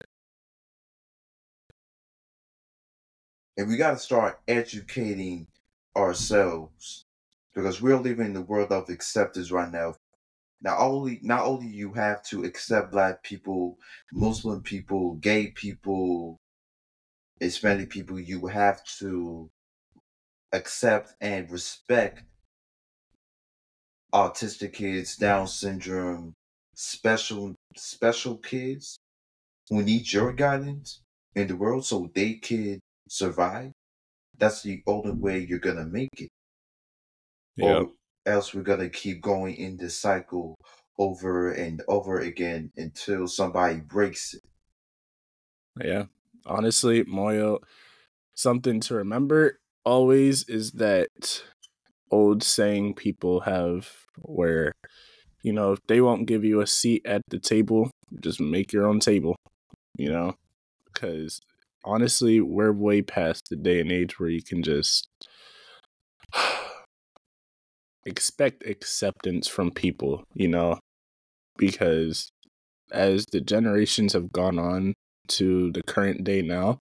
And 3.56 3.68
we 3.68 3.76
got 3.76 3.92
to 3.92 3.98
start 3.98 4.40
educating 4.48 5.46
ourselves 5.96 7.04
because 7.54 7.82
we're 7.82 7.98
living 7.98 8.26
in 8.26 8.32
the 8.32 8.42
world 8.42 8.72
of 8.72 8.88
acceptance 8.88 9.50
right 9.50 9.70
now. 9.70 9.94
Not 10.62 10.78
only 10.80 11.20
not 11.22 11.44
only 11.46 11.68
you 11.68 11.92
have 11.94 12.22
to 12.26 12.44
accept 12.44 12.92
black 12.92 13.22
people 13.24 13.78
muslim 14.12 14.62
people 14.62 15.14
gay 15.16 15.48
people 15.52 16.40
hispanic 17.40 17.90
people 17.90 18.20
you 18.20 18.46
have 18.46 18.84
to 18.84 19.50
accept 20.52 21.14
and 21.20 21.50
respect 21.50 22.22
autistic 24.12 24.72
kids 24.72 25.16
down 25.16 25.46
syndrome 25.46 26.34
special 26.74 27.54
special 27.76 28.36
kids 28.36 28.98
who 29.68 29.82
need 29.82 30.12
your 30.12 30.32
guidance 30.32 31.00
in 31.34 31.46
the 31.46 31.56
world 31.56 31.84
so 31.84 32.10
they 32.14 32.34
can 32.34 32.80
survive 33.08 33.72
that's 34.38 34.62
the 34.62 34.82
only 34.86 35.12
way 35.12 35.38
you're 35.38 35.58
gonna 35.58 35.84
make 35.84 36.08
it 36.18 36.28
yeah 37.56 37.80
or 37.80 37.90
else 38.26 38.54
we're 38.54 38.62
gonna 38.62 38.88
keep 38.88 39.20
going 39.20 39.54
in 39.54 39.76
this 39.76 39.96
cycle 39.96 40.56
over 41.00 41.50
and 41.52 41.82
over 41.88 42.20
again 42.20 42.70
until 42.76 43.26
somebody 43.26 43.80
breaks 43.80 44.34
it. 44.34 44.42
Yeah. 45.82 46.04
Honestly, 46.46 47.04
Moyo, 47.04 47.58
something 48.34 48.80
to 48.80 48.94
remember 48.94 49.58
always 49.84 50.48
is 50.48 50.72
that 50.72 51.42
old 52.10 52.42
saying 52.42 52.94
people 52.94 53.40
have 53.40 53.88
where, 54.18 54.72
you 55.42 55.52
know, 55.52 55.72
if 55.72 55.80
they 55.88 56.00
won't 56.00 56.26
give 56.26 56.44
you 56.44 56.60
a 56.60 56.66
seat 56.66 57.02
at 57.06 57.22
the 57.28 57.38
table, 57.38 57.90
just 58.20 58.40
make 58.40 58.72
your 58.72 58.86
own 58.86 59.00
table, 59.00 59.36
you 59.96 60.10
know? 60.10 60.34
Because 60.92 61.40
honestly, 61.84 62.40
we're 62.40 62.72
way 62.72 63.02
past 63.02 63.48
the 63.50 63.56
day 63.56 63.80
and 63.80 63.92
age 63.92 64.18
where 64.18 64.30
you 64.30 64.42
can 64.42 64.62
just 64.62 65.08
expect 68.04 68.66
acceptance 68.66 69.48
from 69.48 69.70
people, 69.70 70.24
you 70.34 70.48
know? 70.48 70.78
Because 71.56 72.30
as 72.92 73.26
the 73.26 73.40
generations 73.40 74.12
have 74.14 74.32
gone 74.32 74.58
on 74.58 74.94
to 75.30 75.72
the 75.72 75.82
current 75.82 76.24
day 76.24 76.42
now, 76.42 76.78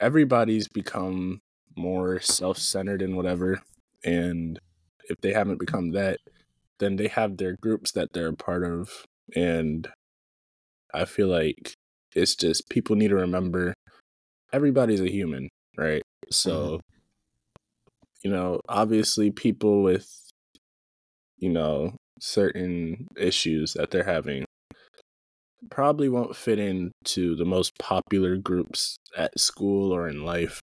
everybody's 0.00 0.68
become 0.68 1.40
more 1.76 2.20
self 2.20 2.58
centered 2.58 3.02
and 3.02 3.16
whatever. 3.16 3.62
And 4.04 4.58
if 5.08 5.20
they 5.20 5.32
haven't 5.32 5.60
become 5.60 5.92
that, 5.92 6.18
then 6.78 6.96
they 6.96 7.08
have 7.08 7.36
their 7.36 7.56
groups 7.60 7.92
that 7.92 8.12
they're 8.12 8.28
a 8.28 8.34
part 8.34 8.64
of. 8.64 9.04
And 9.36 9.88
I 10.92 11.04
feel 11.04 11.28
like 11.28 11.74
it's 12.14 12.34
just 12.34 12.68
people 12.68 12.96
need 12.96 13.08
to 13.08 13.16
remember 13.16 13.74
everybody's 14.52 15.00
a 15.00 15.10
human, 15.10 15.48
right? 15.78 16.02
So, 16.30 16.50
mm-hmm. 16.50 16.78
you 18.24 18.30
know, 18.30 18.60
obviously 18.68 19.30
people 19.30 19.82
with, 19.82 20.08
you 21.38 21.50
know, 21.50 21.96
certain 22.20 23.08
issues 23.16 23.74
that 23.74 23.90
they're 23.90 24.04
having 24.04 24.44
probably 25.70 26.08
won't 26.08 26.36
fit 26.36 26.58
into 26.58 27.36
the 27.36 27.44
most 27.44 27.78
popular 27.78 28.36
groups 28.36 28.96
at 29.16 29.38
school 29.38 29.92
or 29.92 30.08
in 30.08 30.24
life. 30.24 30.60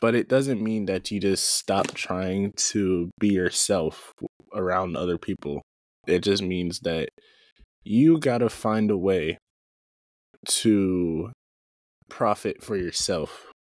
But 0.00 0.14
it 0.14 0.28
doesn't 0.28 0.62
mean 0.62 0.86
that 0.86 1.10
you 1.10 1.20
just 1.20 1.50
stop 1.50 1.88
trying 1.88 2.52
to 2.56 3.10
be 3.18 3.28
yourself 3.28 4.12
around 4.54 4.96
other 4.96 5.18
people. 5.18 5.62
It 6.06 6.22
just 6.22 6.42
means 6.42 6.80
that 6.80 7.10
you 7.84 8.18
got 8.18 8.38
to 8.38 8.48
find 8.48 8.90
a 8.90 8.96
way 8.96 9.38
to 10.46 11.32
profit 12.08 12.62
for 12.62 12.76
yourself 12.76 13.52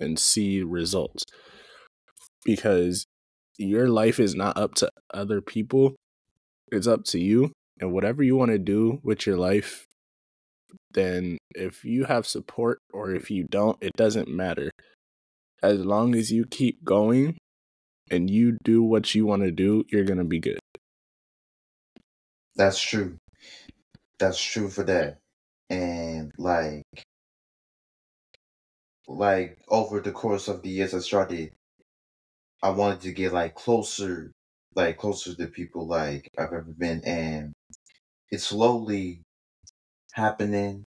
and 0.00 0.18
see 0.18 0.62
results 0.62 1.24
because 2.44 3.06
your 3.58 3.88
life 3.88 4.18
is 4.18 4.34
not 4.34 4.56
up 4.56 4.74
to 4.74 4.90
other 5.12 5.40
people 5.40 5.94
it's 6.70 6.86
up 6.86 7.04
to 7.04 7.18
you 7.18 7.52
and 7.80 7.92
whatever 7.92 8.22
you 8.22 8.36
want 8.36 8.50
to 8.50 8.58
do 8.58 9.00
with 9.02 9.26
your 9.26 9.36
life 9.36 9.88
then 10.92 11.38
if 11.54 11.84
you 11.84 12.04
have 12.04 12.26
support 12.26 12.80
or 12.92 13.14
if 13.14 13.30
you 13.30 13.44
don't 13.44 13.78
it 13.80 13.92
doesn't 13.94 14.28
matter. 14.28 14.70
As 15.62 15.84
long 15.84 16.14
as 16.14 16.30
you 16.30 16.44
keep 16.44 16.84
going 16.84 17.36
and 18.10 18.30
you 18.30 18.58
do 18.62 18.82
what 18.82 19.14
you 19.14 19.26
want 19.26 19.42
to 19.42 19.50
do 19.50 19.84
you're 19.90 20.04
going 20.04 20.18
to 20.18 20.24
be 20.24 20.40
good. 20.40 20.58
That's 22.56 22.80
true. 22.80 23.16
That's 24.18 24.42
true 24.42 24.68
for 24.68 24.84
that. 24.84 25.18
And 25.70 26.32
like 26.38 26.84
like 29.06 29.58
over 29.68 30.00
the 30.00 30.12
course 30.12 30.48
of 30.48 30.62
the 30.62 30.68
years 30.68 30.94
I 30.94 30.98
started 30.98 31.52
I 32.62 32.70
wanted 32.70 33.00
to 33.02 33.12
get 33.12 33.32
like 33.32 33.54
closer 33.54 34.32
like 34.74 34.98
closer 34.98 35.34
to 35.34 35.46
people 35.46 35.86
like 35.86 36.28
I've 36.38 36.52
ever 36.52 36.74
been 36.76 37.02
and 37.04 37.52
it's 38.30 38.44
slowly 38.44 39.22
happening. 40.12 40.84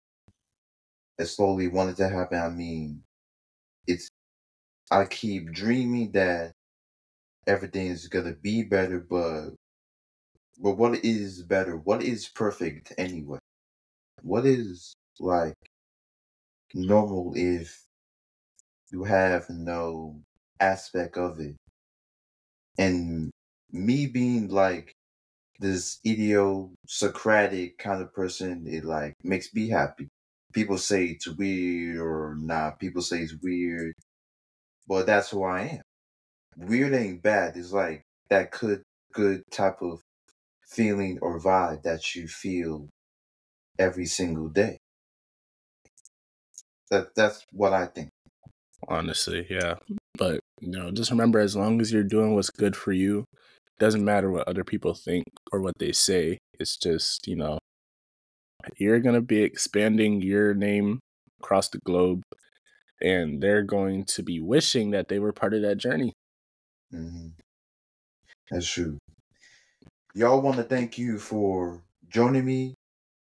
It 1.20 1.28
slowly 1.28 1.68
wanted 1.68 1.98
to 1.98 2.10
happen. 2.10 2.40
I 2.40 2.50
mean, 2.50 3.04
it's 3.88 4.10
I 4.92 5.06
keep 5.06 5.52
dreaming 5.54 6.12
that 6.14 6.54
everything 7.48 7.88
is 7.88 8.08
gonna 8.08 8.34
be 8.36 8.64
better, 8.64 9.00
but 9.00 9.52
but 10.60 10.72
what 10.78 11.04
is 11.04 11.42
better? 11.44 11.78
What 11.78 12.04
is 12.04 12.28
perfect 12.28 12.94
anyway? 12.98 13.40
What 14.24 14.46
is 14.46 14.96
like 15.20 15.56
normal 16.74 17.34
if 17.36 17.90
you 18.92 19.06
have 19.06 19.50
no 19.50 20.22
aspect 20.60 21.16
of 21.18 21.40
it? 21.40 21.56
And 22.80 23.30
me 23.72 24.08
being 24.08 24.48
like 24.50 24.96
this 25.60 26.00
idiosyncratic 26.06 27.78
kind 27.78 28.02
of 28.02 28.14
person, 28.14 28.66
it 28.68 28.86
like 28.86 29.14
makes 29.24 29.54
me 29.54 29.70
happy. 29.70 30.08
People 30.54 30.78
say 30.78 31.06
it's 31.06 31.28
weird 31.28 31.98
or 31.98 32.36
not. 32.40 32.80
People 32.80 33.02
say 33.02 33.20
it's 33.20 33.36
weird, 33.42 33.94
but 34.88 35.06
that's 35.06 35.30
who 35.30 35.44
I 35.44 35.62
am. 35.62 35.82
Weird 36.58 36.94
ain't 36.94 37.22
bad. 37.22 37.58
It's 37.58 37.72
like 37.72 38.02
that 38.30 38.52
good, 38.52 38.82
good 39.14 39.44
type 39.52 39.82
of 39.82 40.00
feeling 40.68 41.20
or 41.22 41.40
vibe 41.40 41.84
that 41.84 42.16
you 42.16 42.28
feel 42.28 42.90
every 43.80 44.06
single 44.06 44.50
day. 44.50 44.78
That 46.90 47.16
that's 47.16 47.46
what 47.52 47.74
I 47.74 47.88
think. 47.88 48.10
Honestly, 48.88 49.46
yeah. 49.50 49.76
But 50.18 50.40
you 50.60 50.70
know, 50.70 50.92
just 50.92 51.12
remember 51.12 51.40
as 51.40 51.56
long 51.56 51.82
as 51.82 51.92
you're 51.92 52.04
doing 52.04 52.34
what's 52.34 52.50
good 52.50 52.76
for 52.76 52.92
you, 52.92 53.26
doesn't 53.80 54.04
matter 54.04 54.32
what 54.32 54.48
other 54.48 54.64
people 54.64 54.94
think 54.94 55.26
or 55.52 55.62
what 55.62 55.78
they 55.78 55.92
say. 55.92 56.38
It's 56.60 56.78
just, 56.78 57.28
you 57.28 57.36
know, 57.36 57.60
you're 58.78 59.00
going 59.00 59.16
to 59.16 59.22
be 59.22 59.42
expanding 59.42 60.22
your 60.22 60.54
name 60.54 61.00
across 61.40 61.70
the 61.70 61.80
globe 61.86 62.24
and 63.02 63.42
they're 63.42 63.64
going 63.64 64.06
to 64.06 64.24
be 64.24 64.40
wishing 64.40 64.92
that 64.92 65.08
they 65.08 65.20
were 65.20 65.32
part 65.32 65.54
of 65.54 65.62
that 65.62 65.78
journey. 65.78 66.14
Mm-hmm. 66.94 67.28
That's 68.50 68.68
true. 68.68 68.98
Y'all 70.16 70.42
want 70.42 70.58
to 70.58 70.64
thank 70.64 70.98
you 70.98 71.20
for 71.20 71.84
joining 72.10 72.46
me 72.46 72.74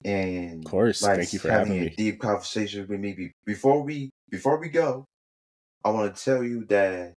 and 0.05 0.65
of 0.65 0.71
course 0.71 1.03
like, 1.03 1.17
thank 1.17 1.33
you 1.33 1.39
for 1.39 1.51
having, 1.51 1.75
having 1.75 1.89
a 1.89 1.97
deep 1.97 2.21
conversation 2.21 2.87
with 2.87 3.01
me. 3.01 3.33
Before 3.45 3.83
we 3.83 4.11
before 4.31 4.59
we 4.59 4.69
go, 4.69 5.05
I 5.85 5.91
want 5.91 6.15
to 6.15 6.25
tell 6.25 6.43
you 6.43 6.65
that 6.67 7.13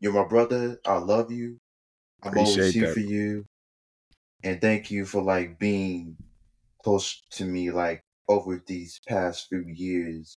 you're 0.00 0.12
my 0.12 0.26
brother. 0.26 0.78
I 0.86 0.98
love 0.98 1.30
you. 1.30 1.58
I'm 2.22 2.38
always 2.38 2.74
here 2.74 2.92
for 2.92 3.00
you. 3.00 3.46
And 4.44 4.60
thank 4.60 4.90
you 4.90 5.04
for 5.04 5.22
like 5.22 5.58
being 5.58 6.16
close 6.82 7.22
to 7.32 7.44
me 7.44 7.70
like 7.70 8.04
over 8.28 8.62
these 8.66 9.00
past 9.08 9.48
few 9.48 9.64
years. 9.66 10.36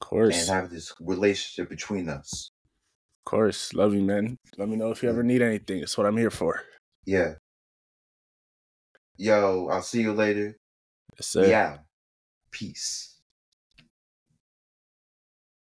Of 0.00 0.08
course. 0.08 0.48
And 0.48 0.62
have 0.62 0.70
this 0.70 0.92
relationship 1.00 1.68
between 1.68 2.08
us. 2.08 2.50
Of 3.24 3.30
course. 3.30 3.72
Love 3.74 3.94
you, 3.94 4.02
man. 4.02 4.38
Let 4.58 4.68
me 4.68 4.76
know 4.76 4.90
if 4.90 5.02
you 5.02 5.08
ever 5.08 5.22
need 5.22 5.42
anything. 5.42 5.80
It's 5.82 5.96
what 5.96 6.06
I'm 6.06 6.16
here 6.16 6.30
for. 6.30 6.62
Yeah. 7.04 7.34
Yo, 9.16 9.68
I'll 9.68 9.82
see 9.82 10.02
you 10.02 10.12
later. 10.12 10.58
Yes, 11.16 11.26
sir. 11.28 11.46
Yeah. 11.48 11.78
Peace. 12.50 13.15